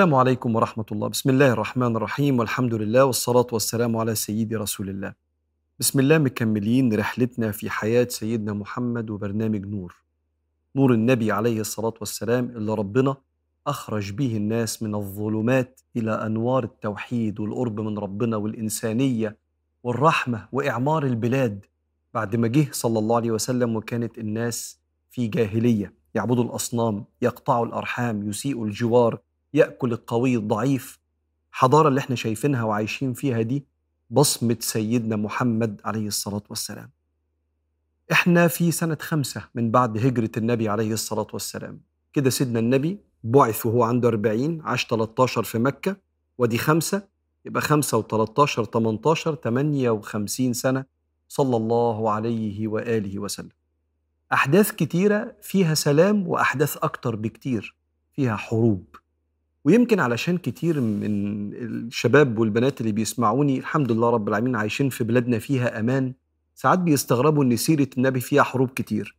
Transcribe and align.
السلام 0.00 0.14
عليكم 0.14 0.56
ورحمة 0.56 0.84
الله. 0.92 1.08
بسم 1.08 1.30
الله 1.30 1.52
الرحمن 1.52 1.96
الرحيم. 1.96 2.38
والحمد 2.38 2.74
لله 2.74 3.04
والصلاة 3.04 3.46
والسلام 3.52 3.96
على 3.96 4.14
سيدي 4.14 4.56
رسول 4.56 4.88
الله. 4.88 5.14
بسم 5.78 6.00
الله 6.00 6.18
مكملين 6.18 6.94
رحلتنا 6.94 7.52
في 7.52 7.70
حياة 7.70 8.08
سيدنا 8.08 8.52
محمد 8.52 9.10
وبرنامج 9.10 9.66
نور. 9.66 9.94
نور 10.76 10.94
النبي 10.94 11.32
عليه 11.32 11.60
الصلاة 11.60 11.94
والسلام 12.00 12.44
اللي 12.44 12.74
ربنا 12.74 13.16
أخرج 13.66 14.12
به 14.12 14.36
الناس 14.36 14.82
من 14.82 14.94
الظلمات 14.94 15.80
إلى 15.96 16.12
أنوار 16.26 16.64
التوحيد 16.64 17.40
والقرب 17.40 17.80
من 17.80 17.98
ربنا 17.98 18.36
والإنسانية 18.36 19.36
والرحمة 19.82 20.48
وإعمار 20.52 21.04
البلاد. 21.04 21.66
بعد 22.14 22.36
ما 22.36 22.48
جه 22.48 22.68
صلى 22.72 22.98
الله 22.98 23.16
عليه 23.16 23.30
وسلم 23.30 23.76
وكانت 23.76 24.18
الناس 24.18 24.80
في 25.10 25.26
جاهلية. 25.26 25.94
يعبدوا 26.14 26.44
الأصنام 26.44 27.04
يقطعوا 27.22 27.66
الأرحام 27.66 28.28
يسيئوا 28.28 28.66
الجوار 28.66 29.18
يأكل 29.54 29.92
القوي 29.92 30.36
الضعيف. 30.36 31.00
حضارة 31.50 31.88
اللي 31.88 32.00
إحنا 32.00 32.16
شايفينها 32.16 32.62
وعايشين 32.62 33.12
فيها 33.12 33.42
دي 33.42 33.64
بصمة 34.10 34.56
سيدنا 34.60 35.16
محمد 35.16 35.80
عليه 35.84 36.06
الصلاة 36.06 36.42
والسلام. 36.50 36.90
إحنا 38.12 38.48
في 38.48 38.70
سنة 38.70 38.98
خمسة 39.00 39.48
من 39.54 39.70
بعد 39.70 39.98
هجرة 39.98 40.30
النبي 40.36 40.68
عليه 40.68 40.92
الصلاة 40.92 41.26
والسلام. 41.32 41.80
كده 42.12 42.30
سيدنا 42.30 42.58
النبي 42.58 42.98
بعث 43.24 43.66
وهو 43.66 43.82
عنده 43.82 44.08
40 44.08 44.60
عاش 44.60 44.86
13 44.86 45.42
في 45.42 45.58
مكة 45.58 45.96
ودي 46.38 46.58
خمسة 46.58 47.08
يبقى 47.44 47.62
خمسة 47.62 48.02
و13 48.02 48.44
18 48.46 49.34
58 49.34 50.52
سنة 50.52 50.84
صلى 51.28 51.56
الله 51.56 52.10
عليه 52.10 52.68
وآله 52.68 53.18
وسلم. 53.18 53.48
أحداث 54.32 54.72
كتيرة 54.72 55.36
فيها 55.42 55.74
سلام 55.74 56.28
وأحداث 56.28 56.76
أكتر 56.76 57.16
بكتير 57.16 57.76
فيها 58.12 58.36
حروب. 58.36 58.84
ويمكن 59.64 60.00
علشان 60.00 60.38
كتير 60.38 60.80
من 60.80 61.10
الشباب 61.54 62.38
والبنات 62.38 62.80
اللي 62.80 62.92
بيسمعوني 62.92 63.58
الحمد 63.58 63.92
لله 63.92 64.10
رب 64.10 64.28
العالمين 64.28 64.56
عايشين 64.56 64.88
في 64.90 65.04
بلادنا 65.04 65.38
فيها 65.38 65.80
أمان 65.80 66.12
ساعات 66.54 66.78
بيستغربوا 66.78 67.44
إن 67.44 67.56
سيرة 67.56 67.88
النبي 67.96 68.20
فيها 68.20 68.42
حروب 68.42 68.68
كتير. 68.70 69.16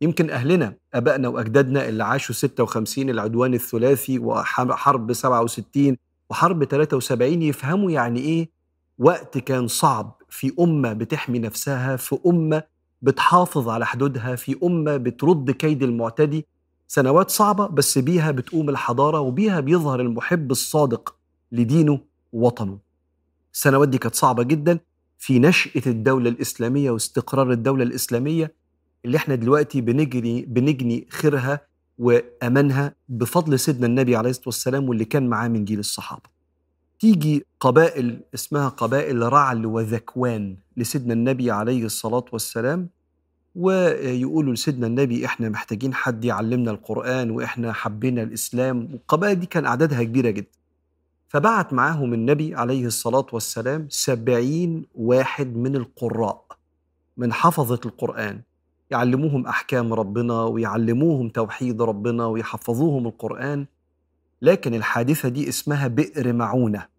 يمكن 0.00 0.30
أهلنا 0.30 0.74
أبائنا 0.94 1.28
وأجدادنا 1.28 1.88
اللي 1.88 2.04
عاشوا 2.04 2.34
56 2.34 3.10
العدوان 3.10 3.54
الثلاثي 3.54 4.18
وحرب 4.18 5.12
67 5.12 5.96
وحرب 6.30 6.64
73 6.64 7.42
يفهموا 7.42 7.90
يعني 7.90 8.20
إيه 8.20 8.50
وقت 8.98 9.38
كان 9.38 9.68
صعب 9.68 10.16
في 10.28 10.52
أمة 10.60 10.92
بتحمي 10.92 11.38
نفسها 11.38 11.96
في 11.96 12.18
أمة 12.26 12.62
بتحافظ 13.02 13.68
على 13.68 13.86
حدودها 13.86 14.36
في 14.36 14.56
أمة 14.64 14.96
بترد 14.96 15.50
كيد 15.50 15.82
المعتدي. 15.82 16.46
سنوات 16.94 17.30
صعبة 17.30 17.66
بس 17.66 17.98
بيها 17.98 18.30
بتقوم 18.30 18.68
الحضارة 18.68 19.20
وبيها 19.20 19.60
بيظهر 19.60 20.00
المحب 20.00 20.50
الصادق 20.50 21.14
لدينه 21.52 22.00
ووطنه. 22.32 22.78
السنوات 23.54 23.88
دي 23.88 23.98
كانت 23.98 24.14
صعبة 24.14 24.42
جدا 24.42 24.78
في 25.18 25.38
نشأة 25.38 25.82
الدولة 25.86 26.30
الإسلامية 26.30 26.90
واستقرار 26.90 27.52
الدولة 27.52 27.82
الإسلامية 27.82 28.54
اللي 29.04 29.16
إحنا 29.16 29.34
دلوقتي 29.34 29.80
بنجري 29.80 30.42
بنجني 30.42 31.06
خيرها 31.10 31.60
وأمانها 31.98 32.94
بفضل 33.08 33.58
سيدنا 33.58 33.86
النبي 33.86 34.16
عليه 34.16 34.30
الصلاة 34.30 34.46
والسلام 34.48 34.88
واللي 34.88 35.04
كان 35.04 35.28
معاه 35.28 35.48
من 35.48 35.64
جيل 35.64 35.78
الصحابة. 35.78 36.30
تيجي 37.00 37.46
قبائل 37.60 38.20
اسمها 38.34 38.68
قبائل 38.68 39.32
رعل 39.32 39.66
وذكوان 39.66 40.56
لسيدنا 40.76 41.14
النبي 41.14 41.50
عليه 41.50 41.84
الصلاة 41.84 42.24
والسلام 42.32 42.88
ويقولوا 43.54 44.54
لسيدنا 44.54 44.86
النبي 44.86 45.26
إحنا 45.26 45.48
محتاجين 45.48 45.94
حد 45.94 46.24
يعلمنا 46.24 46.70
القرآن 46.70 47.30
وإحنا 47.30 47.72
حبينا 47.72 48.22
الإسلام. 48.22 48.88
والقبائل 48.92 49.40
دي 49.40 49.46
كان 49.46 49.66
أعدادها 49.66 50.02
كبيرة 50.02 50.30
جدا. 50.30 50.48
فبعت 51.28 51.72
معاهم 51.72 52.14
النبي 52.14 52.54
عليه 52.54 52.86
الصلاة 52.86 53.26
والسلام 53.32 53.86
سبعين 53.90 54.86
واحد 54.94 55.56
من 55.56 55.76
القراء 55.76 56.44
من 57.16 57.32
حفظة 57.32 57.80
القرآن. 57.86 58.40
يعلموهم 58.90 59.46
أحكام 59.46 59.92
ربنا 59.92 60.42
ويعلموهم 60.42 61.28
توحيد 61.28 61.82
ربنا 61.82 62.26
ويحفظوهم 62.26 63.06
القرآن. 63.06 63.66
لكن 64.42 64.74
الحادثة 64.74 65.28
دي 65.28 65.48
اسمها 65.48 65.88
بئر 65.88 66.32
معونة. 66.32 66.91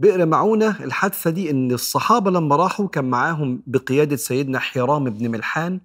بئر 0.00 0.26
معونة 0.26 0.84
الحادثة 0.84 1.30
دي 1.30 1.50
إن 1.50 1.72
الصحابة 1.72 2.30
لما 2.30 2.56
راحوا 2.56 2.88
كان 2.88 3.04
معاهم 3.04 3.62
بقيادة 3.66 4.16
سيدنا 4.16 4.58
حرام 4.58 5.04
بن 5.04 5.30
ملحان. 5.30 5.80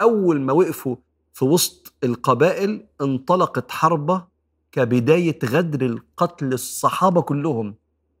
أول 0.00 0.40
ما 0.40 0.52
وقفوا 0.52 0.96
في 1.32 1.44
وسط 1.44 1.92
القبائل 2.04 2.86
انطلقت 3.00 3.70
حربة 3.70 4.24
كبداية 4.72 5.38
غدر 5.44 5.86
القتل 5.86 6.52
الصحابة 6.52 7.22
كلهم 7.22 7.74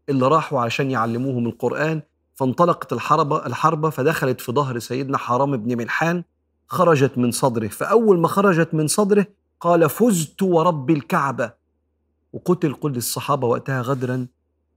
اللي 0.08 0.28
راحوا 0.28 0.60
عشان 0.60 0.90
يعلموهم 0.90 1.46
القرآن. 1.46 2.02
فانطلقت 2.34 2.92
الحربة 2.92 3.46
الحربة 3.46 3.90
فدخلت 3.90 4.40
في 4.40 4.52
ظهر 4.52 4.78
سيدنا 4.78 5.18
حرام 5.18 5.56
بن 5.56 5.76
ملحان. 5.76 6.24
خرجت 6.68 7.18
من 7.18 7.30
صدره. 7.30 7.68
فأول 7.68 8.18
ما 8.18 8.28
خرجت 8.28 8.74
من 8.74 8.86
صدره 8.86 9.26
قال 9.60 9.90
فزت 9.90 10.42
ورب 10.42 10.90
الكعبة. 10.90 11.52
وقتل 12.32 12.72
كل 12.72 12.96
الصحابة 12.96 13.46
وقتها 13.48 13.82
غدرا 13.82 14.26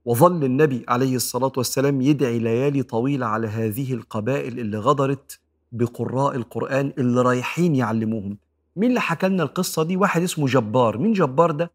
وظل 0.08 0.44
النبي 0.44 0.84
عليه 0.88 1.16
الصلاة 1.16 1.52
والسلام 1.56 2.00
يدعي 2.00 2.38
ليالي 2.38 2.82
طويلة 2.82 3.26
على 3.26 3.46
هذه 3.46 3.94
القبائل 3.94 4.58
اللي 4.58 4.78
غدرت 4.78 5.40
بقراء 5.72 6.36
القرآن 6.36 6.92
اللي 6.98 7.22
رايحين 7.22 7.74
يعلموهم. 7.76 8.36
مين 8.76 8.90
اللي 8.90 9.00
حكى 9.00 9.28
لنا 9.28 9.42
القصة 9.42 9.82
دي؟ 9.82 9.96
واحد 9.96 10.22
اسمه 10.22 10.46
جبار. 10.46 10.98
مين 10.98 11.12
جبار 11.12 11.50
ده؟ 11.50 11.70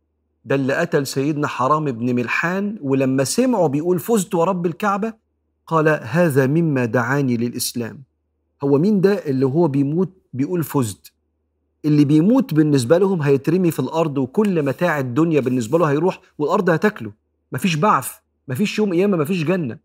ده 0.45 0.55
اللي 0.55 0.73
قتل 0.73 1.07
سيدنا 1.07 1.47
حرام 1.47 1.85
بن 1.85 2.15
ملحان 2.15 2.77
ولما 2.81 3.23
سمعوا 3.23 3.67
بيقول 3.67 3.99
فزت 3.99 4.35
ورب 4.35 4.65
الكعبة 4.65 5.13
قال 5.67 5.99
هذا 6.03 6.47
مما 6.47 6.85
دعاني 6.85 7.37
للإسلام. 7.37 8.03
هو 8.63 8.77
مين 8.77 9.01
ده 9.01 9.13
اللي 9.13 9.45
هو 9.45 9.67
بيموت 9.67 10.09
بيقول 10.33 10.63
فزت؟ 10.63 11.11
اللي 11.85 12.05
بيموت 12.05 12.53
بالنسبة 12.53 12.97
لهم 12.97 13.21
هيترمي 13.21 13.71
في 13.71 13.79
الأرض 13.79 14.17
وكل 14.17 14.63
متاع 14.65 14.99
الدنيا 14.99 15.39
بالنسبة 15.39 15.79
له 15.79 15.85
هيروح 15.85 16.21
والأرض 16.37 16.69
هتاكله. 16.69 17.11
مفيش 17.51 17.75
بعث. 17.75 18.22
مفيش 18.47 18.79
يوم 18.79 18.93
قيامة 18.93 19.17
مفيش 19.17 19.43
جنة. 19.43 19.77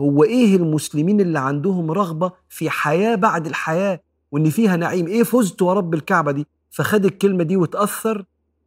هو 0.00 0.24
إيه 0.24 0.56
المسلمين 0.56 1.20
اللي 1.20 1.38
عندهم 1.38 1.90
رغبة 1.90 2.32
في 2.48 2.70
حياة 2.70 3.14
بعد 3.14 3.46
الحياة 3.46 4.00
وإن 4.32 4.50
فيها 4.50 4.76
نعيم؟ 4.76 5.06
إيه 5.06 5.22
فزت 5.22 5.62
ورب 5.62 5.94
الكعبة 5.94 6.32
دي؟ 6.32 6.46
فخد 6.70 7.04
الكلمة 7.04 7.44
دي 7.44 7.56
وتأثر 7.56 8.24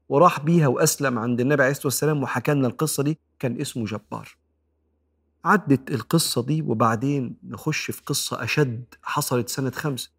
وراح 0.10 0.40
بيها 0.40 0.68
وأسلم 0.68 1.20
عند 1.20 1.42
النبي 1.42 1.64
عليه 1.64 1.72
الصلاة 1.72 1.88
والسلام 1.88 2.24
وحكى 2.24 2.54
لنا 2.54 2.68
القصة 2.68 3.04
دي 3.04 3.18
كان 3.40 3.62
اسمه 3.62 3.86
جبار. 3.86 4.38
عدت 5.46 5.92
القصة 5.92 6.44
دي 6.44 6.62
وبعدين 6.62 7.36
نخش 7.44 7.92
في 7.92 8.02
قصة 8.06 8.44
أشد 8.44 8.84
حصلت 9.04 9.50
سنة 9.50 9.72
خمسة. 9.72 10.10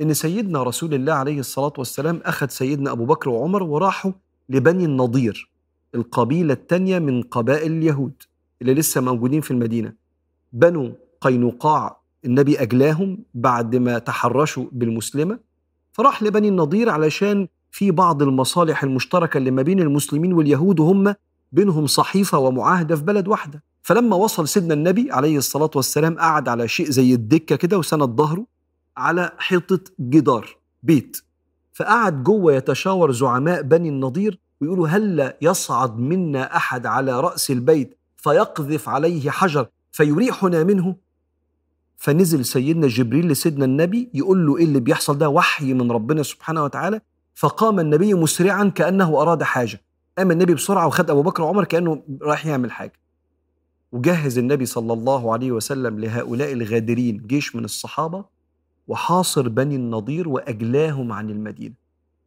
إن 0.00 0.14
سيدنا 0.14 0.62
رسول 0.62 0.94
الله 0.94 1.12
عليه 1.12 1.40
الصلاة 1.40 1.72
والسلام 1.78 2.20
أخذ 2.24 2.48
سيدنا 2.48 2.92
أبو 2.92 3.04
بكر 3.04 3.30
وعمر 3.30 3.62
وراحوا 3.62 4.12
لبني 4.48 4.84
النضير. 4.84 5.50
القبيلة 5.94 6.52
التانية 6.52 6.98
من 6.98 7.22
قبائل 7.22 7.72
اليهود 7.72 8.12
اللي 8.62 8.74
لسه 8.74 9.00
موجودين 9.00 9.40
في 9.40 9.50
المدينة. 9.50 9.92
بنو 10.52 10.92
قينقاع 11.20 12.00
النبي 12.24 12.62
أجلاهم 12.62 13.18
بعد 13.34 13.76
ما 13.76 13.98
تحرشوا 13.98 14.64
بالمسلمة 14.72 15.38
فراح 15.92 16.22
لبني 16.22 16.48
النضير 16.48 16.90
علشان 16.90 17.48
في 17.70 17.90
بعض 17.90 18.22
المصالح 18.22 18.82
المشتركة 18.82 19.38
اللي 19.38 19.50
ما 19.50 19.62
بين 19.62 19.80
المسلمين 19.80 20.32
واليهود 20.32 20.80
وهم 20.80 21.14
بينهم 21.52 21.86
صحيفة 21.86 22.38
ومعاهدة 22.38 22.96
في 22.96 23.02
بلد 23.02 23.28
واحدة. 23.28 23.62
فلما 23.82 24.16
وصل 24.16 24.48
سيدنا 24.48 24.74
النبي 24.74 25.12
عليه 25.12 25.38
الصلاة 25.38 25.70
والسلام 25.74 26.18
قعد 26.18 26.48
على 26.48 26.68
شيء 26.68 26.90
زي 26.90 27.14
الدكة 27.14 27.56
كده 27.56 27.78
وسند 27.78 28.08
ظهره 28.08 28.46
على 28.96 29.32
حيطة 29.38 29.80
جدار 30.00 30.56
بيت. 30.82 31.22
فقعد 31.72 32.24
جوه 32.24 32.52
يتشاور 32.52 33.12
زعماء 33.12 33.62
بني 33.62 33.88
النضير 33.88 34.38
ويقولوا 34.60 34.88
هل 34.88 35.32
يصعد 35.42 35.98
منا 35.98 36.56
أحد 36.56 36.86
على 36.86 37.20
رأس 37.20 37.50
البيت 37.50 37.98
فيقذف 38.16 38.88
عليه 38.88 39.30
حجر 39.30 39.66
فيريحنا 39.92 40.64
منه؟ 40.64 40.96
فنزل 41.96 42.44
سيدنا 42.44 42.86
جبريل 42.86 43.28
لسيدنا 43.28 43.64
النبي 43.64 44.10
يقول 44.14 44.46
له 44.46 44.56
إيه 44.56 44.64
اللي 44.64 44.80
بيحصل 44.80 45.18
ده؟ 45.18 45.28
وحي 45.28 45.72
من 45.74 45.92
ربنا 45.92 46.22
سبحانه 46.22 46.64
وتعالى. 46.64 47.00
فقام 47.34 47.80
النبي 47.80 48.14
مسرعا 48.14 48.64
كأنه 48.64 49.22
أراد 49.22 49.42
حاجة. 49.42 49.80
قام 50.18 50.30
النبي 50.30 50.54
بسرعة 50.54 50.86
وخد 50.86 51.10
أبو 51.10 51.22
بكر 51.22 51.42
وعمر 51.42 51.64
كأنه 51.64 52.02
رايح 52.22 52.46
يعمل 52.46 52.70
حاجة. 52.72 52.92
وجهز 53.92 54.38
النبي 54.38 54.66
صلى 54.66 54.92
الله 54.92 55.32
عليه 55.32 55.52
وسلم 55.52 56.00
لهؤلاء 56.00 56.52
الغادرين 56.52 57.26
جيش 57.26 57.56
من 57.56 57.64
الصحابة 57.64 58.24
وحاصر 58.88 59.48
بني 59.48 59.76
النضير 59.76 60.28
وأجلاهم 60.28 61.12
عن 61.12 61.30
المدينة. 61.30 61.74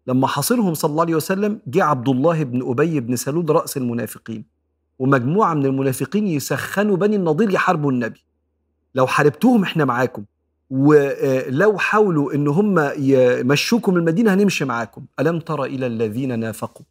لما 0.08 0.28
حاصرهم 0.28 0.74
صلى 0.74 0.92
الله 0.92 1.02
عليه 1.02 1.16
وسلم 1.16 1.60
جه 1.68 1.84
عبد 1.84 2.10
الله 2.10 2.44
بن 2.44 2.70
أبي 2.70 3.00
بن 3.00 3.16
سلول 3.16 3.50
رأس 3.50 3.78
المنافقين 3.78 4.46
ومجموعة 5.00 5.54
من 5.54 5.66
المنافقين 5.66 6.28
يسخنوا 6.28 6.98
بني 6.98 7.16
النضير 7.16 7.50
يحاربوا 7.50 7.92
النبي. 7.92 8.24
لو 8.96 9.08
حاربتوهم 9.08 9.64
إحنا 9.64 9.86
معاكم 9.86 10.24
ولو 10.70 11.78
حاولوا 11.78 12.34
إن 12.34 12.48
هم 12.48 12.92
يمشوكم 12.98 13.98
المدينة 13.98 14.34
هنمشي 14.34 14.66
معاكم. 14.66 15.06
ألم 15.20 15.40
تر 15.40 15.64
إلى 15.64 15.88
الذين 15.88 16.40
نافقوا؟ 16.40 16.86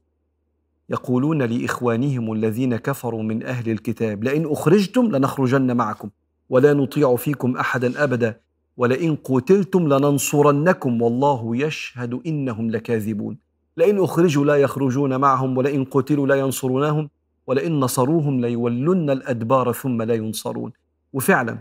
يقولون 0.91 1.43
لإخوانهم 1.43 2.32
الذين 2.32 2.76
كفروا 2.76 3.23
من 3.23 3.43
أهل 3.43 3.70
الكتاب 3.70 4.25
لئن 4.25 4.53
أخرجتم 4.53 5.17
لنخرجن 5.17 5.76
معكم 5.76 6.11
ولا 6.50 6.73
نطيع 6.73 7.17
فيكم 7.17 7.56
أحدا 7.56 8.05
أبدا. 8.05 8.41
ولئن 8.76 9.16
قتلتم 9.16 9.88
لننصرنكم 9.88 11.02
والله 11.02 11.56
يشهد 11.56 12.20
إنهم 12.26 12.70
لكاذبون 12.70 13.38
لئن 13.76 13.98
أخرجوا 14.04 14.44
لا 14.44 14.56
يخرجون 14.56 15.20
معهم 15.20 15.58
ولئن 15.58 15.84
قتلوا 15.84 16.26
لا 16.26 16.34
ينصرونهم 16.34 17.10
ولئن 17.46 17.80
نصروهم 17.80 18.40
ليولن 18.40 19.10
الأدبار 19.10 19.72
ثم 19.72 20.02
لا 20.02 20.14
ينصرون 20.14 20.72
وفعلا 21.12 21.58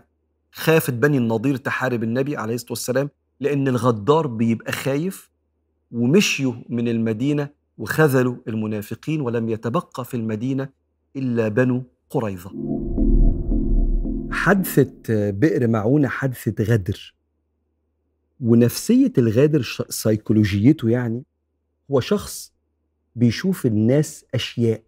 خافت 0.51 0.93
بني 0.93 1.17
النضير 1.17 1.55
تحارب 1.55 2.03
النبي 2.03 2.37
عليه 2.37 2.55
الصلاة 2.55 2.71
والسلام 2.71 3.09
لأن 3.39 3.67
الغدار 3.67 4.27
بيبقى 4.27 4.71
خايف 4.71 5.31
ومشيوا 5.91 6.53
من 6.69 6.87
المدينة 6.87 7.49
وخذلوا 7.77 8.35
المنافقين 8.47 9.21
ولم 9.21 9.49
يتبقى 9.49 10.05
في 10.05 10.13
المدينة 10.17 10.69
إلا 11.15 11.47
بنو 11.47 11.83
قريظة. 12.09 12.51
حادثة 14.41 15.29
بئر 15.29 15.67
معونة 15.67 16.07
حادثة 16.07 16.63
غدر. 16.63 17.15
ونفسية 18.39 19.13
الغادر 19.17 19.85
سيكولوجيته 19.89 20.89
يعني 20.89 21.23
هو 21.91 21.99
شخص 21.99 22.53
بيشوف 23.15 23.65
الناس 23.65 24.25
أشياء 24.33 24.81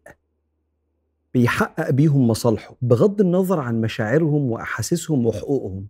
بيحقق 1.34 1.90
بيهم 1.90 2.28
مصالحه 2.28 2.76
بغض 2.82 3.22
النظر 3.22 3.60
عن 3.60 3.82
مشاعرهم 3.82 4.52
وأحاسيسهم 4.52 5.26
وحقوقهم. 5.26 5.88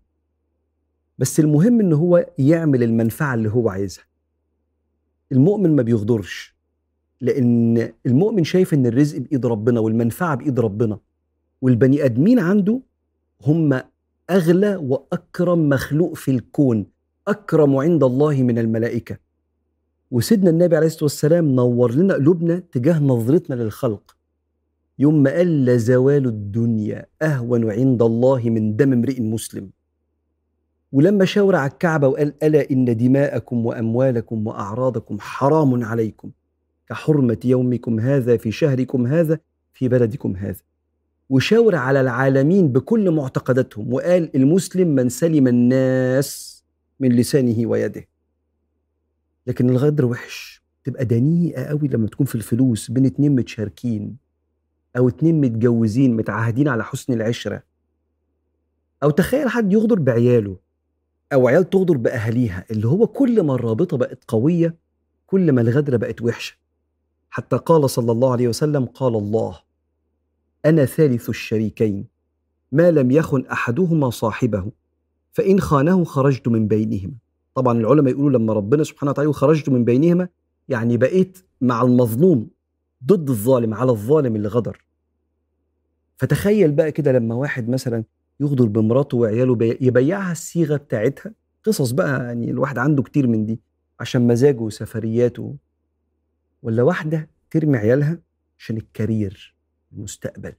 بس 1.18 1.40
المهم 1.40 1.80
إن 1.80 1.92
هو 1.92 2.26
يعمل 2.38 2.82
المنفعة 2.82 3.34
اللي 3.34 3.50
هو 3.50 3.68
عايزها. 3.68 4.04
المؤمن 5.32 5.76
ما 5.76 5.82
بيغدرش 5.82 6.54
لأن 7.20 7.92
المؤمن 8.06 8.44
شايف 8.44 8.74
إن 8.74 8.86
الرزق 8.86 9.18
بإيد 9.18 9.46
ربنا 9.46 9.80
والمنفعة 9.80 10.34
بإيد 10.34 10.60
ربنا 10.60 10.98
والبني 11.62 12.04
آدمين 12.04 12.38
عنده 12.38 12.80
هم 13.46 13.80
أغلى 14.30 14.76
وأكرم 14.76 15.68
مخلوق 15.68 16.14
في 16.14 16.30
الكون 16.30 16.86
أكرم 17.28 17.76
عند 17.76 18.04
الله 18.04 18.42
من 18.42 18.58
الملائكة. 18.58 19.18
وسيدنا 20.10 20.50
النبي 20.50 20.76
عليه 20.76 20.86
الصلاة 20.86 21.04
والسلام 21.04 21.46
نور 21.46 21.92
لنا 21.92 22.14
قلوبنا 22.14 22.58
تجاه 22.58 22.98
نظرتنا 22.98 23.54
للخلق. 23.54 24.16
يوم 24.98 25.22
ما 25.22 25.30
قال 25.30 25.64
لزوال 25.64 26.26
الدنيا 26.26 27.06
أهون 27.22 27.70
عند 27.70 28.02
الله 28.02 28.50
من 28.50 28.76
دم 28.76 28.92
امرئ 28.92 29.20
مسلم. 29.20 29.70
ولما 30.92 31.24
شاور 31.24 31.56
على 31.56 31.70
الكعبة 31.70 32.08
وقال 32.08 32.44
ألا 32.44 32.70
إن 32.70 32.96
دماءكم 32.96 33.66
وأموالكم 33.66 34.46
وأعراضكم 34.46 35.16
حرام 35.20 35.84
عليكم. 35.84 36.30
كحرمة 36.88 37.38
يومكم 37.44 38.00
هذا 38.00 38.36
في 38.36 38.52
شهركم 38.52 39.06
هذا 39.06 39.38
في 39.72 39.88
بلدكم 39.88 40.36
هذا. 40.36 40.60
وشاور 41.30 41.74
على 41.74 42.00
العالمين 42.00 42.68
بكل 42.68 43.10
معتقداتهم. 43.10 43.92
وقال 43.92 44.36
المسلم 44.36 44.88
من 44.88 45.08
سلم 45.08 45.48
الناس 45.48 46.64
من 47.00 47.12
لسانه 47.12 47.66
ويده 47.66 48.08
لكن 49.46 49.70
الغدر 49.70 50.04
وحش. 50.06 50.64
تبقى 50.84 51.04
دنيئة 51.04 51.64
قوي 51.64 51.88
لما 51.88 52.06
تكون 52.08 52.26
في 52.26 52.34
الفلوس 52.34 52.90
بين 52.90 53.06
اتنين 53.06 53.34
متشاركين 53.34 54.16
أو 54.96 55.08
اتنين 55.08 55.40
متجوزين 55.40 56.16
متعاهدين 56.16 56.68
على 56.68 56.84
حسن 56.84 57.12
العشرة. 57.12 57.62
أو 59.02 59.10
تخيل 59.10 59.48
حد 59.48 59.72
يغدر 59.72 59.98
بعياله 59.98 60.56
أو 61.32 61.48
عيال 61.48 61.70
تغدر 61.70 61.96
بأهاليها 61.96 62.64
اللي 62.70 62.88
هو 62.88 63.06
كل 63.06 63.42
ما 63.42 63.54
الرابطة 63.54 63.96
بقت 63.96 64.24
قوية 64.28 64.74
كل 65.26 65.52
ما 65.52 65.60
الغدره 65.60 65.96
بقت 65.96 66.22
وحشة. 66.22 66.56
حتى 67.30 67.56
قال 67.56 67.90
صلى 67.90 68.12
الله 68.12 68.32
عليه 68.32 68.48
وسلم 68.48 68.84
قال 68.84 69.14
الله. 69.14 69.63
أنا 70.64 70.84
ثالث 70.84 71.28
الشريكين. 71.28 72.06
ما 72.72 72.90
لم 72.90 73.10
يخن 73.10 73.46
أحدهما 73.46 74.10
صاحبه 74.10 74.72
فإن 75.32 75.60
خانه 75.60 76.04
خرجت 76.04 76.48
من 76.48 76.68
بينهما. 76.68 77.14
طبعا 77.54 77.78
العلماء 77.78 78.12
يقولوا 78.12 78.38
لما 78.38 78.52
ربنا 78.52 78.84
سبحانه 78.84 79.10
وتعالى 79.10 79.32
خرجت 79.32 79.68
من 79.68 79.84
بينهما 79.84 80.28
يعني 80.68 80.96
بقيت 80.96 81.38
مع 81.60 81.82
المظلوم 81.82 82.48
ضد 83.06 83.30
الظالم 83.30 83.74
على 83.74 83.90
الظالم 83.90 84.36
اللي 84.36 84.48
غدر. 84.48 84.84
فتخيل 86.16 86.72
بقى 86.72 86.92
كده 86.92 87.12
لما 87.12 87.34
واحد 87.34 87.68
مثلا 87.68 88.04
يغدر 88.40 88.66
بمراته 88.66 89.16
وعياله 89.16 89.76
يبيعها 89.80 90.32
الصيغة 90.32 90.76
بتاعتها. 90.76 91.32
قصص 91.64 91.90
بقى 91.90 92.24
يعني 92.24 92.50
الواحد 92.50 92.78
عنده 92.78 93.02
كتير 93.02 93.26
من 93.26 93.46
دي 93.46 93.60
عشان 94.00 94.26
مزاجه 94.26 94.60
وسفرياته. 94.60 95.56
ولا 96.62 96.82
واحدة 96.82 97.28
ترمي 97.50 97.78
عيالها 97.78 98.18
عشان 98.58 98.76
الكارير. 98.76 99.53
المستقبل. 99.96 100.52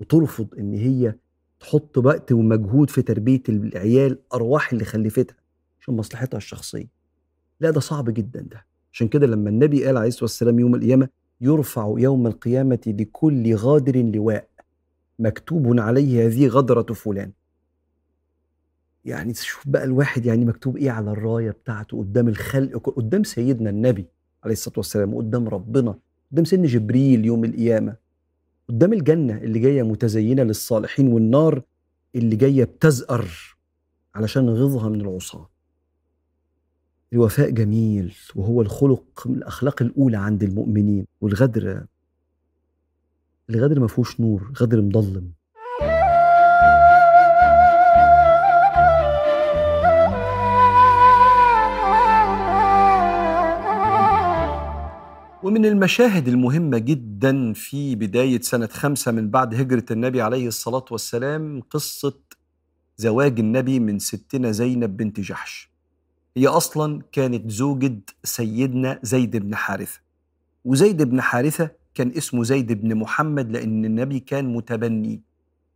وترفض 0.00 0.46
إن 0.58 0.74
هي 0.74 1.14
تحط 1.60 1.98
وقت 1.98 2.32
ومجهود 2.32 2.90
في 2.90 3.02
تربية 3.02 3.42
العيال 3.48 4.18
أرواح 4.34 4.72
اللي 4.72 4.84
خلفتها 4.84 5.36
عشان 5.80 5.96
مصلحتها 5.96 6.38
الشخصية. 6.38 6.86
لا 7.60 7.70
ده 7.70 7.80
صعب 7.80 8.10
جدا 8.10 8.40
ده. 8.40 8.66
عشان 8.92 9.08
كده 9.08 9.26
لما 9.26 9.50
النبي 9.50 9.84
قال 9.84 9.96
عليه 9.96 10.08
الصلاة 10.08 10.24
والسلام 10.24 10.58
يوم 10.58 10.74
القيامة 10.74 11.08
يرفع 11.40 11.94
يوم 11.98 12.26
القيامة 12.26 12.80
لكل 12.86 13.54
غادر 13.54 14.02
لواء 14.02 14.48
مكتوب 15.18 15.78
عليه 15.80 16.26
هذه 16.26 16.46
غدرة 16.48 16.94
فلان. 16.94 17.32
يعني 19.04 19.32
تشوف 19.32 19.68
بقى 19.68 19.84
الواحد 19.84 20.26
يعني 20.26 20.44
مكتوب 20.44 20.76
إيه 20.76 20.90
على 20.90 21.10
الراية 21.10 21.50
بتاعته 21.50 21.98
قدام 21.98 22.28
الخلق 22.28 22.90
قدام 22.90 23.24
سيدنا 23.24 23.70
النبي 23.70 24.06
عليه 24.44 24.52
الصلاة 24.52 24.74
والسلام 24.78 25.14
وقدام 25.14 25.48
ربنا 25.48 25.98
قدام 26.32 26.44
سن 26.44 26.62
جبريل 26.62 27.24
يوم 27.26 27.44
القيامة. 27.44 27.96
قدام 28.68 28.92
الجنة 28.92 29.36
اللي 29.38 29.58
جاية 29.58 29.82
متزينة 29.82 30.42
للصالحين 30.42 31.12
والنار 31.12 31.62
اللي 32.14 32.36
جاية 32.36 32.64
بتزأر 32.64 33.28
علشان 34.14 34.48
غيظها 34.48 34.88
من 34.88 35.00
العصاة. 35.00 35.50
الوفاء 37.12 37.50
جميل 37.50 38.16
وهو 38.36 38.62
الخلق 38.62 39.26
من 39.26 39.36
الأخلاق 39.36 39.82
الأولى 39.82 40.16
عند 40.16 40.42
المؤمنين 40.42 41.06
والغدر 41.20 41.86
الغدر 43.50 43.80
ما 43.80 43.86
فيهوش 43.86 44.20
نور 44.20 44.52
غدر 44.60 44.82
مضلم 44.82 45.32
ومن 55.42 55.66
المشاهد 55.66 56.28
المهمة 56.28 56.78
جدا 56.78 57.52
في 57.52 57.94
بداية 57.94 58.40
سنة 58.40 58.66
خمسة 58.66 59.12
من 59.12 59.30
بعد 59.30 59.54
هجرة 59.54 59.84
النبي 59.90 60.22
عليه 60.22 60.48
الصلاة 60.48 60.84
والسلام 60.90 61.62
قصة 61.70 62.14
زواج 62.96 63.40
النبي 63.40 63.80
من 63.80 63.98
ستنا 63.98 64.50
زينب 64.52 64.96
بنت 64.96 65.20
جحش. 65.20 65.70
هي 66.36 66.46
أصلا 66.46 67.02
كانت 67.12 67.50
زوجة 67.50 68.00
سيدنا 68.24 68.98
زيد 69.02 69.36
بن 69.36 69.54
حارثة. 69.54 70.00
وزيد 70.64 71.02
بن 71.02 71.20
حارثة 71.20 71.70
كان 71.94 72.12
اسمه 72.16 72.42
زيد 72.44 72.72
بن 72.72 72.94
محمد 72.94 73.50
لأن 73.52 73.84
النبي 73.84 74.20
كان 74.20 74.52
متبني. 74.52 75.20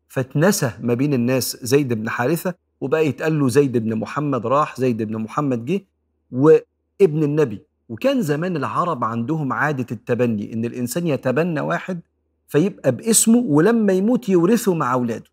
فاتنسى 0.08 0.72
ما 0.80 0.94
بين 0.94 1.14
الناس 1.14 1.56
زيد 1.62 1.92
بن 1.92 2.10
حارثة 2.10 2.54
وبقى 2.80 3.06
يتقال 3.06 3.38
له 3.40 3.48
زيد 3.48 3.76
بن 3.78 3.94
محمد 3.94 4.46
راح 4.46 4.80
زيد 4.80 5.02
بن 5.02 5.16
محمد 5.18 5.64
جه 5.64 5.84
وابن 6.30 7.22
النبي 7.22 7.62
وكان 7.92 8.22
زمان 8.22 8.56
العرب 8.56 9.04
عندهم 9.04 9.52
عادة 9.52 9.86
التبني 9.92 10.52
إن 10.52 10.64
الإنسان 10.64 11.06
يتبنى 11.06 11.60
واحد 11.60 12.00
فيبقى 12.48 12.92
باسمه 12.92 13.38
ولما 13.38 13.92
يموت 13.92 14.28
يورثه 14.28 14.74
مع 14.74 14.92
أولاده. 14.92 15.30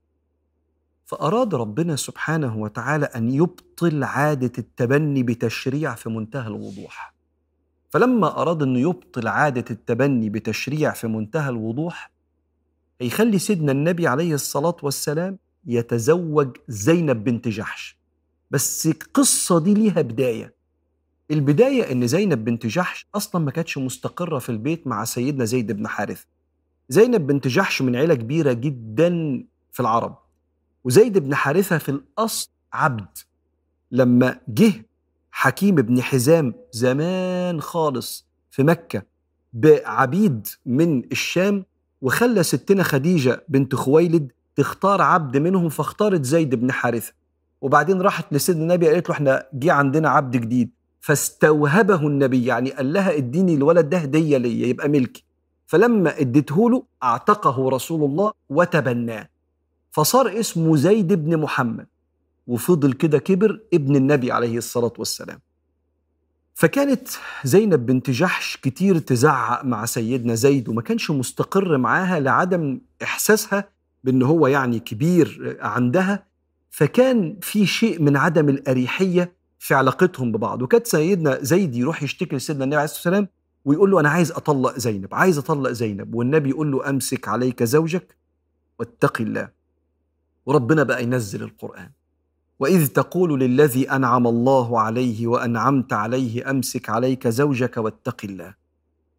فأراد 1.06 1.56
ربنا 1.56 1.96
سبحانه 1.96 2.58
وتعالى 2.58 3.06
أن 3.06 3.32
يبطل 3.32 4.04
عادة 4.04 4.52
التبني 4.58 5.24
بتشريع 5.24 5.96
في 5.96 6.10
منتهى 6.10 6.48
الوضوح. 6.48 7.14
فلما 7.90 8.42
أراد 8.42 8.64
أنه 8.64 8.80
يبطل 8.80 9.28
عادة 9.28 9.66
التبني 9.72 10.30
بتشريع 10.30 10.92
في 10.92 11.08
منتهى 11.08 11.50
الوضوح 11.50 12.12
هيخلي 13.02 13.40
سيدنا 13.40 13.72
النبي 13.72 14.08
عليه 14.08 14.34
الصلاة 14.34 14.78
والسلام 14.84 15.38
يتزوج 15.66 16.58
زينب 16.68 17.24
بنت 17.24 17.48
جحش. 17.48 17.98
بس 18.52 18.88
القصة 18.88 19.60
دي 19.60 19.74
ليها 19.74 20.02
بداية. 20.02 20.59
البداية 21.32 21.92
إن 21.92 22.08
زينب 22.08 22.46
بنت 22.46 22.66
جحش 22.66 23.08
أصلا 23.16 23.46
ما 23.46 23.52
كانتش 23.52 23.78
مستقرة 23.78 24.40
في 24.40 24.50
البيت 24.50 24.88
مع 24.88 25.04
سيدنا 25.06 25.46
زيد 25.46 25.72
بن 25.72 25.88
حارث. 25.88 26.24
زينب 26.90 27.28
بنت 27.28 27.48
جحش 27.48 27.82
من 27.82 27.96
عيلة 27.96 28.16
كبيرة 28.16 28.54
جدا 28.54 29.10
في 29.72 29.80
العرب 29.80 30.18
وزيد 30.84 31.18
بن 31.18 31.36
حارثة 31.36 31.78
في 31.78 31.90
الأصل 31.90 32.50
عبد. 32.74 33.18
لما 33.92 34.40
جه 34.48 34.86
حكيم 35.32 35.76
بن 35.76 36.02
حزام 36.02 36.54
زمان 36.72 37.62
خالص 37.62 38.28
في 38.52 38.64
مكة 38.64 39.04
بعبيد 39.54 40.48
من 40.66 41.04
الشام 41.12 41.66
وخلى 42.02 42.44
ستنا 42.44 42.84
خديجة 42.84 43.44
بنت 43.50 43.76
خويلد 43.76 44.32
تختار 44.56 45.02
عبد 45.02 45.38
منهم 45.38 45.70
فاختارت 45.70 46.24
زيد 46.26 46.56
بن 46.56 46.72
حارثة. 46.72 47.14
وبعدين 47.62 48.02
راحت 48.02 48.34
لسيدنا 48.34 48.62
النبي 48.64 48.88
قالت 48.90 49.10
له 49.10 49.16
إحنا 49.16 49.48
جه 49.54 49.74
عندنا 49.74 50.10
عبد 50.10 50.38
جديد. 50.38 50.70
فاستوهبه 51.00 52.08
النبي 52.08 52.46
يعني 52.46 52.72
قال 52.72 52.94
لها 52.94 53.18
اديني 53.18 53.56
الولد 53.56 53.90
ده 53.90 53.98
هدية 53.98 54.38
ليا 54.38 54.68
يبقى 54.68 54.90
ملكي 54.90 55.24
فلما 55.68 56.20
اديته 56.20 56.70
له 56.70 56.84
أعتقه 57.04 57.70
رسول 57.70 58.04
الله 58.04 58.34
وتبناه. 58.50 59.30
فصار 59.92 60.40
اسمه 60.40 60.76
زيد 60.76 61.14
بن 61.14 61.38
محمد. 61.38 61.88
وفضل 62.48 62.94
كده 62.94 63.18
كبر 63.20 63.62
ابن 63.74 63.96
النبي 63.96 64.32
عليه 64.32 64.58
الصلاة 64.58 64.94
والسلام. 64.98 65.40
فكانت 66.56 67.08
زينب 67.44 67.86
بنت 67.86 68.10
جحش 68.10 68.58
كتير 68.58 68.98
تزعق 69.00 69.66
مع 69.66 69.86
سيدنا 69.86 70.36
زيد 70.36 70.70
وما 70.70 70.82
كانش 70.82 71.12
مستقر 71.12 71.78
معاها 71.78 72.20
لعدم 72.20 72.82
إحساسها 73.04 73.70
بأن 74.04 74.22
هو 74.22 74.48
يعني 74.48 74.80
كبير 74.80 75.58
عندها. 75.62 76.24
فكان 76.70 77.38
في 77.42 77.66
شيء 77.66 78.02
من 78.02 78.18
عدم 78.18 78.50
الأريحية 78.50 79.34
في 79.60 79.74
علاقتهم 79.74 80.32
ببعض. 80.32 80.62
وكانت 80.62 80.88
سيدنا 80.88 81.38
زيد 81.42 81.76
يروح 81.76 82.04
يشتكي 82.04 82.36
لسيدنا 82.36 82.64
النبي 82.64 82.76
عليه 82.76 82.86
الصلاة 82.86 83.14
والسلام 83.14 83.28
ويقول 83.66 83.92
له 83.92 84.00
أنا 84.00 84.10
عايز 84.10 84.32
أطلق 84.32 84.80
زينب 84.80 85.16
عايز 85.16 85.38
أطلق 85.38 85.72
زينب. 85.72 86.16
والنبي 86.16 86.50
يقول 86.50 86.72
له 86.72 86.90
أمسك 86.90 87.28
عليك 87.28 87.64
زوجك 87.64 88.16
واتق 88.80 89.22
الله. 89.22 89.50
وربنا 90.46 90.84
بقى 90.84 91.04
ينزل 91.04 91.44
القرآن. 91.44 91.90
وإذ 92.60 92.88
تقول 92.88 93.40
للذي 93.40 93.92
أنعم 93.92 94.28
الله 94.28 94.80
عليه 94.80 95.28
وأنعمت 95.28 95.94
عليه 95.94 96.50
أمسك 96.50 96.90
عليك 96.90 97.28
زوجك 97.28 97.78
واتق 97.78 98.22
الله. 98.24 98.54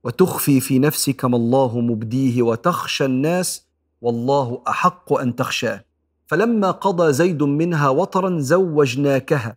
وتخفي 0.05 0.61
في 0.61 0.79
نفسك 0.79 1.25
ما 1.25 1.37
الله 1.37 1.81
مبديه 1.81 2.43
وتخشى 2.43 3.05
الناس 3.05 3.67
والله 4.03 4.63
أحق 4.69 5.13
أن 5.13 5.37
تخشاه. 5.37 5.85
فلما 6.27 6.71
قضى 6.71 7.13
زيد 7.13 7.43
منها 7.43 7.89
وطرا 7.89 8.39
زوجناكها. 8.39 9.57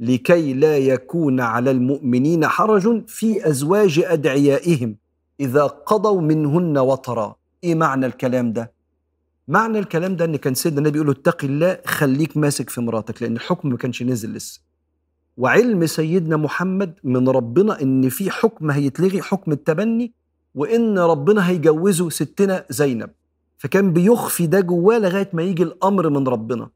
لكي 0.00 0.54
لا 0.54 0.78
يكون 0.78 1.40
على 1.40 1.70
المؤمنين 1.70 2.46
حرج 2.46 3.08
في 3.08 3.48
أزواج 3.48 4.02
أدعيائهم 4.06 4.96
إذا 5.40 5.66
قضوا 5.66 6.20
منهن 6.20 6.78
وطرا. 6.78 7.36
إيه 7.64 7.74
معنى 7.74 8.06
الكلام 8.06 8.52
ده؟ 8.52 8.72
معنى 9.48 9.78
الكلام 9.78 10.16
ده 10.16 10.24
إن 10.24 10.36
كان 10.36 10.54
سيدنا 10.54 10.78
النبي 10.78 10.96
يقول 10.96 11.06
له 11.06 11.12
اتقي 11.12 11.46
الله 11.46 11.78
خليك 11.86 12.36
ماسك 12.36 12.70
في 12.70 12.80
مراتك 12.80 13.22
لأن 13.22 13.36
الحكم 13.36 13.68
ما 13.68 13.76
كانش 13.76 14.02
نزل 14.02 14.32
لسه. 14.32 14.60
وعلم 15.36 15.86
سيدنا 15.86 16.36
محمد 16.36 16.94
من 17.04 17.28
ربنا 17.28 17.82
إن 17.82 18.08
في 18.08 18.30
حكم 18.30 18.70
هيتلغي 18.70 19.22
حكم 19.22 19.52
التبني 19.52 20.12
وإن 20.54 20.98
ربنا 20.98 21.48
هيجوزه 21.48 22.10
ستنا 22.10 22.64
زينب. 22.70 23.10
فكان 23.58 23.92
بيخفي 23.92 24.46
ده 24.46 24.60
جواه 24.60 24.98
لغاية 24.98 25.30
ما 25.32 25.42
يجي 25.42 25.62
الأمر 25.62 26.08
من 26.10 26.28
ربنا. 26.28 26.68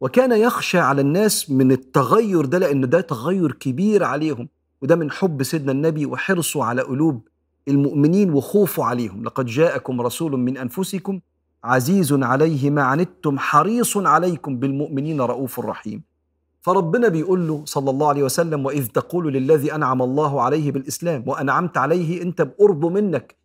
وكان 0.00 0.32
يخشى 0.32 0.78
على 0.78 1.00
الناس 1.00 1.50
من 1.50 1.72
التغير 1.72 2.44
ده 2.44 2.58
لأن 2.58 2.88
ده 2.88 3.00
تغير 3.00 3.52
كبير 3.52 4.04
عليهم 4.04 4.48
وده 4.82 4.96
من 4.96 5.10
حب 5.10 5.42
سيدنا 5.42 5.72
النبي 5.72 6.06
وحرصه 6.06 6.64
على 6.64 6.82
قلوب 6.82 7.28
المؤمنين 7.68 8.30
وخوفه 8.30 8.84
عليهم. 8.84 9.24
لقد 9.24 9.46
جاءكم 9.46 10.00
رسول 10.00 10.36
من 10.36 10.56
أنفسكم 10.56 11.20
عزيز 11.64 12.12
عليه 12.12 12.70
ما 12.70 12.82
عنتم 12.82 13.38
حريص 13.38 13.96
عليكم 13.96 14.56
بالمؤمنين 14.56 15.20
رؤوف 15.20 15.60
رحيم. 15.60 16.02
فربنا 16.60 17.08
بيقول 17.08 17.48
له 17.48 17.62
صلى 17.64 17.90
الله 17.90 18.08
عليه 18.08 18.22
وسلم 18.22 18.66
وإذ 18.66 18.86
تقول 18.86 19.32
للذي 19.32 19.74
أنعم 19.74 20.02
الله 20.02 20.42
عليه 20.42 20.72
بالإسلام 20.72 21.24
وأنعمت 21.26 21.76
عليه 21.76 22.22
انت 22.22 22.42
بقربه 22.42 22.88
منك 22.88 23.36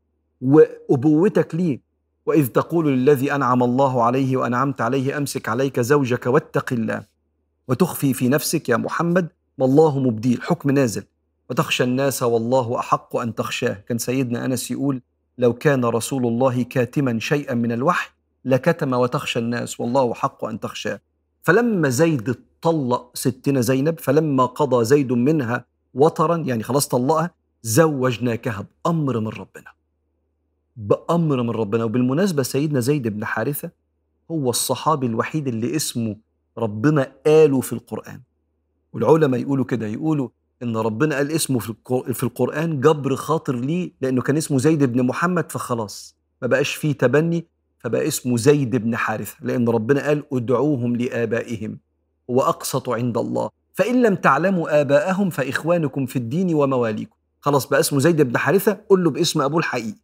وأبوتك 0.41 1.55
ليه 1.55 1.81
وإذ 2.25 2.47
تقول 2.47 2.87
للذي 2.87 3.35
أنعم 3.35 3.63
الله 3.63 4.03
عليه 4.03 4.37
وأنعمت 4.37 4.81
عليه 4.81 5.17
أمسك 5.17 5.49
عليك 5.49 5.79
زوجك 5.79 6.25
واتق 6.25 6.73
الله 6.73 7.03
وتخفي 7.67 8.13
في 8.13 8.29
نفسك 8.29 8.69
يا 8.69 8.77
محمد 8.77 9.27
ما 9.57 9.65
الله 9.65 9.99
مبديه 9.99 10.35
الحكم 10.35 10.71
نازل. 10.71 11.03
وتخشى 11.49 11.83
الناس 11.83 12.23
والله 12.23 12.79
أحق 12.79 13.15
أن 13.15 13.35
تخشاه. 13.35 13.73
كان 13.73 13.97
سيدنا 13.97 14.45
أنس 14.45 14.71
يقول 14.71 15.01
لو 15.37 15.53
كان 15.53 15.85
رسول 15.85 16.27
الله 16.27 16.63
كاتما 16.63 17.19
شيئا 17.19 17.53
من 17.53 17.71
الوحي 17.71 18.09
لكتم 18.45 18.93
وتخشى 18.93 19.39
الناس 19.39 19.79
والله 19.79 20.13
حق 20.13 20.45
أن 20.45 20.59
تخشاه. 20.59 20.99
فلما 21.43 21.89
زيد 21.89 22.35
طلق 22.61 23.11
ستنا 23.13 23.61
زينب 23.61 23.99
فلما 23.99 24.45
قضى 24.45 24.85
زيد 24.85 25.11
منها 25.11 25.65
وطرا 25.93 26.37
يعني 26.37 26.63
خلاص 26.63 26.87
طلقها 26.87 27.31
زوجناكها 27.63 28.65
بأمر 28.85 29.19
من 29.19 29.27
ربنا. 29.27 29.80
بأمر 30.75 31.43
من 31.43 31.49
ربنا. 31.49 31.83
وبالمناسبة 31.83 32.43
سيدنا 32.43 32.79
زيد 32.79 33.07
بن 33.07 33.25
حارثة 33.25 33.71
هو 34.31 34.49
الصحابي 34.49 35.05
الوحيد 35.05 35.47
اللي 35.47 35.75
اسمه 35.75 36.15
ربنا 36.57 37.11
قاله 37.25 37.61
في 37.61 37.73
القرآن. 37.73 38.21
والعلماء 38.93 39.39
يقولوا 39.41 39.65
كده 39.65 39.87
يقولوا 39.87 40.29
إن 40.63 40.77
ربنا 40.77 41.15
قال 41.15 41.31
اسمه 41.31 41.59
في 42.13 42.23
القرآن 42.23 42.81
جبر 42.81 43.15
خاطر 43.15 43.55
ليه؟ 43.55 43.91
لأنه 44.01 44.21
كان 44.21 44.37
اسمه 44.37 44.57
زيد 44.57 44.83
بن 44.83 45.03
محمد 45.03 45.51
فخلاص 45.51 46.15
ما 46.41 46.47
بقاش 46.47 46.75
فيه 46.75 46.91
تبني 46.91 47.45
فبقى 47.79 48.07
اسمه 48.07 48.37
زيد 48.37 48.75
بن 48.75 48.95
حارثة 48.95 49.35
لأن 49.41 49.69
ربنا 49.69 50.07
قال 50.07 50.23
ادعوهم 50.33 50.95
لآبائهم 50.95 51.79
هو 52.29 52.41
اقسط 52.41 52.89
عند 52.89 53.17
الله. 53.17 53.49
فإن 53.73 54.01
لم 54.01 54.15
تعلموا 54.15 54.81
آباءهم 54.81 55.29
فإخوانكم 55.29 56.05
في 56.05 56.15
الدين 56.15 56.53
ومواليكم. 56.55 57.15
خلاص 57.39 57.67
بقى 57.67 57.79
اسمه 57.79 57.99
زيد 57.99 58.21
بن 58.21 58.37
حارثة 58.37 58.77
قول 58.89 59.03
له 59.03 59.09
باسم 59.09 59.41
ابوه 59.41 59.59
الحقيقي. 59.59 59.95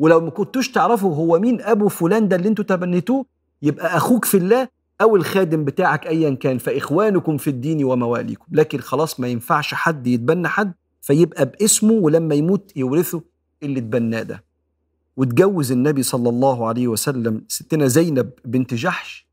ولو 0.00 0.20
ما 0.20 0.30
كنتوش 0.30 0.70
تعرفوا 0.70 1.14
هو 1.14 1.38
مين 1.38 1.60
أبو 1.60 1.88
فلان 1.88 2.28
ده 2.28 2.36
اللي 2.36 2.48
أنتوا 2.48 2.64
تبنيتوه 2.64 3.26
يبقى 3.62 3.96
أخوك 3.96 4.24
في 4.24 4.36
الله 4.36 4.68
أو 5.00 5.16
الخادم 5.16 5.64
بتاعك 5.64 6.06
ايا 6.06 6.34
كان 6.34 6.58
فإخوانكم 6.58 7.36
في 7.36 7.50
الدين 7.50 7.84
ومواليكم. 7.84 8.46
لكن 8.52 8.78
خلاص 8.78 9.20
ما 9.20 9.28
ينفعش 9.28 9.74
حد 9.74 10.06
يتبنى 10.06 10.48
حد 10.48 10.72
فيبقى 11.00 11.46
باسمه 11.46 11.92
ولما 11.92 12.34
يموت 12.34 12.72
يورثه 12.76 13.22
اللي 13.62 13.78
اتبناه 13.80 14.22
ده. 14.22 14.44
واتجوز 15.16 15.72
النبي 15.72 16.02
صلى 16.02 16.28
الله 16.28 16.66
عليه 16.68 16.88
وسلم 16.88 17.44
ستنا 17.48 17.86
زينب 17.86 18.30
بنت 18.44 18.74
جحش 18.74 19.28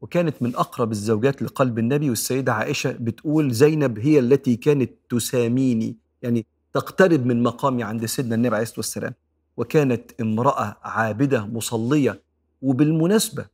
وكانت 0.00 0.42
من 0.42 0.56
أقرب 0.56 0.92
الزوجات 0.92 1.42
لقلب 1.42 1.78
النبي. 1.78 2.10
والسيدة 2.10 2.52
عائشة 2.52 2.92
بتقول 2.92 3.50
زينب 3.52 3.98
هي 3.98 4.18
التي 4.18 4.56
كانت 4.56 4.92
تساميني 5.10 5.96
يعني 6.22 6.46
تقترب 6.72 7.26
من 7.26 7.42
مقامي 7.42 7.82
عند 7.82 8.06
سيدنا 8.06 8.34
النبي 8.34 8.54
عليه 8.54 8.62
الصلاة 8.62 8.78
والسلام. 8.78 9.14
وكانت 9.56 10.20
امرأة 10.20 10.76
عابدة 10.82 11.46
مصلية. 11.46 12.22
وبالمناسبة 12.62 13.46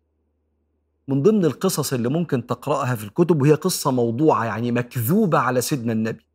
من 1.08 1.22
ضمن 1.22 1.44
القصص 1.44 1.92
اللي 1.92 2.08
ممكن 2.08 2.46
تقرأها 2.46 2.94
في 2.94 3.04
الكتب 3.04 3.42
وهي 3.42 3.54
قصة 3.54 3.90
موضوعة 3.90 4.44
يعني 4.44 4.72
مكذوبة 4.72 5.38
على 5.38 5.60
سيدنا 5.60 5.92
النبي. 5.92 6.26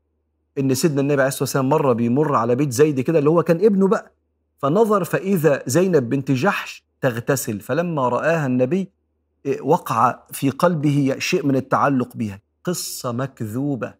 إن 0.59 0.73
سيدنا 0.73 1.01
النبي 1.01 1.21
عليه 1.21 1.27
الصلاة 1.27 1.43
والسلام 1.43 1.69
مرة 1.69 1.93
بيمر 1.93 2.35
على 2.35 2.55
بيت 2.55 2.71
زيد 2.71 2.99
كده 2.99 3.19
اللي 3.19 3.29
هو 3.29 3.43
كان 3.43 3.65
ابنه 3.65 3.87
بقى. 3.87 4.11
فنظر 4.57 5.03
فإذا 5.03 5.63
زينب 5.67 6.09
بنت 6.09 6.31
جحش 6.31 6.83
تغتسل 7.01 7.59
فلما 7.59 8.09
رآها 8.09 8.45
النبي 8.45 8.89
إيه، 9.45 9.61
وقع 9.61 10.19
في 10.31 10.49
قلبه 10.49 11.15
شيء 11.19 11.45
من 11.45 11.55
التعلق 11.55 12.17
بها. 12.17 12.41
قصة 12.63 13.11
مكذوبة 13.11 13.93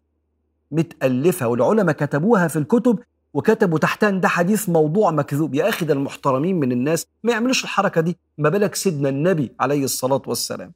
متألفة. 0.71 1.47
والعلماء 1.47 1.95
كتبوها 1.95 2.47
في 2.47 2.55
الكتب 2.59 2.99
وكتبوا 3.33 3.79
تحتها 3.79 4.09
ان 4.09 4.19
ده 4.19 4.27
حديث 4.27 4.69
موضوع 4.69 5.11
مكذوب. 5.11 5.55
يا 5.55 5.69
أخي 5.69 5.85
ده 5.85 5.93
المحترمين 5.93 6.59
من 6.59 6.71
الناس 6.71 7.07
ما 7.23 7.31
يعملوش 7.31 7.63
الحركة 7.63 8.01
دي. 8.01 8.17
ما 8.37 8.49
بالك 8.49 8.75
سيدنا 8.75 9.09
النبي 9.09 9.51
عليه 9.59 9.83
الصلاة 9.83 10.21
والسلام؟ 10.27 10.71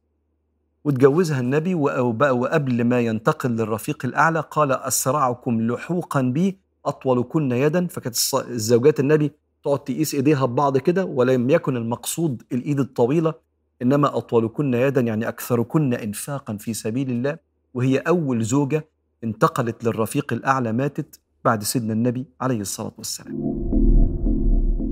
وتجوزها 0.83 1.39
النبي 1.39 1.75
وقبل 1.75 2.83
ما 2.83 2.99
ينتقل 2.99 3.49
للرفيق 3.49 4.05
الأعلى 4.05 4.39
قال 4.51 4.71
أسرعكم 4.71 5.61
لحوقا 5.61 6.21
بي 6.21 6.57
أطولكن 6.85 7.51
يدا. 7.51 7.87
فكانت 7.87 8.15
الزوجات 8.33 8.99
النبي 8.99 9.31
تقعد 9.63 9.79
تقيس 9.79 10.15
إيديها 10.15 10.45
ببعض 10.45 10.77
كده 10.77 11.05
ولم 11.05 11.49
يكن 11.49 11.77
المقصود 11.77 12.43
الإيد 12.51 12.79
الطويلة 12.79 13.33
إنما 13.81 14.17
أطولكن 14.17 14.73
يدا 14.73 15.01
يعني 15.01 15.27
أكثركن 15.27 15.93
انفاقا 15.93 16.57
في 16.57 16.73
سبيل 16.73 17.09
الله. 17.09 17.37
وهي 17.73 17.97
أول 17.97 18.43
زوجة 18.43 18.87
انتقلت 19.23 19.83
للرفيق 19.83 20.33
الأعلى 20.33 20.71
ماتت. 20.73 21.19
بعد 21.45 21.63
سيدنا 21.63 21.93
النبي 21.93 22.25
عليه 22.41 22.61
الصلاة 22.61 22.93
والسلام. 22.97 23.57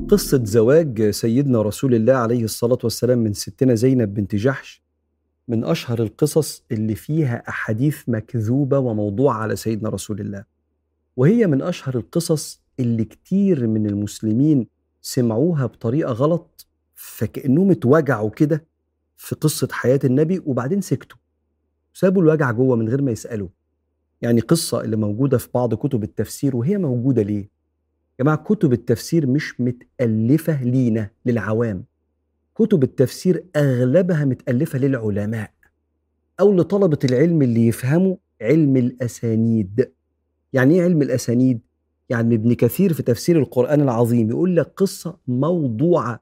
قصة 0.09 0.43
زواج 0.43 1.09
سيدنا 1.09 1.61
رسول 1.61 1.95
الله 1.95 2.13
عليه 2.13 2.43
الصلاة 2.43 2.77
والسلام 2.83 3.19
من 3.19 3.33
ستنا 3.33 3.75
زينب 3.75 4.13
بنت 4.13 4.35
جحش 4.35 4.83
من 5.47 5.63
أشهر 5.63 6.01
القصص 6.01 6.63
اللي 6.71 6.95
فيها 6.95 7.43
أحاديث 7.49 8.09
مكذوبة 8.09 8.79
وموضوعة 8.79 9.37
على 9.37 9.55
سيدنا 9.55 9.89
رسول 9.89 10.19
الله. 10.21 10.43
وهي 11.15 11.47
من 11.47 11.61
أشهر 11.61 11.95
القصص 11.97 12.61
اللي 12.79 13.05
كتير 13.05 13.67
من 13.67 13.85
المسلمين 13.85 14.67
سمعوها 15.01 15.65
بطريقة 15.65 16.11
غلط 16.11 16.67
فكأنهم 16.93 17.71
اتوجعوا 17.71 18.29
كده 18.29 18.65
في 19.17 19.35
قصة 19.35 19.67
حياة 19.71 19.99
النبي 20.03 20.41
وبعدين 20.45 20.81
سكتوا. 20.81 21.17
سابوا 21.93 22.21
الوجع 22.21 22.51
جوه 22.51 22.75
من 22.75 22.89
غير 22.89 23.01
ما 23.01 23.11
يسألوا. 23.11 23.49
يعني 24.25 24.41
قصة 24.41 24.82
اللي 24.82 24.96
موجودة 24.96 25.38
في 25.38 25.48
بعض 25.53 25.74
كتب 25.74 26.03
التفسير 26.03 26.55
وهي 26.55 26.77
موجودة 26.77 27.22
ليه؟ 27.22 27.41
يا 28.20 28.24
جماعة 28.24 28.38
كتب 28.38 28.74
التفسير 28.74 29.27
مش 29.27 29.62
متألفة 29.62 30.63
لينا 30.63 31.10
للعوام 31.25 31.84
كتب 32.55 32.84
التفسير 32.84 33.46
أغلبها 33.55 34.25
متألفة 34.25 34.79
للعلماء 34.79 35.51
أو 36.39 36.53
لطلبة 36.55 37.00
العلم 37.03 37.41
اللي 37.41 37.67
يفهموا 37.67 38.15
علم 38.41 38.77
الأسانيد 38.77 39.91
يعني 40.53 40.75
إيه 40.75 40.84
علم 40.84 41.01
الأسانيد؟ 41.01 41.60
يعني 42.10 42.36
ابن 42.36 42.53
كثير 42.53 42.94
في 42.94 43.03
تفسير 43.03 43.39
القرآن 43.39 43.82
العظيم 43.82 44.29
يقول 44.29 44.55
لك 44.55 44.65
قصة 44.77 45.17
موضوعة 45.27 46.20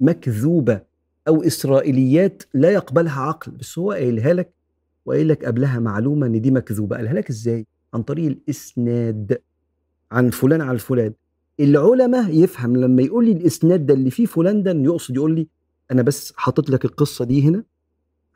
مكذوبة 0.00 0.80
أو 1.28 1.42
إسرائيليات 1.42 2.42
لا 2.54 2.70
يقبلها 2.70 3.20
عقل 3.20 3.52
بس 3.52 3.78
هو 3.78 3.92
قايلها 3.92 4.32
لك 4.32 4.52
وقايل 5.08 5.28
لك 5.28 5.44
قبلها 5.44 5.78
معلومة 5.78 6.26
إن 6.26 6.40
دي 6.40 6.50
مكذوبة 6.50 6.96
قالها 6.96 7.12
لك 7.12 7.30
إزاي؟ 7.30 7.66
عن 7.94 8.02
طريق 8.02 8.26
الإسناد 8.26 9.38
عن 10.12 10.30
فلان 10.30 10.60
عن 10.60 10.76
فلان 10.76 11.12
العلماء 11.60 12.30
يفهم 12.34 12.76
لما 12.76 13.02
يقول 13.02 13.24
لي 13.24 13.32
الإسناد 13.32 13.86
ده 13.86 13.94
اللي 13.94 14.10
فيه 14.10 14.26
فلان 14.26 14.62
ده 14.62 14.70
يقصد 14.72 15.16
يقول 15.16 15.34
لي 15.34 15.46
أنا 15.90 16.02
بس 16.02 16.32
حاطط 16.36 16.70
لك 16.70 16.84
القصة 16.84 17.24
دي 17.24 17.42
هنا 17.48 17.64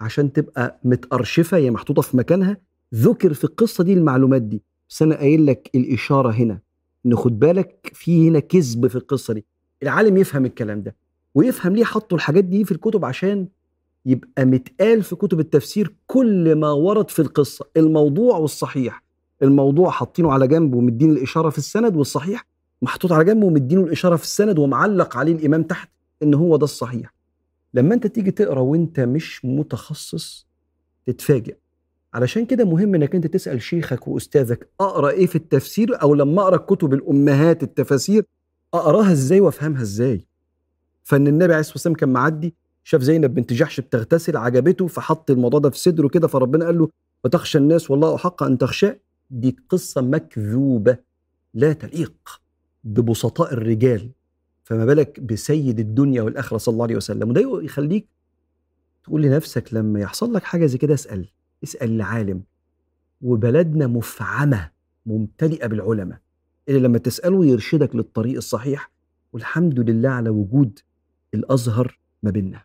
عشان 0.00 0.32
تبقى 0.32 0.80
متأرشفة 0.84 1.56
هي 1.56 1.70
محطوطة 1.70 2.02
في 2.02 2.16
مكانها 2.16 2.56
ذكر 2.94 3.34
في 3.34 3.44
القصة 3.44 3.84
دي 3.84 3.92
المعلومات 3.92 4.42
دي. 4.42 4.62
بس 4.90 5.02
أنا 5.02 5.14
قايل 5.16 5.46
لك 5.46 5.70
الإشارة 5.74 6.30
هنا 6.30 6.58
إن 7.06 7.16
خد 7.16 7.38
بالك 7.38 7.90
في 7.94 8.28
هنا 8.28 8.38
كذب 8.40 8.86
في 8.86 8.96
القصة 8.96 9.34
دي. 9.34 9.44
العالم 9.82 10.16
يفهم 10.16 10.44
الكلام 10.46 10.82
ده 10.82 10.96
ويفهم 11.34 11.76
ليه 11.76 11.84
حطوا 11.84 12.16
الحاجات 12.18 12.44
دي 12.44 12.64
في 12.64 12.72
الكتب 12.72 13.04
عشان 13.04 13.48
يبقى 14.06 14.44
متقال 14.44 15.02
في 15.02 15.16
كتب 15.16 15.40
التفسير 15.40 15.94
كل 16.06 16.54
ما 16.56 16.70
ورد 16.70 17.10
في 17.10 17.22
القصة 17.22 17.64
الموضوع 17.76 18.36
والصحيح. 18.36 19.02
الموضوع 19.42 19.90
حاطينه 19.90 20.32
على 20.32 20.48
جنب 20.48 20.74
ومدين 20.74 21.10
الإشارة 21.10 21.50
في 21.50 21.58
السند 21.58 21.96
والصحيح 21.96 22.46
محطوط 22.82 23.12
على 23.12 23.24
جنب 23.24 23.42
ومدينه 23.44 23.82
الإشارة 23.84 24.16
في 24.16 24.22
السند 24.22 24.58
ومعلق 24.58 25.16
عليه 25.16 25.32
الإمام 25.34 25.62
تحت 25.62 25.90
إن 26.22 26.34
هو 26.34 26.56
ده 26.56 26.64
الصحيح. 26.64 27.14
لما 27.74 27.94
أنت 27.94 28.06
تيجي 28.06 28.30
تقرأ 28.30 28.60
وأنت 28.60 29.00
مش 29.00 29.44
متخصص 29.44 30.46
تتفاجئ. 31.06 31.56
علشان 32.14 32.46
كده 32.46 32.64
مهم 32.64 32.94
إنك 32.94 33.14
أنت 33.14 33.26
تسأل 33.26 33.62
شيخك 33.62 34.08
وأستاذك 34.08 34.68
أقرأ 34.80 35.10
إيه 35.10 35.26
في 35.26 35.36
التفسير؟ 35.36 36.02
أو 36.02 36.14
لما 36.14 36.42
أقرأ 36.42 36.56
كتب 36.56 36.94
الأمهات 36.94 37.62
التفاسير 37.62 38.24
أقراها 38.74 39.12
إزاي 39.12 39.40
وأفهمها 39.40 39.82
إزاي؟ 39.82 40.26
فإن 41.02 41.26
النبي 41.26 41.44
عليه 41.52 41.60
الصلاة 41.60 41.74
والسلام 41.74 41.94
كان 41.96 42.08
معدي 42.08 42.54
شاف 42.84 43.02
زينب 43.02 43.34
بنت 43.34 43.52
جحش 43.52 43.80
بتغتسل 43.80 44.36
عجبته 44.36 44.86
فحط 44.86 45.30
الموضوع 45.30 45.60
ده 45.60 45.70
في 45.70 45.78
صدره 45.78 46.08
كده 46.08 46.28
فربنا 46.28 46.64
قال 46.64 46.78
له 46.78 46.88
وتخشى 47.24 47.58
الناس 47.58 47.90
والله 47.90 48.14
أحق 48.14 48.42
أن 48.42 48.58
تخشاه 48.58 49.00
دي 49.30 49.56
قصة 49.68 50.00
مكذوبة 50.00 50.98
لا 51.54 51.72
تليق 51.72 52.40
ببسطاء 52.84 53.52
الرجال 53.52 54.10
فما 54.64 54.84
بالك 54.84 55.20
بسيد 55.20 55.78
الدنيا 55.78 56.22
والآخرة 56.22 56.58
صلى 56.58 56.72
الله 56.72 56.84
عليه 56.84 56.96
وسلم. 56.96 57.30
وده 57.30 57.60
يخليك 57.62 58.08
تقول 59.04 59.22
لنفسك 59.22 59.74
لما 59.74 60.00
يحصل 60.00 60.32
لك 60.32 60.42
حاجة 60.42 60.66
زي 60.66 60.78
كده 60.78 60.94
اسأل 60.94 61.28
اسأل 61.64 61.90
العالم. 61.90 62.42
وبلدنا 63.22 63.86
مفعمة 63.86 64.70
ممتلئة 65.06 65.66
بالعلماء. 65.66 66.18
اللي 66.68 66.80
لما 66.80 66.98
تسأله 66.98 67.46
يرشدك 67.46 67.96
للطريق 67.96 68.36
الصحيح. 68.36 68.90
والحمد 69.32 69.80
لله 69.80 70.08
على 70.08 70.30
وجود 70.30 70.78
الأزهر 71.34 71.98
ما 72.22 72.30
بيننا. 72.30 72.62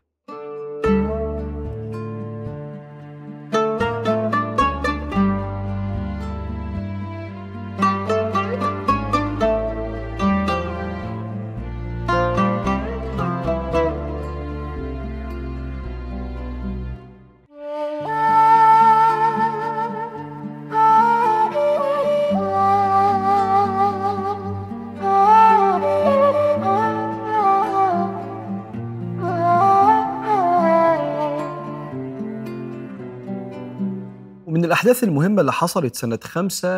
الأحداث 34.97 35.09
المهمة 35.09 35.41
اللي 35.41 35.51
حصلت 35.51 35.95
سنة 35.95 36.19
خمسة 36.23 36.69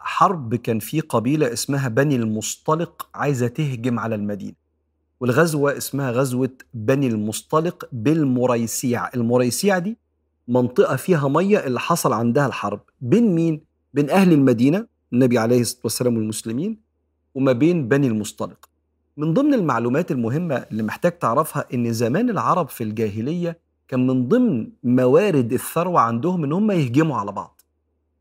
حرب 0.00 0.54
كان 0.54 0.78
في 0.78 1.00
قبيلة 1.00 1.52
اسمها 1.52 1.88
بني 1.88 2.16
المصطلق 2.16 3.08
عايزة 3.14 3.46
تهجم 3.46 3.98
على 3.98 4.14
المدينة. 4.14 4.54
والغزوة 5.20 5.76
اسمها 5.76 6.10
غزوة 6.10 6.50
بني 6.74 7.06
المصطلق 7.06 7.88
بالمريسيع. 7.92 9.08
المريسيع 9.14 9.78
دي 9.78 9.98
منطقة 10.48 10.96
فيها 10.96 11.28
مية 11.28 11.58
اللي 11.58 11.80
حصل 11.80 12.12
عندها 12.12 12.46
الحرب. 12.46 12.80
بين 13.00 13.34
مين؟ 13.34 13.60
بين 13.94 14.10
أهل 14.10 14.32
المدينة 14.32 14.86
النبي 15.12 15.38
عليه 15.38 15.60
الصلاة 15.60 15.80
والسلام 15.84 16.16
والمسلمين 16.16 16.80
وما 17.34 17.52
بين 17.52 17.88
بني 17.88 18.06
المصطلق. 18.06 18.68
من 19.16 19.34
ضمن 19.34 19.54
المعلومات 19.54 20.10
المهمة 20.10 20.54
اللي 20.54 20.82
محتاج 20.82 21.18
تعرفها 21.18 21.64
إن 21.74 21.92
زمان 21.92 22.30
العرب 22.30 22.68
في 22.68 22.84
الجاهلية 22.84 23.58
كان 23.88 24.06
من 24.06 24.28
ضمن 24.28 24.68
موارد 24.82 25.52
الثروة 25.52 26.00
عندهم 26.00 26.44
إن 26.44 26.52
هم 26.52 26.70
يهجموا 26.70 27.16
على 27.16 27.32
بعض. 27.32 27.53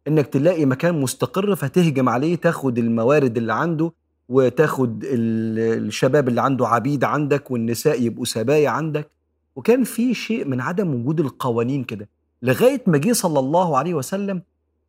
إنك 0.07 0.27
تلاقي 0.27 0.65
مكان 0.65 1.01
مستقر 1.01 1.55
فتهجم 1.55 2.09
عليه 2.09 2.35
تاخد 2.35 2.77
الموارد 2.77 3.37
اللي 3.37 3.53
عنده 3.53 3.91
وتاخد 4.29 5.03
الشباب 5.05 6.27
اللي 6.27 6.41
عنده 6.41 6.67
عبيد 6.67 7.03
عندك 7.03 7.51
والنساء 7.51 8.01
يبقوا 8.01 8.25
سبايا 8.25 8.69
عندك. 8.69 9.09
وكان 9.55 9.83
في 9.83 10.13
شيء 10.13 10.45
من 10.45 10.61
عدم 10.61 10.93
وجود 10.95 11.19
القوانين 11.19 11.83
كده. 11.83 12.09
لغاية 12.41 12.81
ما 12.87 12.97
جه 12.97 13.13
صلى 13.13 13.39
الله 13.39 13.77
عليه 13.77 13.93
وسلم 13.93 14.41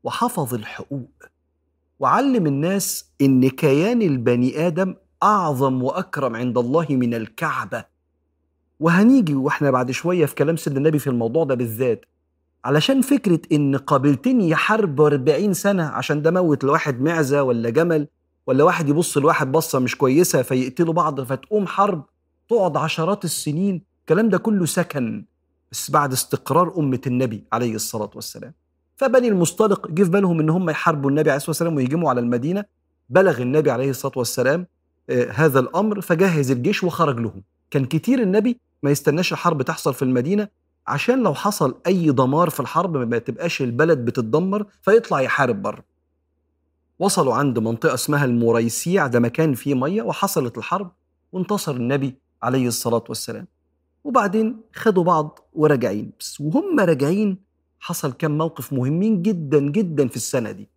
وحفظ 0.04 0.54
الحقوق 0.54 1.10
وعلم 2.00 2.46
الناس 2.46 3.10
إن 3.20 3.48
كيان 3.48 4.02
البني 4.02 4.66
آدم 4.66 4.94
أعظم 5.22 5.82
وأكرم 5.82 6.36
عند 6.36 6.58
الله 6.58 6.86
من 6.90 7.14
الكعبة. 7.14 7.84
وهنيجي 8.80 9.34
وإحنا 9.34 9.70
بعد 9.70 9.90
شوية 9.90 10.26
في 10.26 10.34
كلام 10.34 10.56
سيدنا 10.56 10.78
النبي 10.78 10.98
في 10.98 11.06
الموضوع 11.06 11.44
ده 11.44 11.54
بالذات. 11.54 12.04
علشان 12.64 13.00
فكرة 13.02 13.40
إن 13.52 13.76
قابلتين 13.76 14.40
يحاربوا 14.40 15.06
40 15.08 15.52
سنة 15.54 15.84
عشان 15.84 16.22
ده 16.22 16.30
موت 16.30 16.64
لواحد 16.64 17.00
معزة 17.00 17.42
ولا 17.42 17.70
جمل 17.70 18.08
ولا 18.46 18.64
واحد 18.64 18.88
يبص 18.88 19.18
لواحد 19.18 19.52
بصة 19.52 19.78
مش 19.78 19.96
كويسة 19.96 20.42
فيقتلوا 20.42 20.92
بعض 20.94 21.20
فتقوم 21.20 21.66
حرب 21.66 22.04
تقعد 22.48 22.76
عشرات 22.76 23.24
السنين 23.24 23.82
الكلام 24.00 24.28
ده 24.28 24.38
كله 24.38 24.66
سكن 24.66 25.24
بس 25.72 25.90
بعد 25.90 26.12
استقرار 26.12 26.78
أمة 26.78 27.00
النبي 27.06 27.44
عليه 27.52 27.74
الصلاة 27.74 28.10
والسلام. 28.14 28.52
فبني 28.96 29.28
المصطلق 29.28 29.90
جه 29.90 30.02
في 30.02 30.10
بالهم 30.10 30.40
إن 30.40 30.50
هم 30.50 30.70
يحاربوا 30.70 31.10
النبي 31.10 31.30
عليه 31.30 31.36
الصلاة 31.36 31.50
والسلام 31.50 31.76
ويهجموا 31.76 32.10
على 32.10 32.20
المدينة 32.20 32.64
بلغ 33.08 33.42
النبي 33.42 33.70
عليه 33.70 33.90
الصلاة 33.90 34.12
والسلام 34.16 34.66
آه 35.10 35.30
هذا 35.30 35.60
الأمر 35.60 36.00
فجهز 36.00 36.50
الجيش 36.50 36.84
وخرج 36.84 37.20
لهم. 37.20 37.42
كان 37.70 37.84
كتير 37.84 38.22
النبي 38.22 38.60
ما 38.82 38.90
يستناش 38.90 39.32
الحرب 39.32 39.62
تحصل 39.62 39.94
في 39.94 40.02
المدينة 40.02 40.48
عشان 40.86 41.22
لو 41.22 41.34
حصل 41.34 41.80
أي 41.86 42.10
دمار 42.10 42.50
في 42.50 42.60
الحرب 42.60 42.96
ما 42.96 43.18
تبقاش 43.18 43.62
البلد 43.62 43.98
بتتدمر 44.04 44.66
فيطلع 44.82 45.20
يحارب 45.20 45.62
بره. 45.62 45.84
وصلوا 46.98 47.34
عند 47.34 47.58
منطقة 47.58 47.94
اسمها 47.94 48.24
المريسيع 48.24 49.06
ده 49.06 49.20
مكان 49.20 49.54
فيه 49.54 49.74
مية 49.74 50.02
وحصلت 50.02 50.58
الحرب 50.58 50.90
وانتصر 51.32 51.72
النبي 51.76 52.14
عليه 52.42 52.68
الصلاة 52.68 53.04
والسلام. 53.08 53.46
وبعدين 54.04 54.60
خدوا 54.74 55.04
بعض 55.04 55.38
وراجعين. 55.52 56.12
بس 56.20 56.40
وهم 56.40 56.80
راجعين 56.80 57.38
حصل 57.80 58.12
كم 58.12 58.30
موقف 58.38 58.72
مهمين 58.72 59.22
جدا 59.22 59.60
جدا 59.60 60.08
في 60.08 60.16
السنة 60.16 60.50
دي. 60.50 60.68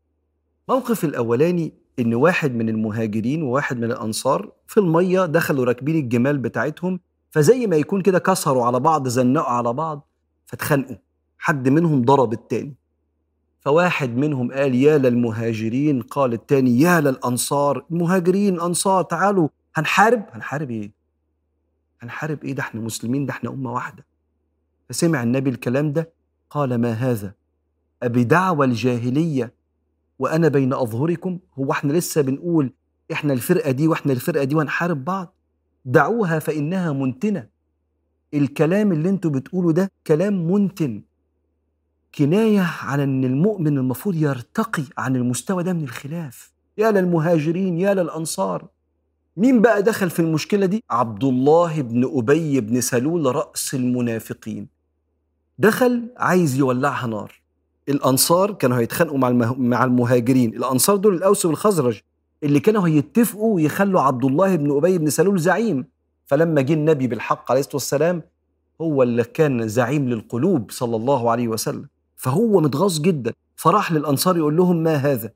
موقف 0.70 1.04
الأولاني 1.04 1.74
إن 2.00 2.14
واحد 2.14 2.56
من 2.56 2.70
المهاجرين 2.70 3.44
وواحد 3.44 3.78
من 3.78 3.84
الأنصار 3.84 4.52
في 4.68 4.80
المية 4.80 5.26
دخلوا 5.26 5.66
راكبين 5.66 5.96
الجمال 5.96 6.38
بتاعتهم 6.38 7.00
فزي 7.30 7.68
ما 7.68 7.76
يكون 7.76 8.02
كده 8.02 8.20
كسروا 8.20 8.66
على 8.66 8.80
بعض 8.80 9.08
زنقوا 9.08 9.48
على 9.50 9.74
بعض 9.74 10.08
فاتخانقوا. 10.46 10.96
حد 11.38 11.70
منهم 11.70 12.02
ضرب 12.02 12.34
التاني. 12.34 12.74
فواحد 13.60 14.18
منهم 14.18 14.52
قال 14.52 14.76
يا 14.76 14.98
للمهاجرين 14.98 16.02
قال 16.02 16.34
التاني 16.34 16.80
يا 16.82 17.02
للأنصار 17.02 17.86
مهاجرين 17.90 18.60
أنصار 18.62 19.04
تعالوا. 19.04 19.48
هنحارب؟ 19.76 20.24
هنحارب 20.32 20.72
إيه؟ 20.72 20.92
هنحارب 22.02 22.44
إيه؟ 22.44 22.54
ده 22.56 22.62
إحنا 22.64 22.82
مسلمين 22.82 23.26
ده 23.26 23.32
إحنا 23.34 23.50
أمة 23.50 23.74
واحدة. 23.74 24.06
فسمع 24.90 25.24
النبي 25.24 25.50
الكلام 25.50 25.94
ده 25.94 26.10
قال 26.50 26.76
ما 26.76 26.92
هذا؟ 26.92 27.34
أبدعوى 28.04 28.66
الجاهلية 28.66 29.54
وأنا 30.20 30.48
بين 30.48 30.74
أظهركم؟ 30.74 31.40
هو 31.60 31.72
إحنا 31.72 31.94
لسه 31.94 32.22
بنقول 32.22 32.74
إحنا 33.12 33.34
الفرقة 33.34 33.72
دي 33.72 33.88
وإحنا 33.88 34.14
الفرقة 34.14 34.44
دي 34.44 34.56
وهنحارب 34.56 35.06
بعض؟ 35.06 35.34
دعوها 35.92 36.40
فإنها 36.40 36.94
منتنة. 36.94 37.48
الكلام 38.34 38.92
اللي 38.92 39.10
أنتوا 39.10 39.32
بتقولوا 39.32 39.72
ده 39.72 39.92
كلام 40.08 40.52
منتن. 40.52 41.02
كناية 42.16 42.62
على 42.82 43.04
أن 43.04 43.24
المؤمن 43.24 43.78
المفروض 43.78 44.16
يرتقي 44.16 44.84
عن 44.98 45.16
المستوى 45.16 45.64
ده 45.64 45.74
من 45.74 45.84
الخلاف. 45.84 46.52
يا 46.78 46.92
للمهاجرين 46.92 47.78
يا 47.78 47.94
للأنصار. 47.94 48.68
مين 49.38 49.62
بقى 49.62 49.84
دخل 49.84 50.10
في 50.10 50.20
المشكلة 50.20 50.66
دي؟ 50.66 50.84
عبد 50.90 51.24
الله 51.24 51.82
بن 51.82 52.12
أبي 52.18 52.60
بن 52.62 52.82
سلول 52.82 53.36
رأس 53.36 53.74
المنافقين. 53.74 54.68
دخل 55.60 56.10
عايز 56.18 56.56
يولعها 56.56 57.08
نار. 57.08 57.42
الأنصار 57.90 58.54
كانوا 58.54 58.78
هيتخانقوا 58.78 59.18
مع 59.58 59.84
المهاجرين. 59.84 60.56
الأنصار 60.56 60.96
دول 60.96 61.16
الأوس 61.16 61.46
والخزرج. 61.46 62.02
اللي 62.44 62.60
كانوا 62.60 62.88
هيتفقوا 62.88 63.62
يخلوا 63.62 64.02
عبد 64.02 64.26
الله 64.26 64.56
بن 64.56 64.78
أبي 64.78 64.98
بن 64.98 65.10
سلول 65.10 65.40
زعيم. 65.40 65.86
فلما 66.26 66.62
جه 66.62 66.74
النبي 66.74 67.08
بالحق 67.08 67.52
عليه 67.52 67.60
الصلاة 67.60 67.76
والسلام 67.76 68.22
هو 68.82 69.04
اللي 69.04 69.24
كان 69.24 69.68
زعيم 69.68 70.10
للقلوب 70.10 70.72
صلى 70.72 70.96
الله 70.96 71.32
عليه 71.32 71.48
وسلم. 71.48 71.88
فهو 72.16 72.60
متغاظ 72.60 73.00
جدا. 73.00 73.34
فراح 73.56 73.92
للأنصار 73.92 74.38
يقول 74.38 74.58
لهم 74.58 74.84
ما 74.84 74.96
هذا؟ 74.96 75.32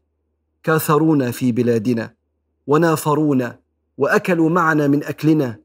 كاثرونا 0.64 1.32
في 1.32 1.52
بلادنا 1.52 2.14
ونافرونا 2.68 3.60
وأكلوا 3.98 4.50
معنا 4.50 4.88
من 4.88 5.04
أكلنا. 5.04 5.60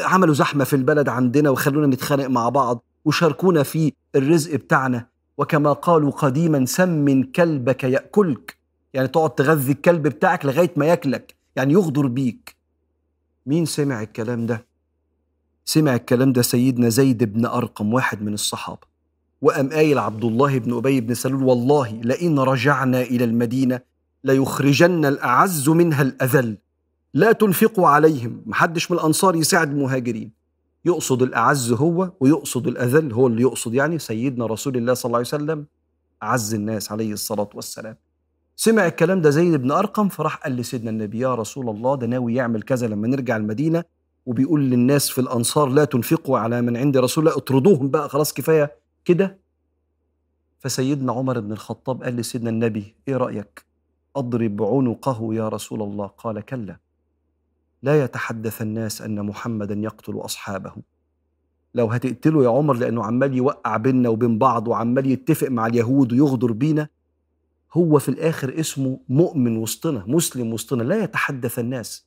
عملوا 0.00 0.34
زحمة 0.34 0.64
في 0.64 0.76
البلد 0.76 1.08
عندنا 1.08 1.50
وخلونا 1.50 1.86
نتخانق 1.86 2.26
مع 2.26 2.48
بعض 2.48 2.84
وشاركونا 3.04 3.62
في 3.62 3.92
الرزق 4.14 4.54
بتاعنا. 4.54 5.06
وكما 5.38 5.72
قالوا 5.72 6.10
قديما 6.10 6.66
سمن 6.66 7.22
كلبك 7.22 7.84
يأكلك. 7.84 8.63
يعني 8.94 9.08
تقعد 9.08 9.34
تغذي 9.34 9.72
الكلب 9.72 10.02
بتاعك 10.02 10.46
لغاية 10.46 10.72
ما 10.76 10.86
ياكلك. 10.86 11.34
يعني 11.56 11.72
يغدر 11.72 12.06
بيك. 12.06 12.56
مين 13.46 13.66
سمع 13.66 14.02
الكلام 14.02 14.46
ده؟ 14.46 14.66
سمع 15.64 15.94
الكلام 15.94 16.32
ده 16.32 16.42
سيدنا 16.42 16.88
زيد 16.88 17.24
بن 17.24 17.46
أرقم 17.46 17.94
واحد 17.94 18.22
من 18.22 18.34
الصحابة. 18.34 18.94
وقام 19.42 19.70
قايل 19.70 19.98
عبد 19.98 20.24
الله 20.24 20.58
بن 20.58 20.76
أبي 20.76 21.00
بن 21.00 21.14
سلول 21.14 21.42
والله 21.42 22.00
لئن 22.00 22.38
رجعنا 22.38 23.02
إلى 23.02 23.24
المدينة 23.24 23.80
ليخرجن 24.24 25.04
الأعز 25.04 25.68
منها 25.68 26.02
الأذل. 26.02 26.58
لا 27.14 27.32
تنفقوا 27.32 27.88
عليهم. 27.88 28.42
محدش 28.46 28.90
من 28.90 28.98
الأنصار 28.98 29.36
يساعد 29.36 29.70
المهاجرين. 29.70 30.32
يقصد 30.84 31.22
الأعز 31.22 31.72
هو 31.72 32.12
ويقصد 32.20 32.66
الأذل 32.66 33.12
هو 33.12 33.26
اللي 33.26 33.42
يقصد. 33.42 33.74
يعني 33.74 33.98
سيدنا 33.98 34.46
رسول 34.46 34.76
الله 34.76 34.94
صلى 34.94 35.08
الله 35.08 35.18
عليه 35.18 35.28
وسلم 35.28 35.66
أعز 36.22 36.54
الناس 36.54 36.92
عليه 36.92 37.12
الصلاة 37.12 37.48
والسلام. 37.54 37.96
سمع 38.56 38.86
الكلام 38.86 39.20
ده 39.20 39.30
زيد 39.30 39.54
بن 39.54 39.70
أرقم 39.70 40.08
فراح 40.08 40.36
قال 40.36 40.56
لسيدنا 40.56 40.90
النبي 40.90 41.18
يا 41.18 41.34
رسول 41.34 41.68
الله 41.68 41.94
ده 41.96 42.06
ناوي 42.06 42.34
يعمل 42.34 42.62
كذا 42.62 42.86
لما 42.86 43.08
نرجع 43.08 43.36
المدينة. 43.36 43.84
وبيقول 44.26 44.60
للناس 44.70 45.10
في 45.10 45.20
الأنصار 45.20 45.68
لا 45.68 45.84
تنفقوا 45.84 46.38
على 46.38 46.62
من 46.62 46.76
عند 46.76 46.96
رسول 46.96 47.24
الله. 47.26 47.36
اطردوهم 47.38 47.88
بقى 47.90 48.08
خلاص 48.08 48.32
كفاية 48.32 48.72
كده. 49.04 49.38
فسيدنا 50.58 51.12
عمر 51.12 51.40
بن 51.40 51.52
الخطاب 51.52 52.02
قال 52.02 52.16
لسيدنا 52.16 52.50
النبي 52.50 52.94
إيه 53.08 53.16
رأيك؟ 53.16 53.64
أضرب 54.16 54.62
عنقه 54.62 55.34
يا 55.34 55.48
رسول 55.48 55.82
الله. 55.82 56.06
قال 56.06 56.40
كلا. 56.40 56.76
لا 57.82 58.04
يتحدث 58.04 58.62
الناس 58.62 59.02
أن 59.02 59.26
محمدا 59.26 59.74
يقتل 59.74 60.12
أصحابه. 60.16 60.72
لو 61.74 61.86
هتقتله 61.86 62.44
يا 62.44 62.48
عمر 62.48 62.74
لأنه 62.74 63.04
عمال 63.04 63.34
يوقع 63.34 63.76
بيننا 63.76 64.08
وبين 64.08 64.38
بعض 64.38 64.68
وعمال 64.68 65.06
يتفق 65.06 65.48
مع 65.48 65.66
اليهود 65.66 66.12
ويغدر 66.12 66.52
بينا 66.52 66.88
هو 67.74 67.98
في 67.98 68.08
الآخر 68.08 68.60
اسمه 68.60 69.00
مؤمن 69.08 69.56
وسطنا 69.56 70.04
مسلم 70.06 70.52
وسطنا 70.52 70.82
لا 70.82 71.04
يتحدث 71.04 71.58
الناس 71.58 72.06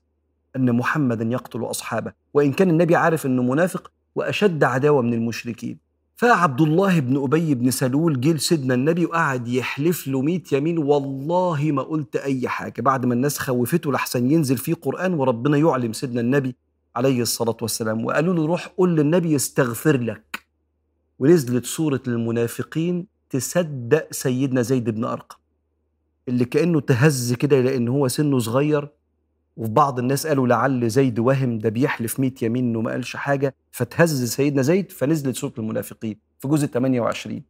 أن 0.55 0.75
محمدا 0.75 1.25
يقتل 1.25 1.63
أصحابه 1.63 2.13
وإن 2.33 2.53
كان 2.53 2.69
النبي 2.69 2.95
عارف 2.95 3.25
إنه 3.25 3.43
منافق 3.43 3.91
وأشد 4.15 4.63
عداوة 4.63 5.01
من 5.01 5.13
المشركين. 5.13 5.77
فعبد 6.15 6.61
الله 6.61 6.99
بن 6.99 7.23
أبي 7.23 7.55
بن 7.55 7.71
سلول 7.71 8.21
جه 8.21 8.33
لسيدنا 8.33 8.73
النبي 8.73 9.05
وقعد 9.05 9.47
يحلف 9.47 10.07
له 10.07 10.21
100 10.21 10.41
يمين 10.51 10.77
والله 10.77 11.71
ما 11.71 11.81
قلت 11.81 12.15
أي 12.15 12.47
حاجة. 12.47 12.81
بعد 12.81 13.05
ما 13.05 13.13
الناس 13.13 13.39
خوفته 13.39 13.91
لحسن 13.91 14.31
ينزل 14.31 14.57
فيه 14.57 14.73
قرآن 14.73 15.13
وربنا 15.13 15.57
يعلم 15.57 15.93
سيدنا 15.93 16.21
النبي 16.21 16.55
عليه 16.95 17.21
الصلاة 17.21 17.57
والسلام 17.61 18.05
وقالوا 18.05 18.33
له 18.33 18.45
روح 18.45 18.67
قول 18.67 18.95
للنبي 18.95 19.31
يستغفر 19.31 19.97
لك. 19.97 20.45
ونزلت 21.19 21.65
سوره 21.65 22.01
المنافقين 22.07 23.07
تصدق 23.29 24.07
سيدنا 24.11 24.61
زيد 24.61 24.89
بن 24.89 25.03
أرقم. 25.03 25.37
اللي 26.27 26.45
كأنه 26.45 26.79
تهز 26.79 27.33
كده 27.33 27.61
لأن 27.61 27.87
هو 27.87 28.07
سنه 28.07 28.39
صغير 28.39 28.89
وفي 29.57 29.71
بعض 29.71 29.99
الناس 29.99 30.27
قالوا 30.27 30.47
لعل 30.47 30.89
زيد 30.89 31.19
وهم 31.19 31.59
ده 31.59 31.69
بيحلف 31.69 32.19
100 32.19 32.31
يمين 32.41 32.63
انه 32.63 32.81
ما 32.81 32.91
قالش 32.91 33.15
حاجة 33.15 33.55
فتهز 33.71 34.23
سيدنا 34.23 34.61
زيد 34.61 34.91
فنزلت 34.91 35.35
سورة 35.35 35.53
المنافقين 35.57 36.17
في 36.39 36.47
جزء 36.47 36.67
28 36.67 37.41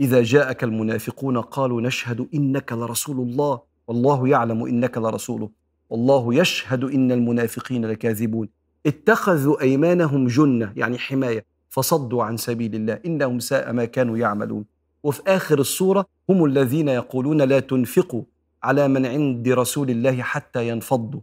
إذا 0.00 0.22
جاءك 0.22 0.64
المنافقون 0.64 1.38
قالوا 1.40 1.80
نشهد 1.80 2.28
إنك 2.34 2.72
لرسول 2.72 3.16
الله 3.20 3.60
والله 3.88 4.28
يعلم 4.28 4.66
إنك 4.66 4.98
لرسوله 4.98 5.50
والله 5.90 6.34
يشهد 6.34 6.84
إن 6.84 7.12
المنافقين 7.12 7.84
لكاذبون. 7.86 8.48
اتخذوا 8.86 9.60
أيمانهم 9.60 10.26
جنة 10.26 10.72
يعني 10.76 10.98
حماية 10.98 11.44
فصدوا 11.68 12.24
عن 12.24 12.36
سبيل 12.36 12.74
الله 12.74 13.00
إنهم 13.06 13.38
ساء 13.38 13.72
ما 13.72 13.84
كانوا 13.84 14.18
يعملون. 14.18 14.64
وفي 15.04 15.22
آخر 15.26 15.60
السورة 15.60 16.06
هم 16.30 16.44
الذين 16.44 16.88
يقولون 16.88 17.42
لا 17.42 17.60
تنفقوا 17.60 18.22
على 18.62 18.88
من 18.88 19.06
عند 19.06 19.48
رسول 19.48 19.90
الله 19.90 20.22
حتى 20.22 20.68
ينفضوا. 20.68 21.20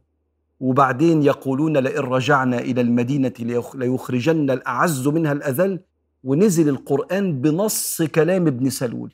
وبعدين 0.59 1.23
يقولون 1.23 1.77
لئن 1.77 1.99
رجعنا 1.99 2.59
إلى 2.59 2.81
المدينة 2.81 3.33
ليخرجن 3.75 4.49
الأعز 4.49 5.07
منها 5.07 5.31
الأذل. 5.31 5.79
ونزل 6.23 6.69
القرآن 6.69 7.41
بنص 7.41 8.01
كلام 8.01 8.47
ابن 8.47 8.69
سلول. 8.69 9.13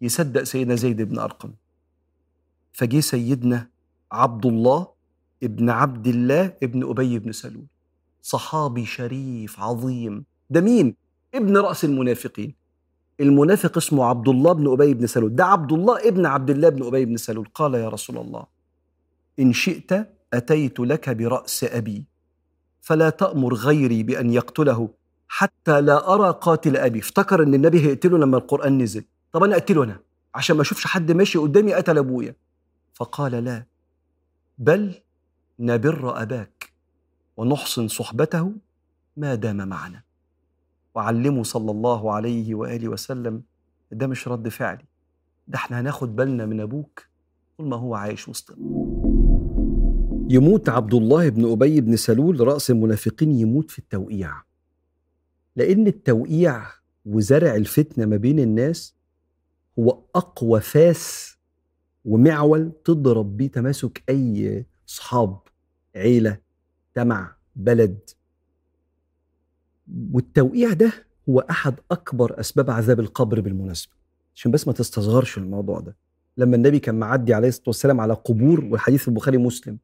يصدق 0.00 0.42
سيدنا 0.42 0.74
زيد 0.74 1.02
بن 1.02 1.18
أرقم. 1.18 1.52
فجي 2.72 3.00
سيدنا 3.00 3.68
عبد 4.12 4.46
الله 4.46 4.88
ابن 5.42 5.70
عبد 5.70 6.06
الله 6.06 6.52
ابن 6.62 6.90
أبي 6.90 7.18
بن 7.18 7.32
سلول. 7.32 7.66
صحابي 8.22 8.86
شريف 8.86 9.60
عظيم. 9.60 10.24
ده 10.50 10.60
مين؟ 10.60 10.94
ابن 11.34 11.56
رأس 11.56 11.84
المنافقين. 11.84 12.57
المنافق 13.20 13.76
اسمه 13.76 14.04
عبد 14.04 14.28
الله 14.28 14.52
بن 14.52 14.72
أبي 14.72 14.94
بن 14.94 15.06
سلول. 15.06 15.36
ده 15.36 15.44
عبد 15.44 15.72
الله 15.72 16.08
ابن 16.08 16.26
عبد 16.26 16.50
الله 16.50 16.68
بن 16.68 16.86
أبي 16.86 17.04
بن 17.04 17.16
سلول. 17.16 17.48
قال 17.54 17.74
يا 17.74 17.88
رسول 17.88 18.18
الله 18.18 18.46
إن 19.40 19.52
شئت 19.52 20.08
أتيت 20.34 20.80
لك 20.80 21.10
برأس 21.10 21.64
أبي 21.64 22.04
فلا 22.80 23.10
تأمر 23.10 23.54
غيري 23.54 24.02
بأن 24.02 24.32
يقتله 24.32 24.88
حتى 25.28 25.80
لا 25.80 26.14
أرى 26.14 26.38
قاتل 26.40 26.76
أبي. 26.76 26.98
افتكر 26.98 27.42
إن 27.42 27.54
النبي 27.54 27.80
هيقتله 27.80 28.18
لما 28.18 28.36
القرآن 28.36 28.78
نزل. 28.78 29.04
طب 29.32 29.42
أنا 29.44 29.56
أقتله 29.56 29.84
أنا؟ 29.84 30.00
عشان 30.34 30.56
ما 30.56 30.62
أشوفش 30.62 30.86
حد 30.86 31.12
ماشي 31.12 31.38
قدامي 31.38 31.74
قتل 31.74 31.98
أبويا. 31.98 32.34
فقال 32.94 33.32
لا 33.32 33.64
بل 34.58 34.94
نبر 35.58 36.22
أباك 36.22 36.72
ونحسن 37.36 37.88
صحبته 37.88 38.52
ما 39.16 39.34
دام 39.34 39.68
معنا. 39.68 40.07
وعلمه 40.98 41.42
صلى 41.42 41.70
الله 41.70 42.12
عليه 42.12 42.54
وآله 42.54 42.88
وسلم 42.88 43.42
ده 43.92 44.06
مش 44.06 44.28
رد 44.28 44.48
فعلي. 44.48 44.84
ده 45.48 45.56
إحنا 45.56 45.80
هناخد 45.80 46.16
بالنا 46.16 46.46
من 46.46 46.60
أبوك 46.60 47.06
طول 47.58 47.68
ما 47.68 47.76
هو 47.76 47.94
عايش 47.94 48.28
وسطنا. 48.28 48.56
يموت 50.30 50.68
عبد 50.68 50.94
الله 50.94 51.28
بن 51.28 51.50
أبي 51.52 51.80
بن 51.80 51.96
سلول 51.96 52.40
رأس 52.40 52.70
المنافقين 52.70 53.30
يموت 53.32 53.70
في 53.70 53.78
التوقيع. 53.78 54.32
لأن 55.56 55.86
التوقيع 55.86 56.62
وزرع 57.06 57.54
الفتنة 57.56 58.06
ما 58.06 58.16
بين 58.16 58.38
الناس 58.38 58.94
هو 59.78 60.02
أقوى 60.14 60.60
فاس 60.60 61.36
ومعول 62.04 62.72
تضرب 62.84 63.36
بيه 63.36 63.48
تماسك 63.50 64.02
أي 64.08 64.66
صحاب 64.86 65.38
عيلة 65.96 66.38
تمع 66.94 67.36
بلد. 67.56 67.98
والتوقيع 70.12 70.72
ده 70.72 70.92
هو 71.28 71.40
أحد 71.40 71.74
أكبر 71.90 72.40
أسباب 72.40 72.70
عذاب 72.70 73.00
القبر 73.00 73.40
بالمناسبة. 73.40 73.92
عشان 74.34 74.50
بس 74.52 74.66
ما 74.66 74.72
تستصغرش 74.72 75.38
الموضوع 75.38 75.80
ده. 75.80 75.96
لما 76.36 76.56
النبي 76.56 76.78
كان 76.78 76.94
معدي 76.94 77.34
عليه 77.34 77.48
الصلاة 77.48 77.68
والسلام 77.68 78.00
على 78.00 78.14
قبور 78.14 78.64
والحديث 78.64 79.08
البخاري 79.08 79.38
مسلم 79.38 79.78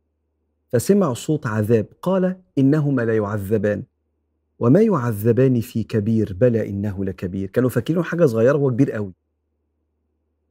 فسمع 0.69 1.13
صوت 1.13 1.47
عذاب 1.47 1.87
قال 2.03 2.37
إنهما 2.59 3.03
لا 3.03 3.17
يعذبان. 3.17 3.83
وما 4.59 4.81
يعذبان 4.81 5.61
في 5.61 5.83
كبير 5.83 6.37
بلى 6.41 6.69
إنه 6.69 7.05
لكبير. 7.05 7.51
كانوا 7.51 7.71
فاكرينه 7.71 8.03
حاجة 8.03 8.27
صغيرة 8.27 8.57
هو 8.57 8.71
كبير 8.71 8.93
قوي. 8.93 9.13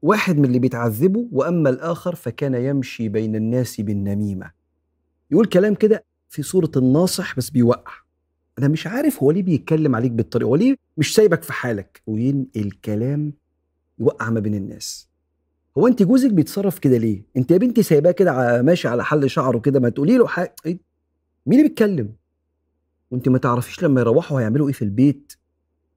واحد 0.02 0.38
من 0.38 0.46
اللي 0.46 0.60
بيتعذبوا 0.60 1.26
وأما 1.32 1.70
الآخر 1.70 2.16
فكان 2.16 2.54
يمشي 2.54 3.10
بين 3.10 3.36
الناس 3.36 3.82
بالنميمة. 3.82 4.52
يقول 5.32 5.46
كلام 5.46 5.76
كده 5.76 6.06
في 6.30 6.44
صوره 6.44 6.72
الناصح 6.78 7.38
بس 7.38 7.50
بيوقع. 7.50 8.03
أنا 8.60 8.68
مش 8.68 8.88
عارف 8.88 9.24
هو 9.24 9.32
ليه 9.32 9.44
بيتكلم 9.44 9.96
عليك 9.96 10.12
بالطريقة 10.12 10.48
هو 10.48 10.56
ليه 10.56 10.76
مش 10.98 11.16
سايبك 11.16 11.44
في 11.44 11.54
حالك 11.54 12.02
وينقل 12.08 12.72
كلام 12.86 13.34
يوقع 14.00 14.30
ما 14.30 14.40
بين 14.40 14.56
الناس 14.56 15.10
هو 15.78 15.88
أنت 15.88 16.04
جوزك 16.04 16.32
بيتصرف 16.34 16.80
كده 16.80 16.98
ليه؟ 16.98 17.24
أنت 17.38 17.52
يا 17.52 17.58
بنتي 17.58 17.84
سايباه 17.84 18.12
كده 18.12 18.62
ماشي 18.62 18.88
على 18.88 19.04
حل 19.06 19.30
شعره 19.30 19.60
كده 19.60 19.80
ما 19.80 19.90
تقولي 19.90 20.18
له 20.18 20.28
حاجة 20.28 20.56
إيه؟ 20.66 20.80
مين 21.46 21.60
اللي 21.60 21.70
بيتكلم؟ 21.70 22.14
وأنت 23.12 23.30
ما 23.30 23.38
تعرفيش 23.38 23.84
لما 23.84 24.02
يروحوا 24.02 24.40
هيعملوا 24.42 24.68
إيه 24.68 24.74
في 24.74 24.82
البيت 24.82 25.34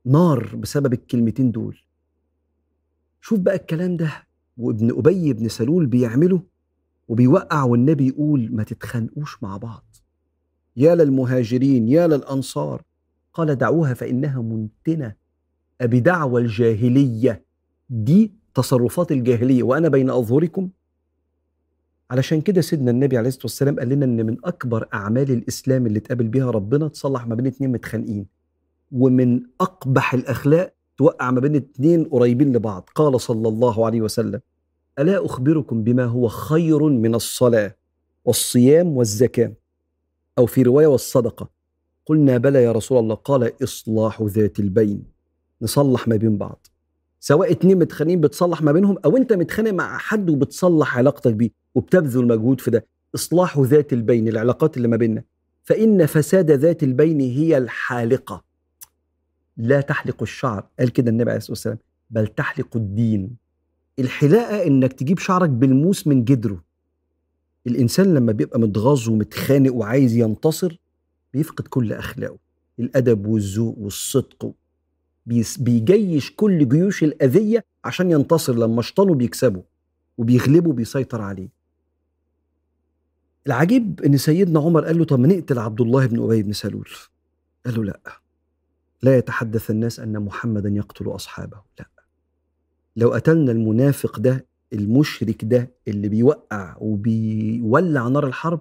نار 0.05 0.57
بسبب 0.57 0.93
الكلمتين 0.93 1.51
دول 1.51 1.79
شوف 3.21 3.39
بقى 3.39 3.55
الكلام 3.55 3.97
ده 3.97 4.27
وابن 4.57 4.91
أبي 4.99 5.33
بن 5.33 5.49
سلول 5.49 5.87
بيعمله 5.87 6.43
وبيوقع 7.09 7.63
والنبي 7.63 8.09
يقول 8.09 8.49
ما 8.53 8.63
تتخانقوش 8.65 9.43
مع 9.43 9.57
بعض 9.57 9.86
يا 10.77 10.95
للمهاجرين 10.95 11.89
يا 11.89 12.07
للأنصار. 12.07 12.83
قال 13.33 13.57
دعوها 13.57 13.95
فإنها 13.95 14.43
منتنة. 14.43 15.15
ابدعوى 15.81 16.41
الجاهلية. 16.41 17.45
دي 17.91 18.33
تصرفات 18.55 19.13
الجاهلية. 19.13 19.63
وأنا 19.63 19.89
بين 19.89 20.11
أظهركم. 20.11 20.69
علشان 22.11 22.41
كده 22.41 22.61
سيدنا 22.61 22.91
النبي 22.91 23.19
عليه 23.19 23.29
الصلاة 23.29 23.45
والسلام 23.45 23.79
قال 23.79 23.89
لنا 23.89 24.05
إن 24.05 24.27
من 24.27 24.37
أكبر 24.45 24.89
أعمال 24.95 25.31
الإسلام 25.31 25.87
اللي 25.87 26.01
تقابل 26.01 26.29
بيها 26.29 26.51
ربنا 26.51 26.89
تصلح 26.89 27.27
ما 27.27 27.35
بين 27.35 27.47
اتنين 27.47 27.73
متخانقين. 27.73 28.27
ومن 28.93 29.43
أقبح 29.61 30.15
الأخلاق 30.15 30.75
توقع 30.99 31.31
ما 31.31 31.41
بين 31.41 31.55
اتنين 31.57 32.05
قريبين 32.05 32.57
لبعض. 32.57 32.89
قال 32.95 33.21
صلى 33.21 33.49
الله 33.49 33.87
عليه 33.87 34.01
وسلم 34.01 34.41
ألا 34.99 35.25
أخبركم 35.27 35.85
بما 35.85 36.05
هو 36.05 36.29
خير 36.29 36.83
من 36.83 37.15
الصلاة 37.15 37.75
والصيام 38.25 38.97
والزكاة؟ 38.97 39.53
أو 40.39 40.47
في 40.47 40.63
رواية 40.63 40.87
والصدقة. 40.87 41.51
قلنا 42.07 42.39
بلى 42.39 42.63
يا 42.63 42.73
رسول 42.73 42.99
الله 42.99 43.15
قال 43.15 43.53
إصلاح 43.63 44.23
ذات 44.23 44.59
البين 44.59 45.05
نصلح 45.63 46.09
ما 46.09 46.17
بين 46.17 46.39
بعض. 46.39 46.67
سواء 47.21 47.53
اتنين 47.53 47.79
متخانقين 47.79 48.21
بتصلح 48.21 48.63
ما 48.63 48.73
بينهم 48.73 48.97
أو 49.05 49.17
أنت 49.17 49.33
متخانق 49.33 49.71
مع 49.71 49.99
حد 49.99 50.31
وبتصلح 50.31 50.99
علاقتك 50.99 51.33
بيه 51.33 51.51
وبتبذل 51.75 52.27
مجهود 52.27 52.61
في 52.61 52.71
ده 52.71 52.87
إصلاح 53.15 53.59
ذات 53.59 53.93
البين 53.93 54.29
العلاقات 54.29 54.77
اللي 54.77 54.89
ما 54.89 54.97
بيننا. 54.97 55.23
فإن 55.63 56.07
فساد 56.07 56.51
ذات 56.51 56.83
البين 56.83 57.21
هي 57.21 57.59
الحالقة. 57.59 58.45
لا 59.57 59.81
تحلق 59.81 60.23
الشعر. 60.23 60.67
قال 60.79 60.93
كده 60.93 61.11
النبي 61.11 61.31
عليه 61.31 61.39
الصلاة 61.39 61.53
والسلام. 61.53 61.79
بل 62.11 62.27
تحلق 62.27 62.77
الدين. 62.77 63.37
الحلاقة 63.99 64.67
إنك 64.67 64.93
تجيب 64.93 65.19
شعرك 65.19 65.51
بالموس 65.51 66.07
من 66.07 66.25
جدره. 66.25 66.65
الإنسان 67.67 68.15
لما 68.15 68.33
بيبقى 68.33 68.61
متغاظ 68.61 69.09
ومتخانق 69.09 69.75
وعايز 69.75 70.17
ينتصر 70.17 70.79
بيفقد 71.33 71.69
كل 71.69 71.93
أخلاقه. 71.93 72.39
الأدب 72.81 73.27
والذوق 73.27 73.79
والصدق 73.79 74.53
بيجيش 75.59 76.33
كل 76.37 76.69
جيوش 76.69 77.05
الأذية 77.05 77.65
عشان 77.85 78.11
ينتصر. 78.11 78.55
لما 78.55 78.83
شطانه 78.83 79.15
بيكسبه 79.15 79.63
وبيغلبه 80.19 80.73
بيسيطر 80.73 81.23
عليه. 81.23 81.49
العجيب 83.47 84.01
إن 84.01 84.17
سيدنا 84.17 84.61
عمر 84.61 84.85
قال 84.85 84.99
له 84.99 85.05
طب 85.05 85.21
نقتل 85.21 85.59
عبد 85.59 85.81
الله 85.81 86.07
بن 86.07 86.23
أبي 86.23 86.43
بن 86.43 86.53
سلول. 86.53 86.89
قال 87.67 87.75
له 87.75 87.85
لأ. 87.85 88.01
لا 89.03 89.17
يتحدث 89.19 89.71
الناس 89.71 90.01
أن 90.01 90.21
محمدا 90.21 90.69
يقتل 90.69 91.09
أصحابه. 91.09 91.61
لأ. 91.79 91.87
لو 92.97 93.13
قتلنا 93.13 93.53
المنافق 93.53 94.19
ده 94.21 94.47
المشرك 94.73 95.45
ده 95.45 95.71
اللي 95.89 96.09
بيوقع 96.09 96.77
وبيولع 96.81 98.09
نار 98.09 98.27
الحرب 98.27 98.61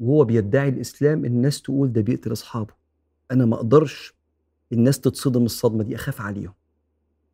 وهو 0.00 0.24
بيدعي 0.24 0.68
الإسلام 0.68 1.24
الناس 1.24 1.62
تقول 1.62 1.92
ده 1.92 2.00
بيقتل 2.00 2.32
أصحابه. 2.32 2.74
أنا 3.30 3.44
ما 3.44 3.54
أقدرش 3.56 4.14
الناس 4.72 5.00
تتصدم 5.00 5.44
الصدمة 5.44 5.82
دي 5.82 5.94
أخاف 5.94 6.20
عليهم. 6.20 6.54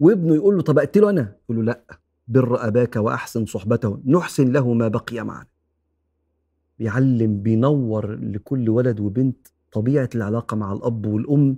وابنه 0.00 0.34
يقول 0.34 0.56
له 0.56 0.62
طب 0.62 0.78
أقتله 0.78 1.10
أنا؟ 1.10 1.36
يقول 1.44 1.56
له 1.56 1.62
لا 1.62 1.98
بر 2.28 2.66
أباك 2.68 2.96
وأحسن 2.96 3.46
صحبته 3.46 4.00
نحسن 4.06 4.52
له 4.52 4.72
ما 4.74 4.88
بقي 4.88 5.24
معنا. 5.24 5.46
بيعلم 6.78 7.42
بينور 7.42 8.14
لكل 8.14 8.68
ولد 8.70 9.00
وبنت 9.00 9.48
طبيعة 9.72 10.08
العلاقة 10.14 10.54
مع 10.56 10.72
الأب 10.72 11.06
والأم 11.06 11.56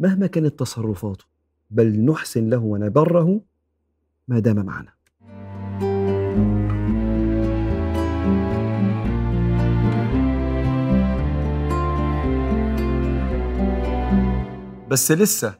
مهما 0.00 0.26
كانت 0.26 0.58
تصرفاته 0.58 1.24
بل 1.70 2.04
نحسن 2.04 2.48
له 2.50 2.58
ونبره 2.58 3.40
ما 4.28 4.38
دام 4.38 4.66
معنا. 4.66 4.92
بس 14.92 15.12
لسه 15.12 15.58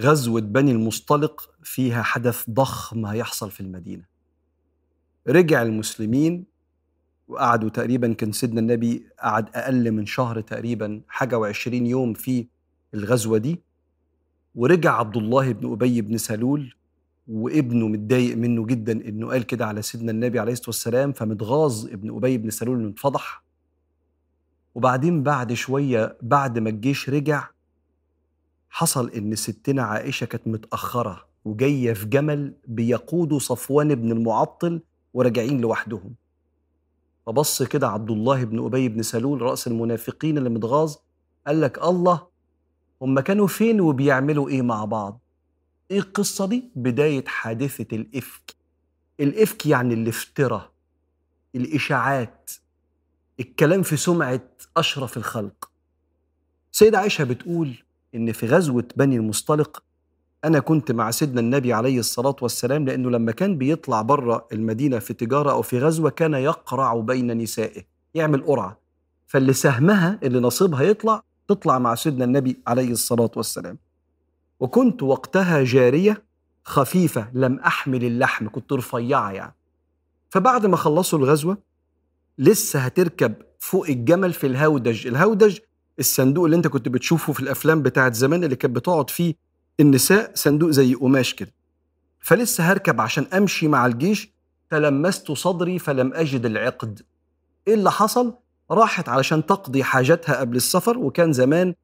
غزوة 0.00 0.40
بني 0.40 0.70
المصطلق 0.72 1.50
فيها 1.62 2.02
حدث 2.02 2.50
ضخم 2.50 3.06
هيحصل 3.06 3.50
في 3.50 3.60
المدينة. 3.60 4.04
رجع 5.28 5.62
المسلمين 5.62 6.44
وقعدوا 7.28 7.68
تقريبا 7.68 8.12
كان 8.12 8.32
سيدنا 8.32 8.60
النبي 8.60 9.06
قعد 9.22 9.48
أقل 9.54 9.92
من 9.92 10.06
شهر 10.06 10.40
تقريبا 10.40 11.00
حاجة 11.08 11.38
وعشرين 11.38 11.86
يوم 11.86 12.14
في 12.14 12.46
الغزوة 12.94 13.38
دي. 13.38 13.60
ورجع 14.54 14.92
عبد 14.98 15.16
الله 15.16 15.52
بن 15.52 15.72
أبي 15.72 16.00
بن 16.00 16.18
سلول 16.18 16.74
وابنه 17.28 17.88
متضايق 17.88 18.36
منه 18.36 18.66
جدا 18.66 18.92
إنه 18.92 19.28
قال 19.28 19.42
كده 19.42 19.66
على 19.66 19.82
سيدنا 19.82 20.10
النبي 20.10 20.38
عليه 20.38 20.52
الصلاة 20.52 20.68
والسلام 20.68 21.12
فمتغاظ 21.12 21.86
ابن 21.86 22.16
أبي 22.16 22.38
بن 22.38 22.50
سلول 22.50 22.78
انه 22.78 22.88
اتفضح 22.88 23.44
وبعدين 24.74 25.22
بعد 25.22 25.52
شوية 25.52 26.18
بعد 26.22 26.58
ما 26.58 26.70
الجيش 26.70 27.10
رجع 27.10 27.53
حصل 28.76 29.10
إن 29.10 29.34
ستنا 29.34 29.82
عائشة 29.82 30.24
كانت 30.24 30.48
متأخرة 30.48 31.26
وجاية 31.44 31.92
في 31.92 32.06
جمل 32.06 32.54
بيقودوا 32.68 33.38
صفوان 33.38 33.94
بن 33.94 34.12
المعطل 34.12 34.80
وراجعين 35.14 35.60
لوحدهم. 35.60 36.14
فبص 37.26 37.62
كده 37.62 37.88
عبد 37.88 38.10
الله 38.10 38.44
بن 38.44 38.64
أبي 38.64 38.88
بن 38.88 39.02
سلول 39.02 39.42
رأس 39.42 39.66
المنافقين 39.66 40.38
اللي 40.38 40.50
متغاظ 40.50 40.94
قال 41.46 41.60
لك 41.60 41.82
الله 41.82 42.26
هم 43.02 43.20
كانوا 43.20 43.46
فين 43.46 43.80
وبيعملوا 43.80 44.48
إيه 44.48 44.62
مع 44.62 44.84
بعض؟ 44.84 45.20
إيه 45.90 45.98
القصة 45.98 46.46
دي؟ 46.46 46.64
بداية 46.76 47.24
حادثة 47.26 47.96
الإفك. 47.96 48.54
الإفك 49.20 49.66
يعني 49.66 49.94
الافتراء 49.94 50.70
الإشاعات 51.54 52.50
الكلام 53.40 53.82
في 53.82 53.96
سمعة 53.96 54.48
أشرف 54.76 55.16
الخلق. 55.16 55.70
سيدة 56.72 56.98
عائشة 56.98 57.24
بتقول 57.24 57.83
إن 58.14 58.32
في 58.32 58.46
غزوة 58.46 58.84
بني 58.96 59.16
المصطلق 59.16 59.82
أنا 60.44 60.58
كنت 60.58 60.92
مع 60.92 61.10
سيدنا 61.10 61.40
النبي 61.40 61.72
عليه 61.72 61.98
الصلاة 61.98 62.36
والسلام 62.42 62.84
لأنه 62.84 63.10
لما 63.10 63.32
كان 63.32 63.58
بيطلع 63.58 64.02
بره 64.02 64.46
المدينة 64.52 64.98
في 64.98 65.14
تجارة 65.14 65.50
أو 65.50 65.62
في 65.62 65.78
غزوة 65.78 66.10
كان 66.10 66.34
يقرع 66.34 66.94
بين 66.94 67.38
نسائه 67.38 67.82
يعمل 68.14 68.42
قرعة. 68.42 68.78
فاللي 69.26 69.52
سهمها 69.52 70.18
اللي 70.22 70.40
نصيبها 70.40 70.82
يطلع 70.82 71.22
تطلع 71.48 71.78
مع 71.78 71.94
سيدنا 71.94 72.24
النبي 72.24 72.60
عليه 72.66 72.90
الصلاة 72.90 73.30
والسلام. 73.36 73.78
وكنت 74.60 75.02
وقتها 75.02 75.64
جارية 75.64 76.22
خفيفة 76.64 77.28
لم 77.32 77.58
أحمل 77.58 78.04
اللحم 78.04 78.48
كنت 78.48 78.72
رفيعة 78.72 79.30
يعني. 79.32 79.54
فبعد 80.30 80.66
ما 80.66 80.76
خلصوا 80.76 81.18
الغزوة 81.18 81.58
لسه 82.38 82.78
هتركب 82.80 83.34
فوق 83.58 83.88
الجمل 83.88 84.32
في 84.32 84.46
الهودج 84.46 85.06
الهودج 85.06 85.58
الصندوق 85.98 86.44
اللي 86.44 86.56
انت 86.56 86.66
كنت 86.66 86.88
بتشوفه 86.88 87.32
في 87.32 87.40
الأفلام 87.40 87.82
بتاعت 87.82 88.14
زمان 88.14 88.44
اللي 88.44 88.56
كانت 88.56 88.76
بتقعد 88.76 89.10
فيه 89.10 89.34
النساء 89.80 90.30
صندوق 90.34 90.70
زي 90.70 90.94
قماش 90.94 91.34
كده. 91.34 91.52
فلسه 92.20 92.64
هركب 92.72 93.00
عشان 93.00 93.26
أمشي 93.32 93.68
مع 93.68 93.86
الجيش 93.86 94.32
تلمست 94.70 95.32
صدري 95.32 95.78
فلم 95.78 96.14
أجد 96.14 96.46
العقد. 96.46 97.02
إيه 97.68 97.74
اللي 97.74 97.90
حصل؟ 97.90 98.34
راحت 98.70 99.08
علشان 99.08 99.46
تقضي 99.46 99.84
حاجتها 99.84 100.40
قبل 100.40 100.56
السفر 100.56 100.98
وكان 100.98 101.32
زمان 101.32 101.74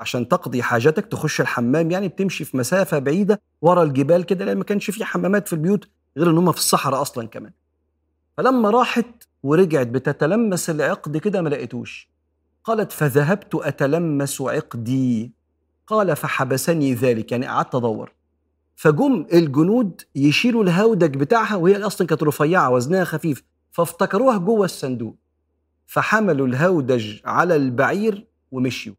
عشان 0.00 0.28
تقضي 0.28 0.62
حاجتك 0.62 1.06
تخش 1.06 1.40
الحمام 1.40 1.90
يعني 1.90 2.08
بتمشي 2.08 2.44
في 2.44 2.56
مسافة 2.56 2.98
بعيدة 2.98 3.40
ورا 3.62 3.82
الجبال 3.82 4.22
كده 4.22 4.44
لأن 4.44 4.56
ما 4.58 4.64
كانش 4.64 4.90
في 4.90 5.04
حمامات 5.04 5.46
في 5.48 5.52
البيوت 5.52 5.88
غير 6.16 6.30
إن 6.30 6.38
هم 6.38 6.52
في 6.52 6.58
الصحراء 6.58 7.02
أصلا 7.02 7.28
كمان. 7.28 7.52
فلما 8.36 8.70
راحت 8.70 9.24
ورجعت 9.42 9.86
بتتلمس 9.86 10.70
العقد 10.70 11.16
كده 11.16 11.42
ما 11.42 11.48
لقيتوش. 11.48 12.08
قالت 12.66 12.92
فذهبت 12.92 13.54
أتلمس 13.54 14.40
عقدي. 14.40 15.32
قال 15.86 16.16
فحبسني 16.16 16.94
ذلك. 16.94 17.32
يعني 17.32 17.46
قعدت 17.46 17.74
أدور. 17.74 18.12
فجم 18.76 19.26
الجنود 19.32 20.02
يشيلوا 20.14 20.62
الهودج 20.62 21.16
بتاعها 21.16 21.56
وهي 21.56 21.76
أصلا 21.76 22.06
كانت 22.06 22.22
رفيعة 22.22 22.70
وزنها 22.70 23.04
خفيف 23.04 23.42
فافتكروها 23.72 24.38
جوه 24.38 24.64
الصندوق. 24.64 25.16
فحملوا 25.86 26.46
الهودج 26.46 27.20
على 27.24 27.56
البعير 27.56 28.26
ومشيوا. 28.52 28.94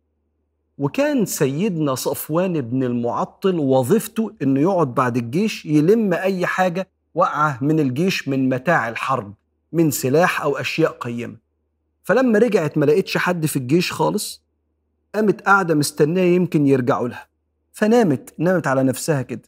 وكان 0.77 1.25
سيدنا 1.25 1.95
صفوان 1.95 2.61
بن 2.61 2.83
المعطل 2.83 3.59
وظيفته 3.59 4.33
إنه 4.41 4.59
يقعد 4.59 4.95
بعد 4.95 5.17
الجيش 5.17 5.65
يلم 5.65 6.13
أي 6.13 6.45
حاجة 6.45 6.89
وقعه 7.15 7.63
من 7.63 7.79
الجيش 7.79 8.27
من 8.27 8.49
متاع 8.49 8.89
الحرب 8.89 9.33
من 9.71 9.91
سلاح 9.91 10.41
أو 10.41 10.57
أشياء 10.57 10.91
قيمة. 10.91 11.46
فلما 12.07 12.39
رجعت 12.39 12.77
ما 12.77 12.85
لقيتش 12.85 13.17
حد 13.17 13.45
في 13.45 13.55
الجيش 13.55 13.91
خالص 13.91 14.43
قامت 15.15 15.41
قاعدة 15.41 15.75
مستنية 15.75 16.35
يمكن 16.35 16.67
يرجعوا 16.67 17.07
لها. 17.07 17.27
فنامت 17.73 18.33
نامت 18.37 18.67
على 18.67 18.83
نفسها 18.83 19.21
كده. 19.21 19.41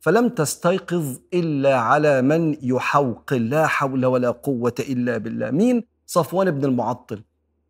فلم 0.00 0.28
تستيقظ 0.28 1.16
إلا 1.34 1.78
على 1.78 2.22
من 2.22 2.56
يحوقل 2.62 3.50
لا 3.50 3.66
حول 3.66 4.06
ولا 4.06 4.30
قوة 4.30 4.74
إلا 4.80 5.18
بالله. 5.18 5.50
مين؟ 5.50 5.84
صفوان 6.06 6.50
بن 6.50 6.64
المعطل. 6.64 7.22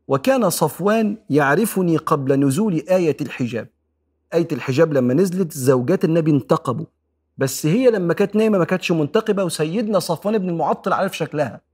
وكان 0.09 0.51
صفوان 0.51 1.17
يعرفني 1.31 1.97
قبل 1.97 2.41
نزول 2.41 2.75
آية 2.91 3.17
الحجاب. 3.21 3.69
آية 4.35 4.49
الحجاب 4.53 4.93
لما 4.93 5.15
نزلت 5.15 5.53
زوجات 5.53 6.05
النبي 6.05 6.31
انتقبوا. 6.31 6.87
بس 7.39 7.67
هي 7.67 7.91
لما 7.91 8.15
كانت 8.15 8.37
نايمة 8.37 8.59
ما 8.59 8.65
كانتش 8.65 8.93
منتقبة 8.93 9.45
وسيدنا 9.45 9.99
صفوان 9.99 10.39
بن 10.39 10.49
المعطل 10.49 10.93
عارف 10.93 11.17
شكلها. 11.17 11.68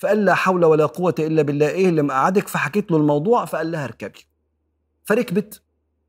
فقال 0.00 0.24
لا 0.24 0.34
حول 0.34 0.64
ولا 0.64 0.86
قوة 0.86 1.14
إلا 1.18 1.42
بالله 1.42 1.68
إيه 1.68 1.88
اللي 1.88 2.02
مقعدك 2.02 2.48
فحكيت 2.48 2.90
له 2.90 2.96
الموضوع 2.96 3.44
فقال 3.44 3.72
لها 3.72 3.84
اركبي. 3.84 4.26
فركبت 5.04 5.62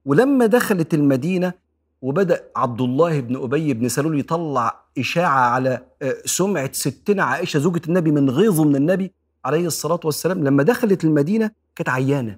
ولما 0.05 0.45
دخلت 0.45 0.93
المدينة 0.93 1.53
وبدأ 2.01 2.43
عبد 2.55 2.81
الله 2.81 3.19
بن 3.19 3.35
أبي 3.43 3.73
بن 3.73 3.89
سلول 3.89 4.19
يطلع 4.19 4.83
إشاعة 4.97 5.39
على 5.39 5.85
آه، 6.01 6.15
سمعة 6.25 6.71
ستنا 6.73 7.23
عائشة 7.23 7.59
زوجة 7.59 7.81
النبي 7.87 8.11
من 8.11 8.29
غيظه 8.29 8.63
من 8.63 8.75
النبي 8.75 9.11
عليه 9.45 9.67
الصلاة 9.67 9.99
والسلام 10.03 10.43
لما 10.43 10.63
دخلت 10.63 11.03
المدينة 11.03 11.51
كانت 11.75 11.89
عيانة. 11.89 12.37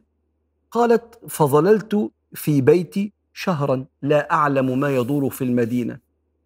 قالت 0.72 1.20
فظللت 1.30 2.12
في 2.34 2.62
بيتي 2.62 3.13
شهرا 3.34 3.86
لا 4.02 4.32
أعلم 4.32 4.80
ما 4.80 4.96
يدور 4.96 5.30
في 5.30 5.44
المدينة 5.44 6.00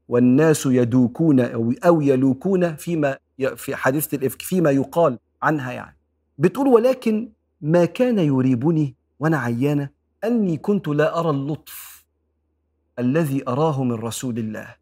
والناس 0.07 0.65
يدوكون 0.65 1.39
أو 1.85 2.01
يلوكون 2.01 2.75
فيما 2.75 3.17
في 3.55 3.75
حادثة 3.75 4.17
الإفك 4.17 4.41
فيما 4.41 4.71
يقال 4.71 5.19
عنها 5.41 5.71
يعني. 5.71 5.97
بتقول 6.37 6.67
ولكن 6.67 7.29
ما 7.61 7.85
كان 7.85 8.19
يريبني 8.19 8.95
وأنا 9.19 9.37
عيانة 9.37 9.89
أني 10.23 10.57
كنت 10.57 10.87
لا 10.87 11.19
أرى 11.19 11.29
اللطف 11.29 12.05
الذي 12.99 13.43
أراه 13.47 13.83
من 13.83 13.91
رسول 13.95 14.39
الله. 14.39 14.75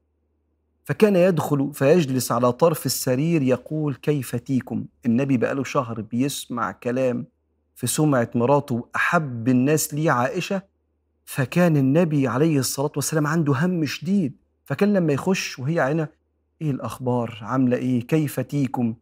فكان 0.83 1.15
يدخل 1.15 1.73
فيجلس 1.73 2.31
على 2.31 2.51
طرف 2.51 2.85
السرير 2.85 3.41
يقول 3.41 3.95
كيف 3.95 4.35
تيكم 4.35 4.85
النبي 5.05 5.37
بقاله 5.37 5.63
شهر 5.63 6.01
بيسمع 6.01 6.71
كلام 6.71 7.25
في 7.75 7.87
سمعة 7.87 8.29
مراته 8.35 8.87
أحب 8.95 9.47
الناس 9.47 9.93
لي 9.93 10.09
عائشة. 10.09 10.61
فكان 11.25 11.77
النبي 11.77 12.27
عليه 12.27 12.59
الصلاة 12.59 12.91
والسلام 12.95 13.27
عنده 13.27 13.53
هم 13.53 13.85
شديد. 13.85 14.33
فكان 14.65 14.93
لما 14.93 15.13
يخش 15.13 15.59
وهي 15.59 15.79
عينة 15.79 16.07
إيه 16.61 16.71
الأخبار؟ 16.71 17.39
عاملة 17.41 17.77
إيه؟ 17.77 18.07
كيف 18.07 18.39
تيكم 18.39 18.93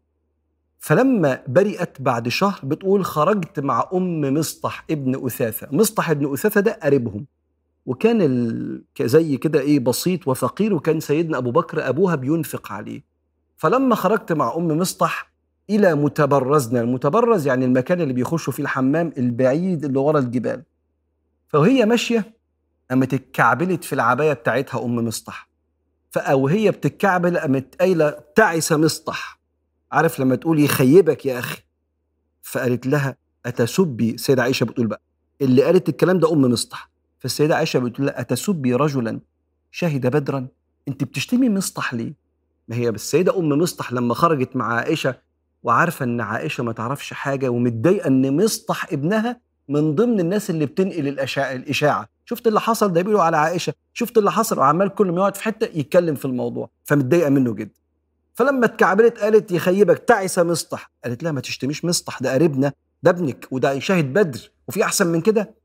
فلما 0.80 1.44
برئت 1.48 2.02
بعد 2.02 2.28
شهر 2.30 2.60
بتقول 2.64 3.06
خرجت 3.06 3.60
مع 3.60 3.90
أم 3.94 4.22
مصطح 4.34 4.86
ابن 4.92 5.26
أثاثة. 5.26 5.68
مصطح 5.72 6.10
ابن 6.10 6.34
أثاثة 6.34 6.62
ده 6.62 6.80
قريبهم. 6.84 7.26
وكان 7.86 8.22
ال... 8.22 8.82
زي 9.02 9.38
كده 9.38 9.60
إيه 9.60 9.80
بسيط 9.80 10.28
وفقير 10.28 10.74
وكان 10.74 11.00
سيدنا 11.00 11.38
أبو 11.38 11.52
بكر 11.52 11.90
أبوها 11.90 12.16
بينفق 12.16 12.72
عليه. 12.72 13.04
فلما 13.58 13.96
خرجت 13.96 14.32
مع 14.32 14.56
أم 14.58 14.68
مصطح 14.68 15.32
إلى 15.70 15.96
متبرزنا. 15.96 16.82
المتبرز 16.82 17.48
يعني 17.48 17.66
المكان 17.66 18.02
اللي 18.02 18.14
بيخشوا 18.14 18.54
فيه 18.54 18.64
الحمام 18.64 19.14
البعيد 19.18 19.86
اللي 19.86 20.00
ورا 20.00 20.20
الجبال. 20.20 20.64
فوهي 21.48 21.86
ماشية 21.86 22.34
قامت 22.90 23.14
اتكعبلت 23.14 23.84
في 23.84 23.94
العباية 23.94 24.34
بتاعتها 24.34 24.86
أم 24.86 24.96
مصطح. 24.96 25.53
أو 26.20 26.48
هي 26.48 26.72
بتتكعبل 26.72 27.38
قامت 27.38 27.76
قايلة 27.80 28.16
تعس 28.36 28.72
مسطح. 28.72 29.40
عارف 29.92 30.20
لما 30.20 30.36
تقول 30.36 30.60
يخيبك 30.60 31.26
يا 31.26 31.40
أخي؟ 31.40 31.62
فقالت 32.42 32.88
لها 32.88 33.16
أتسبي 33.46 34.18
سيدة 34.18 34.44
عائشة؟ 34.44 34.64
بتقول 34.64 34.88
بقى. 34.88 35.02
اللي 35.42 35.64
قالت 35.64 35.90
الكلام 35.90 36.20
ده 36.20 36.32
أم 36.34 36.42
مسطح. 36.42 36.90
فالسيدة 37.20 37.56
عائشة 37.56 37.80
بتقول 37.80 38.06
لها 38.08 38.22
أتسبي 38.22 38.74
رجلا 38.74 39.20
شهد 39.72 40.08
بدرا؟ 40.08 40.48
أنت 40.88 41.04
بتشتمي 41.04 41.50
مسطح 41.50 41.94
ليه؟ 41.94 42.14
ما 42.68 42.76
هي 42.76 42.90
السيدة 42.90 43.40
أم 43.40 43.50
مسطح 43.50 43.94
لما 43.94 44.14
خرجت 44.14 44.56
مع 44.56 44.74
عائشة 44.74 45.16
وعارفة 45.64 46.06
إن 46.06 46.22
عائشة 46.22 46.64
ما 46.64 46.72
تعرفش 46.74 47.14
حاجة 47.14 47.50
ومتضايقة 47.50 48.08
إن 48.08 48.36
مسطح 48.36 48.94
ابنها 48.94 49.42
من 49.70 49.96
ضمن 49.96 50.20
الناس 50.20 50.50
اللي 50.50 50.66
بتنقل 50.66 51.08
الإشاعة. 51.38 52.10
شفت 52.34 52.48
اللي 52.48 52.60
حصل؟ 52.62 52.94
ده 52.94 53.02
بيقولوا 53.02 53.24
على 53.24 53.38
عائشة. 53.38 53.74
شفت 53.94 54.18
اللي 54.18 54.32
حصل؟ 54.32 54.60
وعمال 54.60 54.90
كل 54.90 55.12
ما 55.12 55.18
يقعد 55.18 55.36
في 55.36 55.44
حتة 55.44 55.80
يتكلم 55.80 56.16
في 56.16 56.26
الموضوع. 56.26 56.70
فمتضايقة 56.84 57.30
منه 57.30 57.54
جدا. 57.54 57.80
فلما 58.34 58.66
اتكعبلت 58.66 59.18
قالت 59.20 59.52
يخيبك 59.52 60.00
تعس 60.00 60.40
مسطح 60.40 60.92
قالت 61.04 61.24
لها 61.24 61.32
ما 61.32 61.42
تشتميش 61.42 61.86
مسطح 61.86 62.20
ده 62.22 62.34
قريبنا 62.34 62.74
ده 63.04 63.12
ابنك 63.12 63.48
وده 63.52 63.80
شاهد 63.80 64.14
بدر. 64.14 64.52
وفي 64.68 64.84
أحسن 64.84 65.08
من 65.08 65.22
كده؟ 65.22 65.56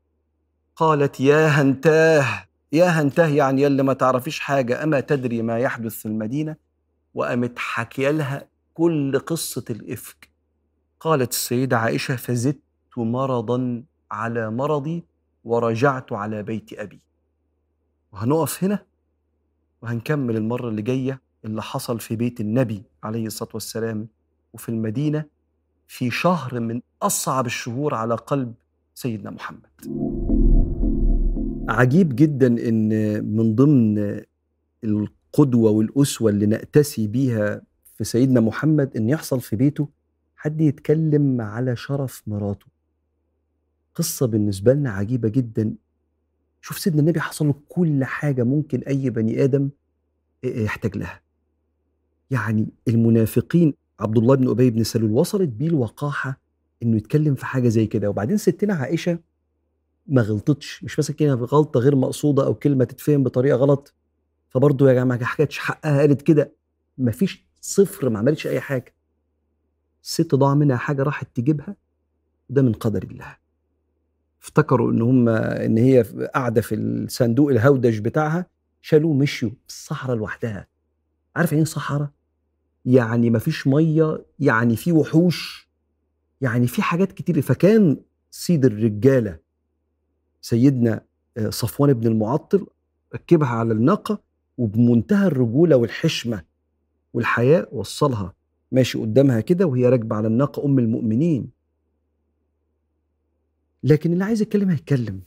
قالت 0.75 1.19
يا 1.19 1.47
هنتاه 1.47 2.25
يا 2.71 2.85
هنتاه 2.85 3.27
يعني 3.27 3.61
يلي 3.61 3.83
ما 3.83 3.93
تعرفيش 3.93 4.39
حاجة 4.39 4.83
أما 4.83 4.99
تدري 4.99 5.41
ما 5.41 5.59
يحدث 5.59 5.93
في 5.93 6.05
المدينة؟ 6.05 6.55
وقامت 7.13 7.59
حكي 7.59 8.11
لها 8.11 8.47
كل 8.73 9.19
قصة 9.19 9.65
الإفك. 9.69 10.29
قالت 10.99 11.31
السيدة 11.31 11.77
عائشة 11.77 12.15
فزدت 12.15 12.59
مرضا 12.97 13.83
على 14.11 14.51
مرضي 14.51 15.03
ورجعت 15.49 16.13
على 16.13 16.43
بيت 16.43 16.73
أبي. 16.73 16.99
وهنقف 18.13 18.63
هنا 18.63 18.79
وهنكمل 19.81 20.37
المرة 20.37 20.69
اللي 20.69 20.81
جاية 20.81 21.21
اللي 21.45 21.61
حصل 21.61 21.99
في 21.99 22.15
بيت 22.15 22.41
النبي 22.41 22.83
عليه 23.03 23.25
الصلاة 23.25 23.49
والسلام 23.53 24.07
وفي 24.53 24.69
المدينة 24.69 25.25
في 25.87 26.11
شهر 26.11 26.59
من 26.59 26.81
أصعب 27.01 27.45
الشهور 27.45 27.95
على 27.95 28.15
قلب 28.15 28.53
سيدنا 28.93 29.29
محمد. 29.29 29.69
عجيب 31.69 32.15
جدا 32.15 32.47
إن 32.47 32.89
من 33.35 33.55
ضمن 33.55 34.21
القدوة 34.83 35.71
والأسوة 35.71 36.31
اللي 36.31 36.45
نأتسي 36.45 37.07
بيها 37.07 37.61
في 37.95 38.03
سيدنا 38.03 38.39
محمد 38.39 38.97
إن 38.97 39.09
يحصل 39.09 39.41
في 39.41 39.55
بيته 39.55 39.89
حد 40.35 40.61
يتكلم 40.61 41.41
على 41.41 41.75
شرف 41.75 42.23
مراته. 42.27 42.68
قصة 43.99 44.25
بالنسبة 44.27 44.73
لنا 44.73 44.91
عجيبة 44.91 45.29
جدا. 45.29 45.75
شوف 46.61 46.79
سيدنا 46.79 47.01
النبي 47.01 47.19
حصل 47.19 47.47
له 47.47 47.55
كل 47.69 48.03
حاجة 48.03 48.43
ممكن 48.43 48.79
أي 48.79 49.09
بني 49.09 49.43
آدم 49.43 49.69
يحتاج 50.43 50.97
لها. 50.97 51.21
يعني 52.31 52.67
المنافقين 52.87 53.73
عبد 53.99 54.17
الله 54.17 54.35
بن 54.35 54.49
أبي 54.49 54.69
بن 54.69 54.83
سلول 54.83 55.11
وصلت 55.11 55.49
بيه 55.49 55.67
الوقاحة 55.67 56.41
إنه 56.83 56.97
يتكلم 56.97 57.35
في 57.35 57.45
حاجة 57.45 57.67
زي 57.69 57.87
كده. 57.87 58.09
وبعدين 58.09 58.37
ستنا 58.37 58.73
عائشة 58.73 59.19
ما 60.07 60.21
غلطتش 60.21 60.83
مش 60.83 60.99
مثلا 60.99 61.15
كده 61.15 61.33
غلطة 61.33 61.79
غير 61.79 61.95
مقصودة 61.95 62.45
أو 62.45 62.53
كلمة 62.53 62.85
تتفهم 62.85 63.23
بطريقة 63.23 63.57
غلط. 63.57 63.93
فبرضه 64.49 64.89
يا 64.89 64.93
جماعة 64.93 65.17
ما 65.17 65.25
حكتش 65.25 65.59
حقها 65.59 65.99
قالت 65.99 66.21
كده. 66.21 66.53
مفيش 66.97 67.45
صفر 67.61 68.09
ما 68.09 68.19
عملتش 68.19 68.47
أي 68.47 68.59
حاجة. 68.59 68.95
الست 70.03 70.35
ضاع 70.35 70.55
منها 70.55 70.77
حاجة 70.77 71.03
راحت 71.03 71.27
تجيبها 71.35 71.75
وده 72.49 72.61
من 72.61 72.73
قدر 72.73 73.03
الله. 73.03 73.38
افتكروا 74.41 74.91
إن 74.91 75.01
هم 75.01 75.29
إن 75.29 75.77
هي 75.77 76.01
قاعدة 76.33 76.61
في 76.61 76.75
الصندوق 76.75 77.49
الهودج 77.51 77.99
بتاعها 77.99 78.45
شالوه 78.81 79.13
مشيوا 79.13 79.51
في 79.51 79.67
الصحراء 79.67 80.17
لوحدها. 80.17 80.67
عارف 81.35 81.51
يعني 81.51 81.63
إيه 81.63 81.65
صحراء؟ 81.71 82.09
يعني 82.85 83.29
ما 83.29 83.39
فيش 83.39 83.67
مية 83.67 84.25
يعني 84.39 84.75
في 84.75 84.91
وحوش 84.91 85.69
يعني 86.41 86.67
في 86.67 86.81
حاجات 86.81 87.11
كتير. 87.11 87.41
فكان 87.41 87.97
سيد 88.31 88.65
الرجالة 88.65 89.39
سيدنا 90.41 91.01
آه، 91.37 91.49
صفوان 91.49 91.93
بن 91.93 92.07
المعطل 92.07 92.67
ركبها 93.15 93.49
على 93.49 93.73
الناقة 93.73 94.21
وبمنتهى 94.57 95.27
الرجولة 95.27 95.75
والحشمة 95.75 96.43
والحياء 97.13 97.75
وصلها. 97.75 98.33
ماشي 98.71 98.97
قدامها 98.97 99.39
كده 99.39 99.65
وهي 99.65 99.85
راكبة 99.89 100.15
على 100.15 100.27
الناقة 100.27 100.65
أم 100.65 100.79
المؤمنين. 100.79 101.58
لكن 103.83 104.13
اللي 104.13 104.23
عايز 104.23 104.41
يتكلم 104.41 104.69
هيتكلم. 104.69 105.21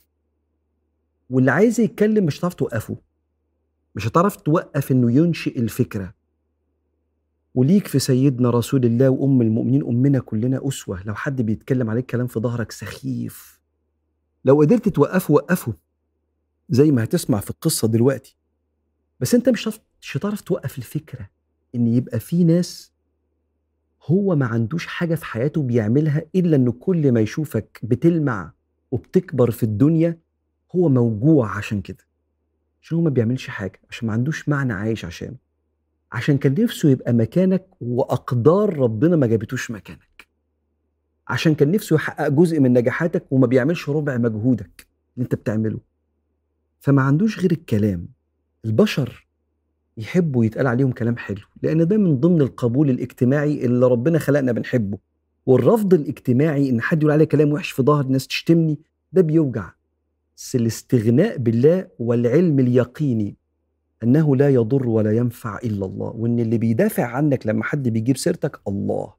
واللي 1.29 1.51
عايز 1.51 1.79
يتكلم 1.79 2.25
مش 2.25 2.39
هتعرف 2.39 2.53
توقفه. 2.53 2.97
مش 3.95 4.07
هتعرف 4.07 4.35
توقف 4.35 4.91
إنه 4.91 5.11
ينشئ 5.11 5.59
الفكرة. 5.59 6.13
وليك 7.55 7.87
في 7.87 7.99
سيدنا 7.99 8.49
رسول 8.49 8.85
الله 8.85 9.09
وأم 9.09 9.41
المؤمنين 9.41 9.83
أمنا 9.83 10.19
كلنا 10.19 10.67
أسوة. 10.67 11.03
لو 11.03 11.15
حد 11.15 11.41
بيتكلم 11.41 11.89
عليك 11.89 12.05
كلام 12.05 12.27
في 12.27 12.39
ظهرك 12.39 12.71
سخيف. 12.71 13.61
لو 14.45 14.61
قدرت 14.61 14.89
توقفه 14.89 15.33
وقفه. 15.33 15.73
زي 16.69 16.91
ما 16.91 17.03
هتسمع 17.03 17.39
في 17.39 17.49
القصة 17.49 17.87
دلوقتي. 17.87 18.37
بس 19.19 19.35
أنت 19.35 19.49
مش 19.49 19.69
مش 20.01 20.17
هتعرف 20.17 20.41
توقف 20.41 20.77
الفكرة. 20.77 21.29
إن 21.75 21.87
يبقى 21.87 22.19
في 22.19 22.43
ناس 22.43 22.92
هو 24.05 24.35
ما 24.35 24.45
عندوش 24.45 24.85
حاجة 24.87 25.15
في 25.15 25.25
حياته 25.25 25.61
بيعملها 25.63 26.25
إلا 26.35 26.55
إنه 26.55 26.71
كل 26.71 27.11
ما 27.11 27.19
يشوفك 27.21 27.79
بتلمع 27.83 28.53
وبتكبر 28.91 29.51
في 29.51 29.63
الدنيا 29.63 30.17
هو 30.75 30.89
موجوع 30.89 31.57
عشان 31.57 31.81
كده. 31.81 32.05
عشان 32.81 32.97
هو 32.97 33.03
ما 33.03 33.09
بيعملش 33.09 33.47
حاجة 33.47 33.79
عشان 33.89 34.07
ما 34.07 34.13
عندوش 34.13 34.49
معنى 34.49 34.73
عايش 34.73 35.05
عشان 35.05 35.35
عشان 36.11 36.37
كان 36.37 36.63
نفسه 36.63 36.89
يبقى 36.89 37.13
مكانك 37.13 37.67
وأقدار 37.81 38.77
ربنا 38.77 39.15
ما 39.15 39.27
جابتوش 39.27 39.71
مكانك. 39.71 40.27
عشان 41.27 41.55
كان 41.55 41.71
نفسه 41.71 41.95
يحقق 41.95 42.27
جزء 42.27 42.59
من 42.59 42.73
نجاحاتك 42.73 43.31
وما 43.31 43.47
بيعملش 43.47 43.89
ربع 43.89 44.17
مجهودك 44.17 44.87
اللي 45.17 45.23
أنت 45.23 45.35
بتعمله. 45.35 45.79
فما 46.79 47.01
عندوش 47.01 47.39
غير 47.39 47.51
الكلام. 47.51 48.07
البشر 48.65 49.27
يحبوا 49.97 50.45
يتقال 50.45 50.67
عليهم 50.67 50.91
كلام 50.91 51.17
حلو 51.17 51.41
لأن 51.63 51.87
ده 51.87 51.97
من 51.97 52.19
ضمن 52.19 52.41
القبول 52.41 52.89
الاجتماعي 52.89 53.65
اللي 53.65 53.87
ربنا 53.87 54.19
خلقنا 54.19 54.51
بنحبه. 54.51 54.97
والرفض 55.45 55.93
الاجتماعي 55.93 56.69
إن 56.69 56.81
حد 56.81 57.01
يقول 57.03 57.13
عليه 57.13 57.25
كلام 57.25 57.51
وحش 57.51 57.71
في 57.71 57.83
ظهر 57.83 58.05
الناس 58.05 58.27
تشتمني 58.27 58.79
ده 59.11 59.21
بيوجع. 59.21 59.69
بس 60.37 60.55
الاستغناء 60.55 61.37
بالله 61.37 61.87
والعلم 61.99 62.59
اليقيني 62.59 63.35
أنه 64.03 64.35
لا 64.35 64.49
يضر 64.49 64.87
ولا 64.89 65.11
ينفع 65.11 65.57
إلا 65.57 65.85
الله 65.85 66.07
وإن 66.09 66.39
اللي 66.39 66.57
بيدافع 66.57 67.03
عنك 67.05 67.47
لما 67.47 67.63
حد 67.63 67.89
بيجيب 67.89 68.17
سيرتك 68.17 68.59
الله. 68.67 69.13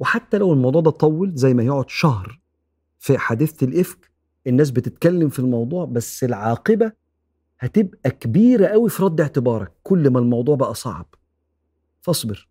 وحتى 0.00 0.38
لو 0.38 0.52
الموضوع 0.52 0.80
ده 0.80 0.90
طول 0.90 1.32
زي 1.34 1.54
ما 1.54 1.62
يقعد 1.62 1.90
شهر 1.90 2.40
في 2.98 3.18
حادثة 3.18 3.64
الإفك 3.66 4.10
الناس 4.46 4.70
بتتكلم 4.70 5.28
في 5.28 5.38
الموضوع 5.38 5.84
بس 5.84 6.24
العاقبة 6.24 6.92
هتبقى 7.62 8.10
كبيرة 8.10 8.66
قوي 8.66 8.90
في 8.90 9.02
رد 9.02 9.20
اعتبارك 9.20 9.72
كل 9.82 10.10
ما 10.10 10.18
الموضوع 10.18 10.56
بقى 10.56 10.74
صعب. 10.74 11.06
فاصبر. 12.00 12.48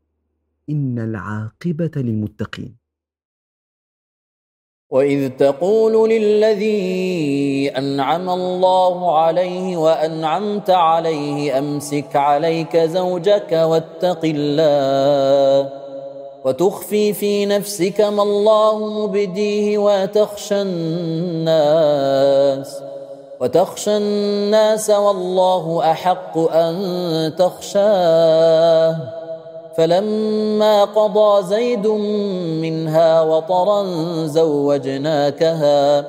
إن 0.69 0.99
العاقبة 0.99 1.91
للمتقين. 1.95 2.75
وإذ 4.89 5.29
تقول 5.29 6.09
للذي 6.09 7.69
أنعم 7.77 8.29
الله 8.29 9.17
عليه 9.19 9.77
وأنعمت 9.77 10.69
عليه 10.69 11.59
أمسك 11.59 12.15
عليك 12.15 12.77
زوجك 12.77 13.51
واتق 13.51 14.19
الله 14.23 15.73
وتخفي 16.45 17.13
في 17.13 17.45
نفسك 17.45 18.01
ما 18.01 18.23
الله 18.23 19.05
مبديه 19.07 19.77
وتخشى 19.77 20.61
الناس. 20.61 21.79
وتخشى 23.39 23.97
الناس 23.97 24.89
والله 24.89 25.91
أحق 25.91 26.37
أن 26.37 27.33
تخشاه. 27.37 28.95
فلما 29.77 30.83
قضى 30.83 31.43
زيد 31.47 31.87
منها 32.61 33.21
وطرا 33.21 33.83
زوجناكها 34.25 36.05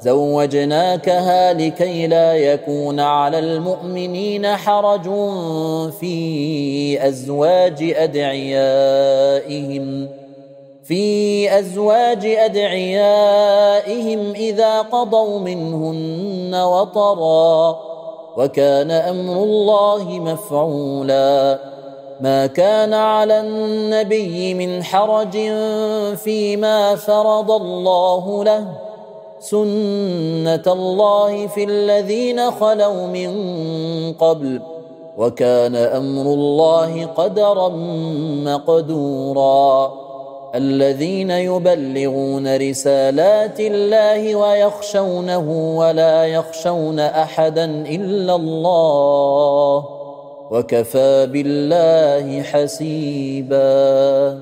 زوجناكها 0.00 1.52
لكي 1.52 2.06
لا 2.06 2.34
يكون 2.34 3.00
على 3.00 3.38
المؤمنين 3.38 4.46
حرج 4.46 5.04
في 6.00 7.08
أزواج 7.08 7.94
أدعيائهم. 7.96 8.96
في 10.86 11.58
أزواج 11.58 12.26
أدعيائهم 12.26 14.20
إذا 14.34 14.80
قضوا 14.80 15.38
منهن 15.38 16.54
وطرا 16.54 17.78
وكان 18.36 18.90
أمر 18.90 19.42
الله 19.42 20.04
مفعولا. 20.04 21.58
ما 22.20 22.46
كان 22.46 22.94
على 22.94 23.40
النبي 23.40 24.54
من 24.54 24.84
حرج 24.84 25.36
فيما 26.16 26.96
فرض 26.96 27.50
الله 27.50 28.44
له. 28.44 28.66
سنة 29.40 30.62
الله 30.66 31.46
في 31.46 31.64
الذين 31.64 32.50
خلوا 32.50 33.06
من 33.06 33.32
قبل 34.12 34.62
وكان 35.18 35.76
أمر 35.76 36.22
الله 36.22 37.06
قدرا 37.06 37.68
مقدورا. 38.44 40.05
الذين 40.56 41.30
يبلغون 41.30 42.56
رسالات 42.56 43.60
الله 43.60 44.36
ويخشونه 44.36 45.76
ولا 45.78 46.24
يخشون 46.24 47.00
أحدا 47.00 47.64
إلا 47.64 48.34
الله 48.34 49.84
وكفى 50.50 51.26
بالله 51.32 52.42
حسيبا 52.42 54.38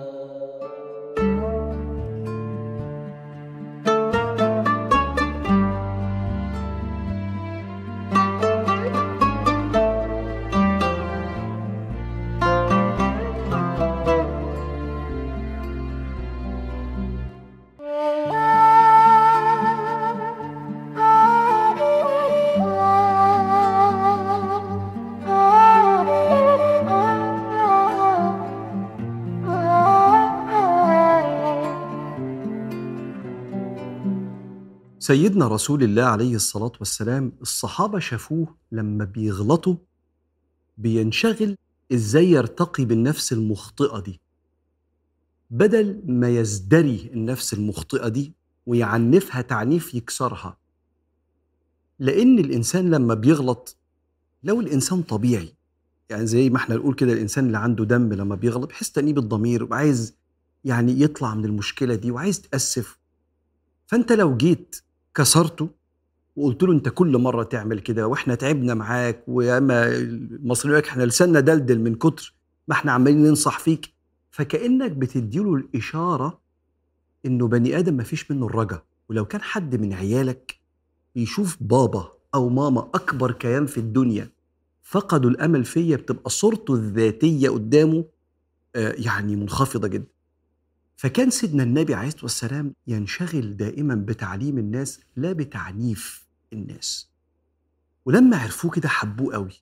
سيدنا 35.05 35.49
رسول 35.49 35.83
الله 35.83 36.03
عليه 36.03 36.35
الصلاة 36.35 36.73
والسلام 36.79 37.33
الصحابة 37.43 37.99
شافوه 37.99 38.55
لما 38.73 39.05
بيغلطوا 39.05 39.77
بينشغل 40.79 41.57
إزاي 41.93 42.31
يرتقي 42.31 42.85
بالنفس 42.85 43.33
المخطئة 43.33 44.01
دي. 44.01 44.21
بدل 45.51 46.03
ما 46.07 46.29
يزدري 46.29 47.11
النفس 47.15 47.55
المخطئة 47.55 48.09
دي 48.09 48.33
ويعنفها 48.67 49.41
تعنيف 49.43 49.95
يكسرها. 49.95 50.57
لأن 51.99 52.39
الإنسان 52.39 52.91
لما 52.91 53.15
بيغلط 53.15 53.77
لو 54.43 54.61
الإنسان 54.61 55.03
طبيعي 55.03 55.55
يعني 56.11 56.27
زي 56.27 56.51
ما 56.51 56.57
إحنا 56.57 56.77
نقول 56.77 56.95
كده 56.95 57.13
الإنسان 57.13 57.47
اللي 57.47 57.59
عنده 57.59 57.85
دم 57.85 58.13
لما 58.13 58.35
بيغلط 58.35 58.69
بيحس 58.69 58.93
تأنيب 58.93 59.19
الضمير 59.19 59.65
وعايز 59.65 60.15
يعني 60.65 61.01
يطلع 61.01 61.35
من 61.35 61.45
المشكلة 61.45 61.95
دي 61.95 62.11
وعايز 62.11 62.41
تأسف 62.41 62.99
فأنت 63.87 64.13
لو 64.13 64.37
جيت 64.37 64.84
كسرته 65.15 65.69
وقلت 66.37 66.63
له 66.63 66.73
انت 66.73 66.89
كل 66.89 67.19
مرة 67.19 67.43
تعمل 67.43 67.81
كده 67.81 68.07
وإحنا 68.07 68.35
تعبنا 68.35 68.75
معاك 68.75 69.25
وياما 69.29 69.87
المصريين 69.97 70.85
إحنا 70.85 71.03
لساننا 71.03 71.41
دلدل 71.41 71.81
من 71.81 71.95
كتر 71.95 72.35
ما 72.69 72.75
إحنا 72.75 72.93
عمالين 72.93 73.23
ننصح 73.23 73.59
فيك 73.59 73.95
فكأنك 74.31 74.91
بتديله 74.91 75.55
الإشارة 75.55 76.41
إنه 77.27 77.49
بني 77.49 77.79
آدم 77.79 77.95
ما 77.95 78.03
فيش 78.03 78.31
منه 78.31 78.47
الرجا. 78.47 78.83
ولو 79.09 79.25
كان 79.25 79.41
حد 79.43 79.77
من 79.77 79.93
عيالك 79.93 80.59
يشوف 81.17 81.57
بابا 81.61 82.13
أو 82.35 82.49
ماما 82.49 82.81
أكبر 82.95 83.33
كيان 83.33 83.67
في 83.67 83.79
الدنيا 83.79 84.31
فقدوا 84.83 85.31
الأمل 85.31 85.65
فيا 85.65 85.97
بتبقى 85.97 86.31
صورته 86.31 86.75
الذاتية 86.75 87.49
قدامه 87.51 88.05
آه، 88.77 88.95
يعني 88.99 89.37
منخفضة 89.37 89.89
جدا. 89.89 90.07
فكان 90.97 91.31
سيدنا 91.31 91.63
النبي 91.63 91.95
عليه 91.95 92.09
الصلاة 92.09 92.23
والسلام 92.25 92.75
ينشغل 92.87 93.57
دائما 93.57 93.95
بتعليم 93.95 94.59
الناس 94.59 95.01
لا 95.17 95.33
بتعنيف 95.33 96.27
الناس. 96.53 97.09
ولما 98.05 98.37
عرفوه 98.37 98.71
كده 98.71 98.89
حبوه 98.89 99.35
قوي 99.35 99.53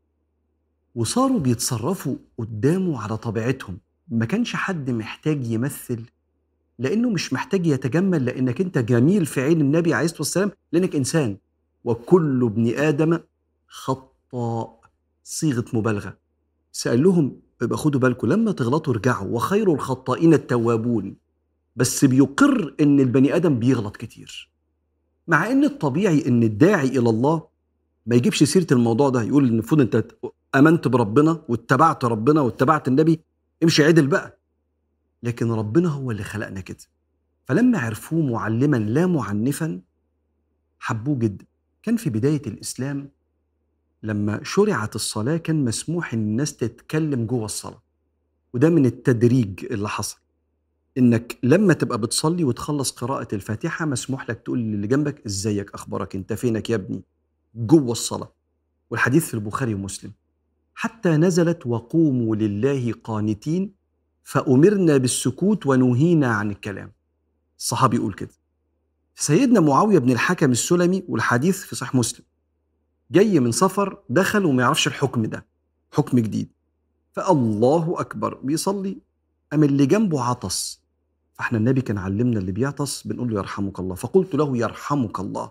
وصاروا 0.94 1.40
بيتصرفوا 1.40 2.16
قدامه 2.38 3.02
على 3.02 3.16
طبيعتهم. 3.16 3.78
ما 4.08 4.24
كانش 4.24 4.56
حد 4.56 4.90
محتاج 4.90 5.46
يمثل 5.46 6.04
لأنه 6.78 7.10
مش 7.10 7.32
محتاج 7.32 7.66
يتجمل 7.66 8.24
لأنك 8.24 8.60
أنت 8.60 8.78
جميل 8.78 9.26
في 9.26 9.40
عين 9.40 9.60
النبي 9.60 9.94
عليه 9.94 10.04
الصلاة 10.04 10.20
والسلام 10.20 10.50
لأنك 10.72 10.96
إنسان. 10.96 11.36
وكل 11.84 12.44
ابن 12.44 12.78
آدم 12.78 13.18
خطاء 13.68 14.80
صيغة 15.24 15.64
مبالغة. 15.72 16.18
سال 16.72 17.02
لهم 17.02 17.40
يبقى 17.62 17.78
خدوا 17.78 18.00
بالكم 18.00 18.28
لما 18.28 18.52
تغلطوا 18.52 18.92
ارجعوا 18.94 19.28
وخير 19.28 19.72
الخطائين 19.74 20.34
التوابون. 20.34 21.16
بس 21.76 22.04
بيقر 22.04 22.74
إن 22.80 23.00
البني 23.00 23.36
آدم 23.36 23.58
بيغلط 23.58 23.96
كتير. 23.96 24.50
مع 25.28 25.50
إن 25.50 25.64
الطبيعي 25.64 26.28
إن 26.28 26.42
الداعي 26.42 26.88
إلى 26.88 27.10
الله 27.10 27.48
ما 28.06 28.16
يجيبش 28.16 28.42
سيرة 28.42 28.66
الموضوع 28.72 29.08
ده 29.08 29.22
يقول 29.22 29.44
المفروض 29.44 29.80
أنت 29.80 30.06
آمنت 30.54 30.88
بربنا 30.88 31.42
واتبعت 31.48 32.04
ربنا 32.04 32.40
واتبعت 32.40 32.88
النبي 32.88 33.20
امشي 33.62 33.84
عدل 33.84 34.06
بقى. 34.06 34.38
لكن 35.22 35.50
ربنا 35.52 35.88
هو 35.88 36.10
اللي 36.10 36.22
خلقنا 36.24 36.60
كده. 36.60 36.78
فلما 37.44 37.78
عرفوه 37.78 38.22
معلما 38.32 38.76
لا 38.76 39.06
معنفا 39.06 39.80
حبوه 40.78 41.18
جدا. 41.18 41.44
كان 41.82 41.96
في 41.96 42.10
بداية 42.10 42.42
الإسلام 42.46 43.10
لما 44.02 44.40
شرعت 44.42 44.94
الصلاة 44.94 45.36
كان 45.36 45.64
مسموح 45.64 46.14
ان 46.14 46.20
الناس 46.20 46.56
تتكلم 46.56 47.26
جوه 47.26 47.44
الصلاة. 47.44 47.82
وده 48.54 48.68
من 48.70 48.86
التدريج 48.86 49.64
اللي 49.64 49.88
حصل. 49.88 50.18
إنك 50.98 51.38
لما 51.42 51.74
تبقى 51.74 51.98
بتصلي 51.98 52.44
وتخلص 52.44 52.90
قراءة 52.90 53.34
الفاتحة 53.34 53.84
مسموح 53.86 54.30
لك 54.30 54.40
تقول 54.40 54.58
للي 54.58 54.86
جنبك 54.86 55.26
إزيك؟ 55.26 55.74
أخبارك 55.74 56.16
أنت؟ 56.16 56.32
فينك 56.32 56.70
يا 56.70 56.74
ابني؟ 56.74 57.02
جوه 57.54 57.92
الصلاة. 57.92 58.32
والحديث 58.90 59.26
في 59.26 59.34
البخاري 59.34 59.74
ومسلم. 59.74 60.12
حتى 60.74 61.08
نزلت 61.08 61.66
وقوموا 61.66 62.36
لله 62.36 62.92
قانتين 63.04 63.72
فأمرنا 64.24 64.96
بالسكوت 64.96 65.66
ونهينا 65.66 66.26
عن 66.26 66.50
الكلام. 66.50 66.92
الصحابي 67.58 67.96
يقول 67.96 68.12
كده. 68.12 68.30
سيدنا 69.14 69.60
معاوية 69.60 69.98
بن 69.98 70.10
الحكم 70.10 70.50
السلمي 70.50 71.04
والحديث 71.08 71.62
في 71.62 71.76
صحيح 71.76 71.94
مسلم. 71.94 72.24
جاي 73.10 73.40
من 73.40 73.52
سفر 73.52 74.02
دخل 74.08 74.44
وما 74.44 74.62
يعرفش 74.62 74.86
الحكم 74.86 75.26
ده. 75.26 75.46
حكم 75.92 76.18
جديد. 76.18 76.48
فالله 77.12 78.00
أكبر 78.00 78.34
بيصلي. 78.34 78.98
أم 79.52 79.64
اللي 79.64 79.86
جنبه 79.86 80.22
عطس. 80.22 80.81
فاحنا 81.34 81.58
النبي 81.58 81.80
كان 81.80 81.98
علمنا 81.98 82.40
اللي 82.40 82.52
بيعطس 82.52 83.06
بنقول 83.06 83.30
له 83.30 83.38
يرحمك 83.38 83.80
الله. 83.80 83.94
فقلت 83.94 84.34
له 84.34 84.56
يرحمك 84.56 85.20
الله. 85.20 85.50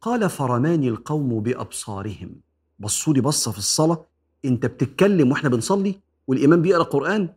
قال 0.00 0.30
فرماني 0.30 0.88
القوم 0.88 1.40
بأبصارهم. 1.40 2.34
بصوا 2.78 3.14
لي 3.14 3.20
بصة 3.20 3.52
في 3.52 3.58
الصلاة. 3.58 4.06
انت 4.44 4.66
بتتكلم 4.66 5.30
وإحنا 5.30 5.48
بنصلي 5.48 6.00
والإمام 6.26 6.62
بيقرأ 6.62 6.82
قرآن 6.82 7.28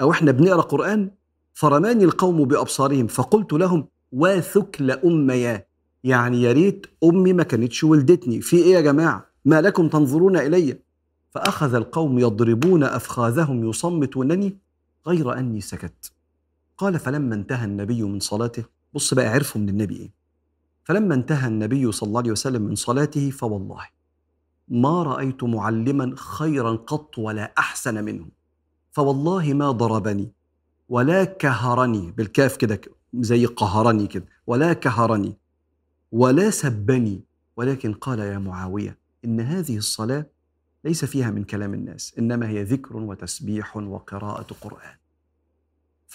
أو 0.00 0.10
إحنا 0.10 0.32
بنقرأ 0.32 0.60
قرآن؟ 0.60 1.10
فرماني 1.54 2.04
القوم 2.04 2.44
بأبصارهم. 2.44 3.06
فقلت 3.06 3.52
لهم 3.52 3.88
واثكل 4.12 4.90
أميا. 4.90 5.66
يعني 6.04 6.42
يا 6.42 6.52
ريت 6.52 6.86
أمي 7.04 7.32
ما 7.32 7.42
كانتش 7.42 7.84
ولدتني. 7.84 8.40
في 8.40 8.56
إيه 8.56 8.72
يا 8.72 8.80
جماعة؟ 8.80 9.26
ما 9.44 9.60
لكم 9.60 9.88
تنظرون 9.88 10.36
إلي. 10.36 10.78
فأخذ 11.30 11.74
القوم 11.74 12.18
يضربون 12.18 12.84
أفخاذهم 12.84 13.70
يصمتونني 13.70 14.58
غير 15.06 15.38
أني 15.38 15.60
سكت. 15.60 16.12
قال 16.78 16.98
فلما 16.98 17.34
انتهى 17.34 17.64
النبي 17.64 18.02
من 18.02 18.20
صلاته 18.20 18.64
بص 18.92 19.14
بقى 19.14 19.26
عرفوا 19.26 19.60
من 19.60 19.68
النبي 19.68 19.96
إيه. 19.96 20.10
فلما 20.84 21.14
انتهى 21.14 21.48
النبي 21.48 21.92
صلى 21.92 22.06
الله 22.06 22.20
عليه 22.20 22.30
وسلم 22.30 22.62
من 22.62 22.74
صلاته 22.74 23.30
فوالله 23.30 23.86
ما 24.68 25.02
رأيت 25.02 25.44
معلما 25.44 26.14
خيرا 26.16 26.72
قط 26.76 27.18
ولا 27.18 27.52
أحسن 27.58 28.04
منه 28.04 28.26
فوالله 28.92 29.54
ما 29.54 29.70
ضربني 29.70 30.32
ولا 30.88 31.24
كهرني 31.24 32.12
بالكاف 32.12 32.56
كده 32.56 32.80
زي 33.14 33.46
قهرني 33.46 34.06
كده 34.06 34.26
ولا 34.46 34.72
كهرني 34.72 35.36
ولا 36.12 36.50
سبني 36.50 37.24
ولكن 37.56 37.92
قال 37.92 38.18
يا 38.18 38.38
معاوية 38.38 38.98
إن 39.24 39.40
هذه 39.40 39.76
الصلاة 39.76 40.26
ليس 40.84 41.04
فيها 41.04 41.30
من 41.30 41.44
كلام 41.44 41.74
الناس 41.74 42.14
إنما 42.18 42.48
هي 42.48 42.62
ذكر 42.62 42.96
وتسبيح 42.96 43.76
وقراءة 43.76 44.46
قرآن 44.60 44.96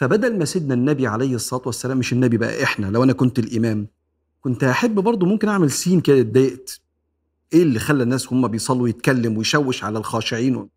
فبدل 0.01 0.37
ما 0.39 0.45
سيدنا 0.45 0.73
النبي 0.73 1.07
عليه 1.07 1.35
الصلاة 1.35 1.61
والسلام 1.65 1.97
مش 1.97 2.13
النبي 2.13 2.37
بقى 2.37 2.63
إحنا 2.63 2.85
لو 2.85 3.03
أنا 3.03 3.13
كنت 3.13 3.39
الإمام 3.39 3.87
كنت 4.41 4.63
أحب 4.63 4.95
برضه 4.95 5.25
ممكن 5.27 5.47
أعمل 5.49 5.71
سين 5.71 6.01
كده 6.01 6.19
اتضايقت. 6.19 6.81
إيه 7.53 7.63
اللي 7.63 7.79
خلى 7.79 8.03
الناس 8.03 8.33
هم 8.33 8.47
بيصلوا 8.47 8.89
يتكلم 8.89 9.37
ويشوش 9.37 9.83
على 9.83 9.97
الخاشعين؟ 9.99 10.69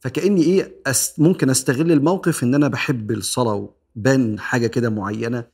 فكأني 0.00 0.42
إيه 0.42 0.74
أس 0.86 1.20
ممكن 1.20 1.50
أستغل 1.50 1.92
الموقف 1.92 2.42
إن 2.42 2.54
أنا 2.54 2.68
بحب 2.68 3.10
الصلاة 3.10 3.70
وبان 3.96 4.38
حاجة 4.38 4.66
كده 4.66 4.90
معينة 4.90 5.44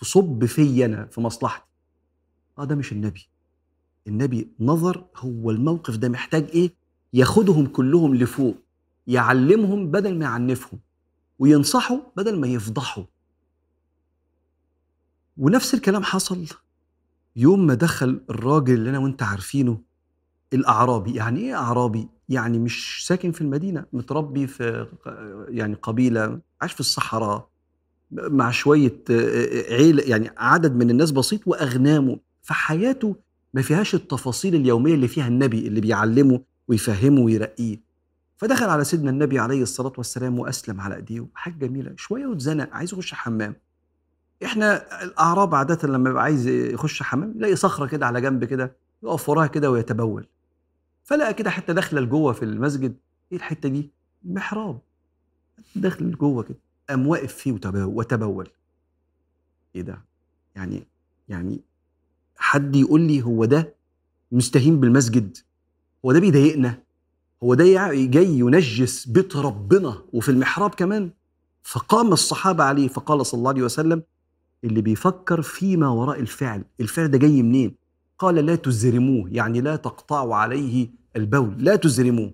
تصب 0.00 0.44
في 0.44 0.84
أنا 0.84 1.06
في 1.06 1.20
مصلحتي. 1.20 1.64
آه 2.58 2.64
ده 2.64 2.74
مش 2.74 2.92
النبي. 2.92 3.28
النبي 4.06 4.48
نظر 4.60 5.04
هو 5.16 5.50
الموقف 5.50 5.96
ده 5.96 6.08
محتاج 6.08 6.46
إيه؟ 6.54 6.72
ياخدهم 7.12 7.66
كلهم 7.66 8.14
لفوق 8.14 8.56
يعلمهم 9.06 9.90
بدل 9.90 10.18
ما 10.18 10.24
يعنفهم. 10.24 10.80
وينصحوا 11.38 11.98
بدل 12.16 12.40
ما 12.40 12.46
يفضحوا. 12.46 13.04
ونفس 15.36 15.74
الكلام 15.74 16.02
حصل 16.02 16.46
يوم 17.36 17.66
ما 17.66 17.74
دخل 17.74 18.20
الراجل 18.30 18.74
اللي 18.74 18.90
أنا 18.90 18.98
وأنت 18.98 19.22
عارفينه 19.22 19.80
الأعرابي. 20.52 21.14
يعني 21.14 21.40
إيه 21.40 21.54
أعرابي؟ 21.54 22.08
يعني 22.28 22.58
مش 22.58 23.06
ساكن 23.06 23.32
في 23.32 23.40
المدينة 23.40 23.84
متربي 23.92 24.46
في 24.46 24.86
يعني 25.48 25.74
قبيلة 25.74 26.40
عايش 26.60 26.72
في 26.72 26.80
الصحراء 26.80 27.48
مع 28.10 28.50
شوية 28.50 29.04
عيلة 29.70 30.02
يعني 30.02 30.30
عدد 30.36 30.74
من 30.76 30.90
الناس 30.90 31.10
بسيط 31.10 31.40
وأغنامه. 31.46 32.18
فحياته 32.42 33.16
ما 33.54 33.62
فيهاش 33.62 33.94
التفاصيل 33.94 34.54
اليومية 34.54 34.94
اللي 34.94 35.08
فيها 35.08 35.28
النبي 35.28 35.66
اللي 35.68 35.80
بيعلمه 35.80 36.40
ويفهمه 36.68 37.20
ويرقيه. 37.20 37.85
فدخل 38.36 38.68
على 38.68 38.84
سيدنا 38.84 39.10
النبي 39.10 39.38
عليه 39.38 39.62
الصلاة 39.62 39.92
والسلام 39.98 40.38
وأسلم 40.38 40.80
على 40.80 40.96
أيديه. 40.96 41.26
حاجة 41.34 41.54
جميلة 41.54 41.94
شوية 41.96 42.26
واتزنق 42.26 42.68
عايز 42.74 42.92
يخش 42.92 43.14
حمام. 43.14 43.56
إحنا 44.44 45.02
الأعراب 45.02 45.54
عادة 45.54 45.88
لما 45.88 46.10
يبقى 46.10 46.22
عايز 46.22 46.46
يخش 46.46 47.02
حمام 47.02 47.32
يلاقي 47.36 47.56
صخرة 47.56 47.86
كده 47.86 48.06
على 48.06 48.20
جنب 48.20 48.44
كده 48.44 48.76
يقف 49.02 49.28
وراها 49.28 49.46
كده 49.46 49.70
ويتبول. 49.70 50.26
فلقى 51.04 51.34
كده 51.34 51.50
حتة 51.50 51.72
داخلة 51.72 52.00
لجوه 52.00 52.32
في 52.32 52.44
المسجد. 52.44 52.96
إيه 53.32 53.38
الحتة 53.38 53.68
دي؟ 53.68 53.90
محراب 54.24 54.78
داخل 55.76 56.04
لجوه 56.04 56.42
كده. 56.42 56.58
قام 56.90 57.06
واقف 57.06 57.34
فيه 57.34 57.52
وتبول. 57.74 58.48
إيه 59.74 59.82
ده؟ 59.82 60.04
يعني 60.56 60.86
يعني 61.28 61.60
حد 62.36 62.76
يقول 62.76 63.00
لي 63.00 63.22
هو 63.22 63.44
ده 63.44 63.74
مستهين 64.32 64.80
بالمسجد؟ 64.80 65.36
هو 66.04 66.12
ده 66.12 66.20
بيضايقنا؟ 66.20 66.85
هو 67.42 67.54
ده 67.54 67.64
جاي 67.94 68.38
ينجس 68.38 69.06
بيت 69.08 69.36
ربنا 69.36 70.02
وفي 70.12 70.28
المحراب 70.28 70.74
كمان. 70.74 71.10
فقام 71.62 72.12
الصحابة 72.12 72.64
عليه 72.64 72.88
فقال 72.88 73.26
صلى 73.26 73.38
الله 73.38 73.50
عليه 73.50 73.62
وسلم 73.62 74.02
اللي 74.64 74.80
بيفكر 74.82 75.42
فيما 75.42 75.88
وراء 75.88 76.20
الفعل 76.20 76.64
الفعل 76.80 77.08
ده 77.10 77.18
جاي 77.18 77.42
منين؟ 77.42 77.74
قال 78.18 78.34
لا 78.34 78.56
تزرموه 78.56 79.28
يعني 79.30 79.60
لا 79.60 79.76
تقطعوا 79.76 80.34
عليه 80.36 80.90
البول 81.16 81.64
لا 81.64 81.76
تزرموه. 81.76 82.32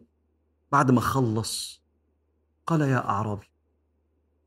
بعد 0.73 0.91
ما 0.91 1.01
خلص 1.01 1.83
قال 2.67 2.81
يا 2.81 3.09
أعرابي 3.09 3.47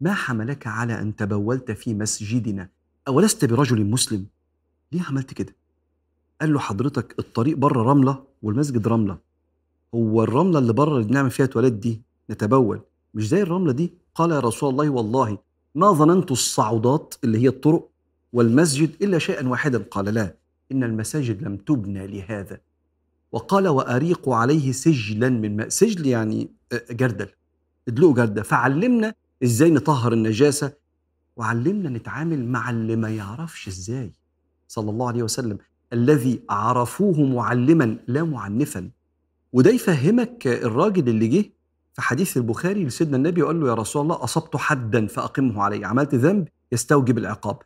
ما 0.01 0.13
حملك 0.13 0.67
على 0.67 1.01
أن 1.01 1.15
تبولت 1.15 1.71
في 1.71 1.93
مسجدنا؟ 1.93 2.69
أولست 3.07 3.45
برجل 3.45 3.85
مسلم؟ 3.85 4.25
ليه 4.91 5.01
عملت 5.03 5.33
كده؟ 5.33 5.55
قال 6.41 6.53
له 6.53 6.59
حضرتك 6.59 7.15
الطريق 7.19 7.57
بره 7.57 7.83
رملة 7.83 8.23
والمسجد 8.41 8.87
رملة. 8.87 9.24
هو 9.95 10.23
الرملة 10.23 10.59
اللي 10.59 10.73
بره 10.73 10.95
اللي 10.95 11.07
بنعمل 11.07 11.31
فيها 11.31 11.45
تواليت 11.45 11.73
دي 11.73 12.01
نتبول. 12.29 12.81
مش 13.13 13.27
زي 13.27 13.41
الرملة 13.41 13.71
دي. 13.71 13.93
قال 14.15 14.31
يا 14.31 14.39
رسول 14.39 14.69
الله 14.69 14.89
والله 14.89 15.37
ما 15.75 15.91
ظننت 15.91 16.31
الصعودات 16.31 17.15
اللي 17.23 17.37
هي 17.37 17.47
الطرق 17.47 17.89
والمسجد 18.33 18.89
إلا 19.01 19.19
شيئا 19.19 19.47
واحدا. 19.47 19.83
قال 19.91 20.05
لا 20.05 20.35
إن 20.71 20.83
المساجد 20.83 21.43
لم 21.43 21.57
تبنى 21.57 22.07
لهذا. 22.07 22.59
وقال 23.31 23.67
وأريق 23.67 24.29
عليه 24.29 24.71
سجلا 24.71 25.29
من 25.29 25.57
ماء. 25.57 25.69
سجل 25.69 26.05
يعني 26.07 26.49
جردل. 26.91 27.27
ادلقوا 27.87 28.13
جردل. 28.13 28.43
فعلمنا 28.43 29.13
إزاي 29.43 29.69
نطهر 29.69 30.13
النجاسة. 30.13 30.73
وعلمنا 31.37 31.89
نتعامل 31.89 32.45
مع 32.45 32.69
اللي 32.69 32.95
ما 32.95 33.09
يعرفش 33.09 33.67
إزاي. 33.67 34.11
صلى 34.67 34.91
الله 34.91 35.07
عليه 35.07 35.23
وسلم. 35.23 35.57
الذي 35.93 36.41
عرفوه 36.49 37.21
معلما 37.21 37.97
لا 38.07 38.23
معنفا. 38.23 38.89
وده 39.53 39.71
يفهمك 39.71 40.47
الراجل 40.47 41.09
اللي 41.09 41.27
جه 41.27 41.51
في 41.93 42.01
حديث 42.01 42.37
البخاري 42.37 42.85
لسيدنا 42.85 43.17
النبي 43.17 43.41
وقال 43.41 43.59
له 43.61 43.67
يا 43.67 43.73
رسول 43.73 44.01
الله 44.01 44.23
أصبت 44.23 44.57
حدا 44.57 45.07
فأقمه 45.07 45.63
علي. 45.63 45.85
عملت 45.85 46.15
ذنب 46.15 46.47
يستوجب 46.71 47.17
العقاب. 47.17 47.61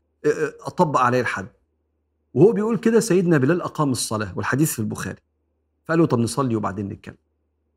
اطبق 0.66 1.00
عليه 1.00 1.22
الحد. 1.22 1.48
وهو 2.34 2.52
بيقول 2.52 2.78
كده 2.78 3.00
سيدنا 3.00 3.38
بلال 3.38 3.62
أقام 3.62 3.92
الصلاة 3.92 4.38
والحديث 4.38 4.74
في 4.74 4.80
البخاري. 4.80 5.22
فقال 5.86 6.00
له 6.00 6.06
طب 6.06 6.20
نصلي 6.20 6.56
وبعدين 6.56 6.90
نتكلم. 6.90 7.18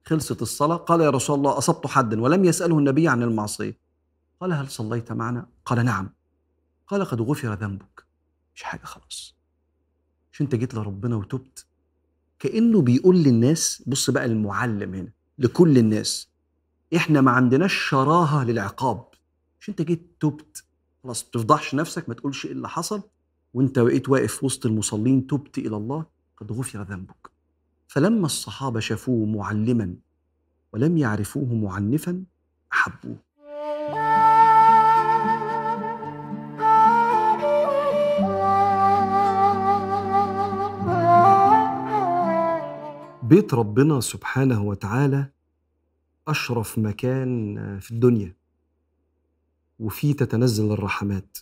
خلصت 0.05 0.42
الصلاة 0.42 0.76
قال 0.76 1.00
يا 1.00 1.11
رسول 1.11 1.36
الله 1.38 1.59
أصبت 1.59 1.86
حدا 1.86 2.20
ولم 2.20 2.44
يسأله 2.44 2.78
النبي 2.78 3.09
عن 3.09 3.22
المعصية. 3.22 3.78
قال 4.40 4.53
هل 4.53 4.68
صليت 4.68 5.12
معنا؟ 5.12 5.46
قال 5.64 5.84
نعم. 5.84 6.11
قال 6.86 7.05
قد 7.05 7.20
غفر 7.20 7.55
ذنبك. 7.55 8.05
مش 8.55 8.62
حاجة 8.62 8.84
خلاص. 8.84 9.34
مش 10.32 10.40
أنت 10.40 10.55
جيت 10.55 10.74
لربنا 10.74 11.16
وتبت؟ 11.16 11.66
كأنه 12.43 12.82
بيقول 12.82 13.16
للناس 13.16 13.82
بص 13.86 14.11
بقى 14.11 14.24
المعلم 14.24 14.95
هنا 14.95 15.12
لكل 15.38 15.78
الناس 15.78 16.28
إحنا 16.97 17.20
ما 17.20 17.30
عندناش 17.30 17.74
شراهة 17.74 18.45
للعقاب. 18.45 19.05
مش 19.61 19.68
أنت 19.68 19.82
جيت 19.82 20.16
تبت 20.20 20.64
خلاص 21.03 21.24
ما 21.24 21.30
تفضحش 21.32 21.74
نفسك 21.74 22.09
ما 22.09 22.14
تقولش 22.14 22.47
إيه 22.47 22.53
اللي 22.53 22.68
حصل 22.68 23.03
وأنت 23.55 23.78
بقيت 23.78 24.09
واقف 24.09 24.45
وسط 24.45 24.66
المصلين 24.66 25.26
تبت 25.26 25.59
إلى 25.59 25.76
الله 25.76 26.05
قد 26.36 26.53
غفر 26.53 26.82
ذنبك. 26.82 27.30
فلما 27.88 28.26
الصحابة 28.26 28.80
شافوه 28.80 29.26
معلما 29.26 29.95
ولم 30.72 30.99
يعرفوه 30.99 31.55
معنفا 31.55 32.24
أحبوه. 32.72 33.16
بيت 43.32 43.54
ربنا 43.54 44.00
سبحانه 44.00 44.62
وتعالى 44.62 45.30
أشرف 46.28 46.78
مكان 46.78 47.54
في 47.80 47.90
الدنيا. 47.90 48.36
وفيه 49.78 50.12
تتنزل 50.16 50.72
الرحمات 50.72 51.38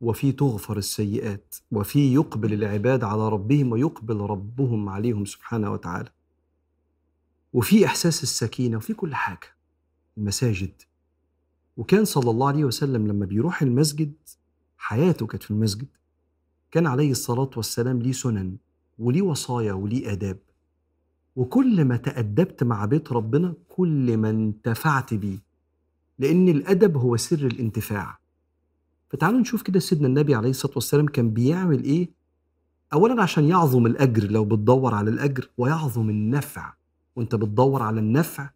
وفيه 0.00 0.30
تغفر 0.30 0.76
السيئات 0.76 1.54
وفيه 1.72 2.14
يقبل 2.14 2.52
العباد 2.52 3.04
على 3.04 3.28
ربهم 3.28 3.72
ويقبل 3.72 4.16
ربهم 4.16 4.88
عليهم 4.88 5.24
سبحانه 5.24 5.72
وتعالى. 5.72 6.10
وفي 7.52 7.86
إحساس 7.86 8.22
السكينة 8.22 8.76
وفي 8.76 8.94
كل 8.94 9.14
حاجة. 9.14 9.56
المساجد. 10.18 10.82
وكان 11.76 12.04
صلى 12.04 12.30
الله 12.30 12.48
عليه 12.48 12.64
وسلم 12.64 13.06
لما 13.06 13.26
بيروح 13.26 13.62
المسجد 13.62 14.12
حياته 14.76 15.26
كانت 15.26 15.42
في 15.42 15.50
المسجد 15.50 15.88
كان 16.70 16.86
عليه 16.86 17.10
الصلاة 17.10 17.50
والسلام 17.56 18.02
ليه 18.02 18.12
سنن 18.12 18.56
وليه 18.98 19.22
وصايا 19.22 19.72
وليه 19.72 20.12
آداب. 20.12 20.38
وكل 21.36 21.84
ما 21.84 21.96
تأدبت 21.96 22.64
مع 22.64 22.84
بيت 22.84 23.12
ربنا 23.12 23.54
كل 23.68 24.16
ما 24.16 24.30
انتفعت 24.30 25.14
بيه 25.14 25.38
لأن 26.18 26.48
الأدب 26.48 26.96
هو 26.96 27.16
سر 27.16 27.46
الانتفاع. 27.46 28.18
فتعالوا 29.10 29.40
نشوف 29.40 29.62
كده 29.62 29.78
سيدنا 29.78 30.06
النبي 30.08 30.34
عليه 30.34 30.50
الصلاة 30.50 30.74
والسلام 30.74 31.06
كان 31.06 31.30
بيعمل 31.30 31.84
إيه؟ 31.84 32.08
أولا 32.92 33.22
عشان 33.22 33.44
يعظم 33.44 33.86
الأجر 33.86 34.30
لو 34.30 34.44
بتدور 34.44 34.94
على 34.94 35.10
الأجر 35.10 35.48
ويعظم 35.58 36.10
النفع 36.10 36.72
وأنت 37.16 37.34
بتدور 37.34 37.82
على 37.82 38.00
النفع 38.00 38.50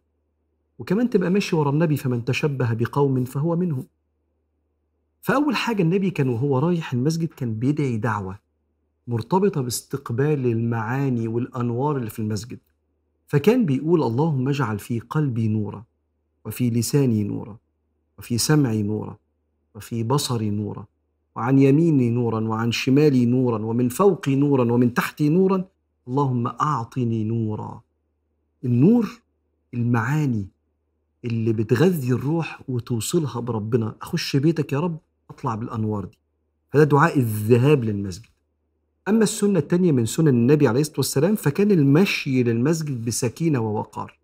وكمان 0.79 1.09
تبقى 1.09 1.29
ماشي 1.29 1.55
ورا 1.55 1.69
النبي 1.69 1.97
فمن 1.97 2.25
تشبه 2.25 2.73
بقوم 2.73 3.23
فهو 3.25 3.55
منهم. 3.55 3.87
فأول 5.21 5.55
حاجة 5.55 5.81
النبي 5.81 6.09
كان 6.09 6.29
وهو 6.29 6.59
رايح 6.59 6.93
المسجد 6.93 7.27
كان 7.27 7.53
بيدعي 7.53 7.97
دعوة 7.97 8.39
مرتبطة 9.07 9.61
باستقبال 9.61 10.45
المعاني 10.45 11.27
والأنوار 11.27 11.97
اللي 11.97 12.09
في 12.09 12.19
المسجد. 12.19 12.59
فكان 13.31 13.65
بيقول 13.65 14.03
اللهم 14.03 14.47
اجعل 14.49 14.79
في 14.79 14.99
قلبي 14.99 15.47
نورا 15.47 15.83
وفي 16.45 16.69
لساني 16.69 17.23
نورا 17.23 17.57
وفي 18.17 18.37
سمعي 18.37 18.83
نورا 18.83 19.17
وفي 19.75 20.03
بصري 20.03 20.49
نورا 20.49 20.85
وعن 21.35 21.59
يميني 21.59 22.09
نورا 22.09 22.39
وعن 22.39 22.71
شمالي 22.71 23.25
نورا 23.25 23.65
ومن 23.65 23.89
فوقي 23.89 24.35
نورا 24.35 24.71
ومن 24.71 24.93
تحتي 24.93 25.29
نورا 25.29 25.65
اللهم 26.07 26.47
أعطني 26.47 27.23
نورا. 27.23 27.81
النور 28.65 29.21
المعاني 29.73 30.47
اللي 31.25 31.53
بتغذي 31.53 32.11
الروح 32.13 32.61
وتوصلها 32.67 33.39
بربنا 33.39 33.95
أخش 34.01 34.35
بيتك 34.35 34.73
يا 34.73 34.79
رب 34.79 34.97
أطلع 35.29 35.55
بالأنوار 35.55 36.05
دي. 36.05 36.17
فده 36.69 36.83
دعاء 36.83 37.19
الذهاب 37.19 37.83
للمسجد. 37.83 38.30
أما 39.07 39.23
السنة 39.23 39.59
الثانية 39.59 39.91
من 39.91 40.05
سنن 40.05 40.27
النبي 40.27 40.67
عليه 40.67 40.81
الصلاة 40.81 40.97
والسلام 40.97 41.35
فكان 41.35 41.71
المشي 41.71 42.43
للمسجد 42.43 43.05
بسكينة 43.05 43.59
ووقار. 43.59 44.17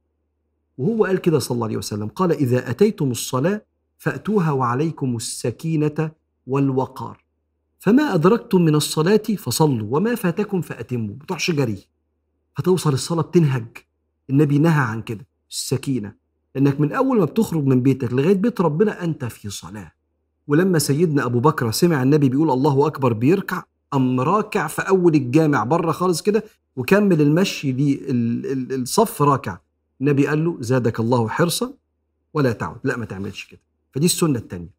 وهو 0.77 1.05
قال 1.05 1.17
كده 1.17 1.39
صلى 1.39 1.55
الله 1.55 1.67
عليه 1.67 1.77
وسلم 1.77 2.07
قال 2.07 2.31
إذا 2.31 2.69
أتيتم 2.69 3.11
الصلاة 3.11 3.61
فأتوها 3.97 4.51
وعليكم 4.51 5.15
السكينة 5.15 6.11
والوقار. 6.47 7.23
فما 7.79 8.13
أدركتم 8.13 8.61
من 8.61 8.75
الصلاة 8.75 9.17
فصلوا 9.17 9.87
وما 9.97 10.15
فاتكم 10.15 10.61
فأتموا. 10.61 11.15
ما 11.15 11.25
تروحش 11.27 11.51
جري 11.51 11.77
هتوصل 12.57 12.93
الصلاة 12.93 13.21
بتنهج. 13.21 13.65
النبي 14.29 14.59
نهى 14.59 14.81
عن 14.83 15.01
كده 15.01 15.27
السكينة. 15.49 16.13
لأنك 16.55 16.79
من 16.79 16.91
أول 16.91 17.19
ما 17.19 17.25
بتخرج 17.25 17.63
من 17.63 17.81
بيتك 17.81 18.13
لغاية 18.13 18.33
بيت 18.33 18.61
ربنا 18.61 19.03
أنت 19.03 19.25
في 19.25 19.49
صلاة. 19.49 19.91
ولما 20.47 20.79
سيدنا 20.79 21.25
أبو 21.25 21.39
بكر 21.39 21.71
سمع 21.71 22.03
النبي 22.03 22.29
بيقول 22.29 22.51
الله 22.51 22.87
أكبر 22.87 23.13
بيركع 23.13 23.63
قام 23.91 24.19
راكع 24.19 24.67
في 24.67 24.81
أول 24.81 25.15
الجامع 25.15 25.63
بره 25.63 25.91
خالص 25.91 26.21
كده 26.21 26.43
وكمل 26.75 27.21
المشي 27.21 27.71
للصف 27.71 29.21
راكع. 29.21 29.57
النبي 30.01 30.27
قال 30.27 30.45
له 30.45 30.57
زادك 30.59 30.99
الله 30.99 31.27
حرصا 31.27 31.73
ولا 32.33 32.51
تعد. 32.51 32.75
لا 32.83 32.97
ما 32.97 33.05
تعملش 33.05 33.45
كده. 33.45 33.59
فدي 33.91 34.05
السنة 34.05 34.39
الثانية 34.39 34.69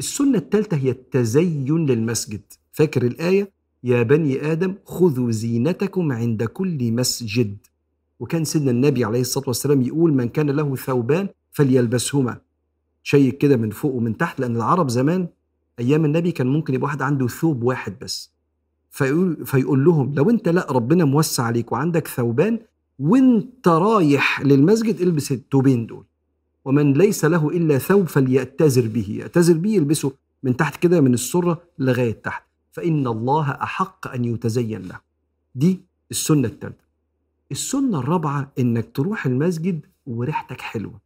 السنة 0.00 0.38
الثالثه 0.38 0.76
هي 0.76 0.90
التزين 0.90 1.86
للمسجد. 1.86 2.42
فاكر 2.72 3.02
الآية؟ 3.02 3.52
يا 3.84 4.02
بني 4.02 4.52
آدم 4.52 4.74
خذوا 4.84 5.30
زينتكم 5.30 6.12
عند 6.12 6.44
كل 6.44 6.92
مسجد. 6.92 7.56
وكان 8.20 8.44
سيدنا 8.44 8.70
النبي 8.70 9.04
عليه 9.04 9.20
الصلاة 9.20 9.48
والسلام 9.48 9.82
يقول 9.82 10.12
من 10.12 10.28
كان 10.28 10.50
له 10.50 10.76
ثوبان 10.76 11.28
فليلبسهما. 11.52 12.40
شيك 13.02 13.38
كده 13.38 13.56
من 13.56 13.70
فوق 13.70 13.94
ومن 13.94 14.16
تحت 14.16 14.40
لأن 14.40 14.56
العرب 14.56 14.88
زمان 14.88 15.28
أيام 15.78 16.04
النبي 16.04 16.32
كان 16.32 16.46
ممكن 16.46 16.74
يبقى 16.74 16.84
واحد 16.86 17.02
عنده 17.02 17.26
ثوب 17.26 17.62
واحد 17.62 17.98
بس. 17.98 18.35
فيقول, 18.96 19.46
فيقول 19.46 19.84
لهم 19.84 20.14
لو 20.14 20.30
أنت 20.30 20.48
لا 20.48 20.72
ربنا 20.72 21.04
موسع 21.04 21.42
عليك 21.42 21.72
وعندك 21.72 22.08
ثوبان 22.08 22.58
وأنت 22.98 23.68
رايح 23.68 24.40
للمسجد 24.40 25.00
البس 25.00 25.32
الثوبين 25.32 25.86
دول. 25.86 26.04
ومن 26.64 26.92
ليس 26.92 27.24
له 27.24 27.48
إلا 27.48 27.78
ثوب 27.78 28.08
فليأتزر 28.08 28.88
به. 28.88 29.06
يأتزر 29.20 29.58
به 29.58 29.70
يلبسه 29.70 30.12
من 30.42 30.56
تحت 30.56 30.76
كده 30.76 31.00
من 31.00 31.14
السرة 31.14 31.62
لغاية 31.78 32.12
تحت. 32.12 32.42
فإن 32.72 33.06
الله 33.06 33.50
أحق 33.50 34.08
أن 34.14 34.24
يتزين 34.24 34.82
له. 34.82 35.00
دي 35.54 35.80
السنة 36.10 36.48
الثالثه 36.48 36.84
السنة 37.50 37.98
الرابعة 37.98 38.52
إنك 38.58 38.88
تروح 38.94 39.26
المسجد 39.26 39.80
وريحتك 40.06 40.60
حلوة. 40.60 41.00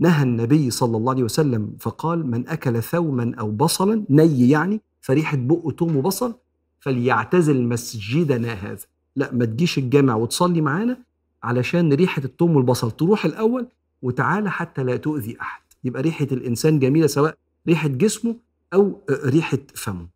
نهى 0.00 0.22
النبي 0.22 0.70
صلى 0.70 0.96
الله 0.96 1.12
عليه 1.12 1.22
وسلم 1.22 1.72
فقال 1.80 2.26
من 2.26 2.48
أكل 2.48 2.82
ثوما 2.82 3.34
أو 3.38 3.50
بصلا 3.50 4.04
ني 4.10 4.50
يعني 4.50 4.80
فريحة 5.00 5.36
بقه 5.36 5.70
توم 5.70 5.96
وبصل 5.96 6.34
فليعتزل 6.82 7.62
مسجدنا 7.62 8.52
هذا. 8.52 8.86
لا 9.16 9.34
ما 9.34 9.44
تجيش 9.44 9.78
الجامع 9.78 10.14
وتصلي 10.14 10.60
معانا 10.60 10.98
علشان 11.42 11.92
ريحة 11.92 12.24
التوم 12.24 12.56
والبصل. 12.56 12.90
تروح 12.90 13.24
الأول 13.24 13.66
وتعالى 14.02 14.50
حتى 14.50 14.82
لا 14.82 14.96
تؤذي 14.96 15.40
أحد. 15.40 15.62
يبقى 15.84 16.02
ريحة 16.02 16.26
الإنسان 16.32 16.78
جميلة 16.78 17.06
سواء 17.06 17.34
ريحة 17.68 17.88
جسمه 17.88 18.36
أو 18.74 19.00
ريحة 19.10 19.58
فمه. 19.74 20.06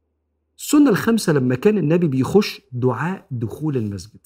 السنة 0.58 0.90
الخامسة 0.90 1.32
لما 1.32 1.54
كان 1.54 1.78
النبي 1.78 2.06
بيخش 2.06 2.60
دعاء 2.72 3.26
دخول 3.30 3.76
المسجد 3.76 4.20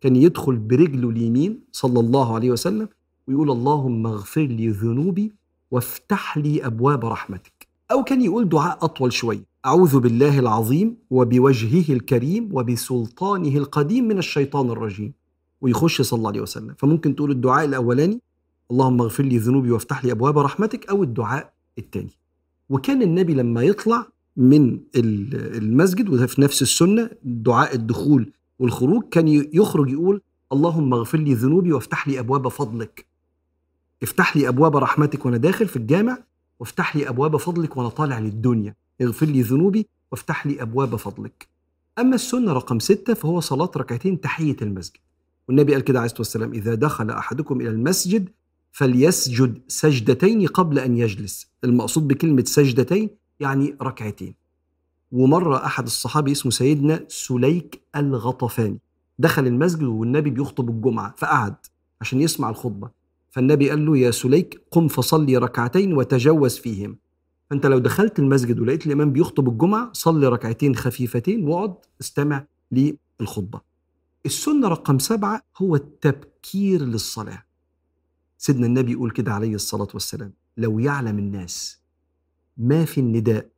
كان 0.00 0.16
يدخل 0.16 0.56
برجله 0.56 1.10
اليمين 1.10 1.60
صلى 1.72 2.00
الله 2.00 2.34
عليه 2.34 2.50
وسلم 2.50 2.88
ويقول 3.28 3.50
اللهم 3.50 4.06
اغفر 4.06 4.46
لي 4.46 4.68
ذنوبي 4.68 5.32
وافتح 5.70 6.38
لي 6.38 6.66
أبواب 6.66 7.04
رحمتك. 7.04 7.68
أو 7.92 8.04
كان 8.04 8.22
يقول 8.22 8.48
دعاء 8.48 8.84
أطول 8.84 9.12
شوية. 9.12 9.47
أعوذ 9.66 10.00
بالله 10.00 10.38
العظيم 10.38 10.96
وبوجهه 11.10 11.92
الكريم 11.92 12.48
وبسلطانه 12.52 13.56
القديم 13.56 14.08
من 14.08 14.18
الشيطان 14.18 14.70
الرجيم. 14.70 15.12
ويخش 15.60 16.02
صلى 16.02 16.18
الله 16.18 16.30
عليه 16.30 16.40
وسلم. 16.40 16.74
فممكن 16.78 17.16
تقول 17.16 17.30
الدعاء 17.30 17.64
الأولاني 17.64 18.20
اللهم 18.70 19.00
اغفر 19.00 19.22
لي 19.24 19.38
ذنوبي 19.38 19.70
وافتح 19.70 20.04
لي 20.04 20.12
أبواب 20.12 20.38
رحمتك 20.38 20.90
أو 20.90 21.02
الدعاء 21.02 21.52
الثاني 21.78 22.10
وكان 22.68 23.02
النبي 23.02 23.34
لما 23.34 23.62
يطلع 23.62 24.06
من 24.36 24.80
المسجد 24.96 26.08
وده 26.08 26.26
في 26.26 26.40
نفس 26.40 26.62
السنة 26.62 27.10
دعاء 27.22 27.74
الدخول 27.74 28.32
والخروج 28.58 29.02
كان 29.10 29.28
يخرج 29.52 29.90
يقول 29.90 30.20
اللهم 30.52 30.94
اغفر 30.94 31.18
لي 31.18 31.34
ذنوبي 31.34 31.72
وافتح 31.72 32.08
لي 32.08 32.18
أبواب 32.18 32.48
فضلك. 32.48 33.06
افتح 34.02 34.36
لي 34.36 34.48
أبواب 34.48 34.76
رحمتك 34.76 35.26
وأنا 35.26 35.36
داخل 35.36 35.68
في 35.68 35.76
الجامع 35.76 36.18
وافتح 36.60 36.96
لي 36.96 37.08
أبواب 37.08 37.36
فضلك 37.36 37.76
وأنا 37.76 37.88
طالع 37.88 38.18
للدنيا. 38.18 38.74
اغفر 39.02 39.26
لي 39.26 39.42
ذنوبي 39.42 39.86
وافتح 40.12 40.46
لي 40.46 40.62
أبواب 40.62 40.96
فضلك. 40.96 41.48
أما 41.98 42.14
السنة 42.14 42.52
رقم 42.52 42.78
ستة 42.78 43.14
فهو 43.14 43.40
صلاة 43.40 43.70
ركعتين 43.76 44.20
تحية 44.20 44.56
المسجد. 44.62 44.96
والنبي 45.48 45.72
قال 45.72 45.84
كده 45.84 45.98
عليه 45.98 46.06
الصلاة 46.06 46.20
والسلام 46.20 46.52
إذا 46.52 46.74
دخل 46.74 47.10
أحدكم 47.10 47.60
إلى 47.60 47.68
المسجد 47.70 48.28
فليسجد 48.72 49.60
سجدتين 49.68 50.46
قبل 50.46 50.78
أن 50.78 50.96
يجلس. 50.96 51.46
المقصود 51.64 52.08
بكلمة 52.08 52.44
سجدتين 52.44 53.10
يعني 53.40 53.74
ركعتين. 53.82 54.34
ومرة 55.12 55.66
أحد 55.66 55.84
الصحابه 55.84 56.32
اسمه 56.32 56.52
سيدنا 56.52 57.04
سليك 57.08 57.80
الغطفاني 57.96 58.78
دخل 59.18 59.46
المسجد 59.46 59.82
والنبي 59.82 60.30
بيخطب 60.30 60.68
الجمعة 60.70 61.14
فقعد 61.18 61.54
عشان 62.00 62.20
يسمع 62.20 62.50
الخطبة. 62.50 62.90
فالنبي 63.30 63.70
قال 63.70 63.86
له 63.86 63.98
يا 63.98 64.10
سليك 64.10 64.60
قم 64.70 64.88
فصلي 64.88 65.36
ركعتين 65.36 65.94
وتجوز 65.94 66.58
فيهم 66.58 66.96
فأنت 67.50 67.66
لو 67.66 67.78
دخلت 67.78 68.18
المسجد 68.18 68.60
ولقيت 68.60 68.86
الإمام 68.86 69.12
بيخطب 69.12 69.48
الجمعة 69.48 69.92
صلي 69.92 70.28
ركعتين 70.28 70.76
خفيفتين 70.76 71.48
واقعد 71.48 71.74
استمع 72.00 72.46
للخطبة. 72.72 73.60
السنة 74.26 74.68
رقم 74.68 74.98
سبعة 74.98 75.42
هو 75.56 75.76
التبكير 75.76 76.82
للصلاة. 76.82 77.44
سيدنا 78.38 78.66
النبي 78.66 78.92
يقول 78.92 79.10
كده 79.10 79.32
عليه 79.32 79.54
الصلاة 79.54 79.88
والسلام 79.94 80.32
لو 80.56 80.78
يعلم 80.78 81.18
الناس 81.18 81.80
ما 82.56 82.84
في 82.84 83.00
النداء 83.00 83.48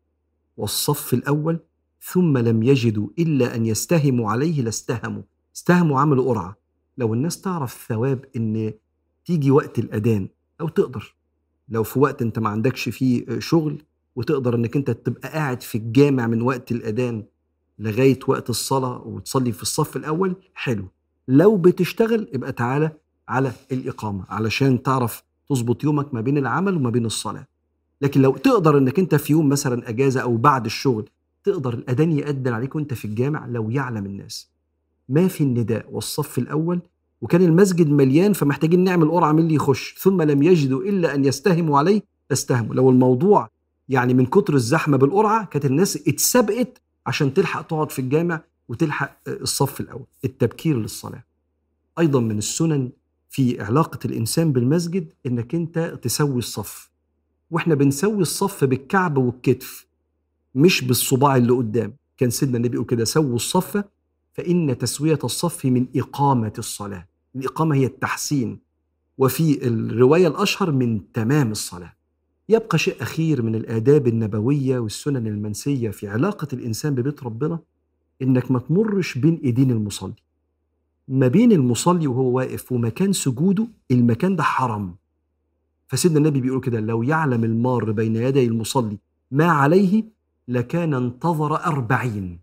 والصف 0.56 1.14
الأول 1.14 1.60
ثم 2.02 2.38
لم 2.38 2.62
يجدوا 2.62 3.08
إلا 3.18 3.56
أن 3.56 3.66
يستهموا 3.66 4.30
عليه 4.30 4.62
لاستهموا. 4.62 5.22
استهموا 5.56 6.00
عملوا 6.00 6.28
قرعة. 6.28 6.56
لو 6.98 7.14
الناس 7.14 7.40
تعرف 7.40 7.86
ثواب 7.88 8.24
إن 8.36 8.72
تيجي 9.24 9.50
وقت 9.50 9.78
الأذان 9.78 10.28
أو 10.60 10.68
تقدر. 10.68 11.16
لو 11.70 11.82
في 11.82 11.98
وقت 11.98 12.22
انت 12.22 12.38
ما 12.38 12.48
عندكش 12.48 12.88
فيه 12.88 13.38
شغل 13.38 13.82
وتقدر 14.16 14.54
انك 14.54 14.76
انت 14.76 14.90
تبقى 14.90 15.28
قاعد 15.28 15.62
في 15.62 15.78
الجامع 15.78 16.26
من 16.26 16.42
وقت 16.42 16.72
الأذان 16.72 17.24
لغاية 17.78 18.18
وقت 18.28 18.50
الصلاة 18.50 19.02
وتصلي 19.06 19.52
في 19.52 19.62
الصف 19.62 19.96
الأول 19.96 20.34
حلو. 20.54 20.84
لو 21.28 21.56
بتشتغل 21.56 22.28
يبقى 22.34 22.52
تعالى 22.52 22.90
على 23.28 23.52
الإقامة 23.72 24.24
علشان 24.28 24.82
تعرف 24.82 25.22
تظبط 25.48 25.84
يومك 25.84 26.14
ما 26.14 26.20
بين 26.20 26.38
العمل 26.38 26.76
وما 26.76 26.90
بين 26.90 27.06
الصلاة. 27.06 27.46
لكن 28.02 28.22
لو 28.22 28.36
تقدر 28.36 28.78
انك 28.78 28.98
انت 28.98 29.14
في 29.14 29.32
يوم 29.32 29.48
مثلا 29.48 29.88
أجازة 29.88 30.20
أو 30.20 30.36
بعد 30.36 30.64
الشغل 30.64 31.08
تقدر 31.44 31.74
الأذان 31.74 32.12
يأذن 32.12 32.48
عليك 32.52 32.74
وانت 32.74 32.94
في 32.94 33.04
الجامع 33.04 33.46
لو 33.46 33.70
يعلم 33.70 34.06
الناس. 34.06 34.50
ما 35.08 35.28
في 35.28 35.44
النداء 35.44 35.86
والصف 35.90 36.38
الأول 36.38 36.80
وكان 37.20 37.42
المسجد 37.42 37.90
مليان 37.90 38.32
فمحتاجين 38.32 38.84
نعمل 38.84 39.10
قرعة 39.10 39.32
من 39.32 39.38
اللي 39.38 39.54
يخش. 39.54 39.94
ثم 39.98 40.22
لم 40.22 40.42
يجدوا 40.42 40.82
إلا 40.82 41.14
أن 41.14 41.24
يستهموا 41.24 41.78
عليه 41.78 42.02
استهموا. 42.32 42.74
لو 42.74 42.90
الموضوع 42.90 43.48
يعني 43.88 44.14
من 44.14 44.26
كتر 44.26 44.54
الزحمة 44.54 44.96
بالقرعة 44.96 45.44
كانت 45.44 45.64
الناس 45.64 45.96
اتسبقت 46.08 46.80
عشان 47.06 47.34
تلحق 47.34 47.62
تقعد 47.62 47.90
في 47.92 47.98
الجامع 47.98 48.40
وتلحق 48.68 49.16
الصف 49.28 49.80
الأول 49.80 50.06
التبكير 50.24 50.78
للصلاة. 50.78 51.24
أيضا 51.98 52.20
من 52.20 52.38
السنن 52.38 52.90
في 53.30 53.62
علاقة 53.62 53.98
الإنسان 54.04 54.52
بالمسجد 54.52 55.12
إنك 55.26 55.54
أنت 55.54 55.98
تسوي 56.02 56.38
الصف. 56.38 56.90
وإحنا 57.50 57.74
بنسوي 57.74 58.22
الصف 58.22 58.64
بالكعب 58.64 59.18
والكتف 59.18 59.86
مش 60.54 60.84
بالصباع 60.84 61.36
اللي 61.36 61.52
قدام. 61.52 61.94
كان 62.16 62.30
سيدنا 62.30 62.56
النبي 62.56 62.74
يقول 62.74 62.86
كده 62.86 63.04
سووا 63.04 63.36
الصف 63.36 63.84
فإن 64.32 64.78
تسوية 64.78 65.18
الصف 65.24 65.64
من 65.64 65.86
إقامة 65.96 66.52
الصلاة. 66.58 67.06
الإقامة 67.36 67.74
هي 67.76 67.86
التحسين 67.86 68.58
وفي 69.18 69.66
الرواية 69.68 70.26
الأشهر 70.26 70.72
من 70.72 71.12
تمام 71.12 71.50
الصلاة. 71.50 71.92
يبقى 72.48 72.78
شيء 72.78 73.02
أخير 73.02 73.42
من 73.42 73.54
الآداب 73.54 74.06
النبوية 74.06 74.78
والسنن 74.78 75.26
المنسية 75.26 75.90
في 75.90 76.08
علاقة 76.08 76.48
الإنسان 76.52 76.94
ببيت 76.94 77.22
ربنا 77.22 77.58
إنك 78.22 78.50
ما 78.50 78.58
تمرش 78.58 79.18
بين 79.18 79.40
إيدين 79.44 79.70
المصلي. 79.70 80.14
ما 81.08 81.28
بين 81.28 81.52
المصلي 81.52 82.06
وهو 82.06 82.36
واقف 82.36 82.72
ومكان 82.72 83.12
سجوده 83.12 83.66
المكان 83.90 84.36
ده 84.36 84.42
حرم 84.42 84.94
فسيدنا 85.88 86.18
النبي 86.18 86.40
بيقول 86.40 86.60
كده 86.60 86.80
لو 86.80 87.02
يعلم 87.02 87.44
المار 87.44 87.92
بين 87.92 88.16
يدي 88.16 88.44
المصلي 88.46 88.98
ما 89.30 89.44
عليه 89.44 90.04
لكان 90.48 90.94
انتظر 90.94 91.56
أربعين. 91.66 92.40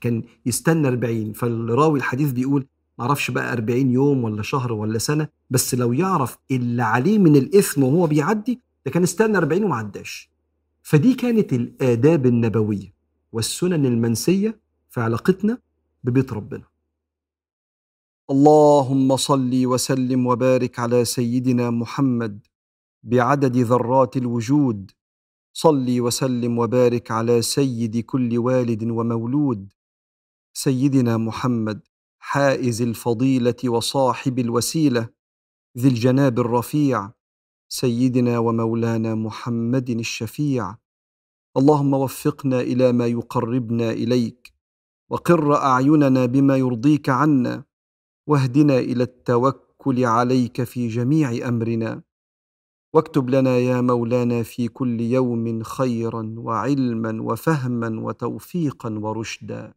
كان 0.00 0.22
يستنى 0.46 0.88
أربعين. 0.88 1.32
فالراوي 1.32 1.98
الحديث 1.98 2.32
بيقول 2.32 2.66
معرفش 3.00 3.30
بقى 3.30 3.52
أربعين 3.52 3.90
يوم 3.90 4.24
ولا 4.24 4.42
شهر 4.42 4.72
ولا 4.72 4.98
سنة 4.98 5.28
بس 5.50 5.74
لو 5.74 5.92
يعرف 5.92 6.38
اللي 6.50 6.82
عليه 6.82 7.18
من 7.18 7.36
الإثم 7.36 7.82
وهو 7.82 8.06
بيعدي 8.06 8.60
ده 8.86 8.92
كان 8.92 9.02
استنى 9.02 9.36
أربعين 9.38 9.64
وما 9.64 9.76
عداش. 9.76 10.30
فدي 10.82 11.14
كانت 11.14 11.52
الآداب 11.52 12.26
النبوية 12.26 12.94
والسنن 13.32 13.86
المنسية 13.86 14.60
في 14.90 15.00
علاقتنا 15.00 15.58
ببيت 16.04 16.32
ربنا. 16.32 16.64
اللهم 18.30 19.16
صل 19.16 19.66
وسلم 19.66 20.26
وبارك 20.26 20.78
على 20.78 21.04
سيدنا 21.04 21.70
محمد 21.70 22.46
بعدد 23.02 23.56
ذرات 23.56 24.16
الوجود. 24.16 24.90
صل 25.52 26.00
وسلم 26.00 26.58
وبارك 26.58 27.10
على 27.10 27.42
سيد 27.42 27.98
كل 27.98 28.38
والد 28.38 28.82
ومولود. 28.84 29.72
سيدنا 30.52 31.16
محمد 31.16 31.80
حائز 32.32 32.82
الفضيلة 32.82 33.54
وصاحب 33.64 34.38
الوسيلة 34.38 35.08
ذي 35.78 35.88
الجناب 35.88 36.38
الرفيع 36.40 37.10
سيدنا 37.68 38.38
ومولانا 38.38 39.14
محمد 39.14 39.90
الشفيع. 39.90 40.76
اللهم 41.56 41.94
وفقنا 41.94 42.60
إلى 42.60 42.92
ما 42.92 43.06
يقربنا 43.06 43.90
إليك 43.90 44.52
وقر 45.10 45.56
أعيننا 45.56 46.26
بما 46.26 46.56
يرضيك 46.56 47.08
عنا 47.08 47.64
واهدنا 48.26 48.78
إلى 48.78 49.02
التوكل 49.02 50.04
عليك 50.04 50.62
في 50.62 50.88
جميع 50.88 51.48
أمرنا. 51.48 52.02
واكتب 52.94 53.30
لنا 53.30 53.58
يا 53.58 53.80
مولانا 53.80 54.42
في 54.42 54.68
كل 54.68 55.00
يوم 55.00 55.62
خيرا 55.62 56.34
وعلما 56.38 57.22
وفهما 57.22 58.00
وتوفيقا 58.00 58.90
ورشدا. 58.90 59.74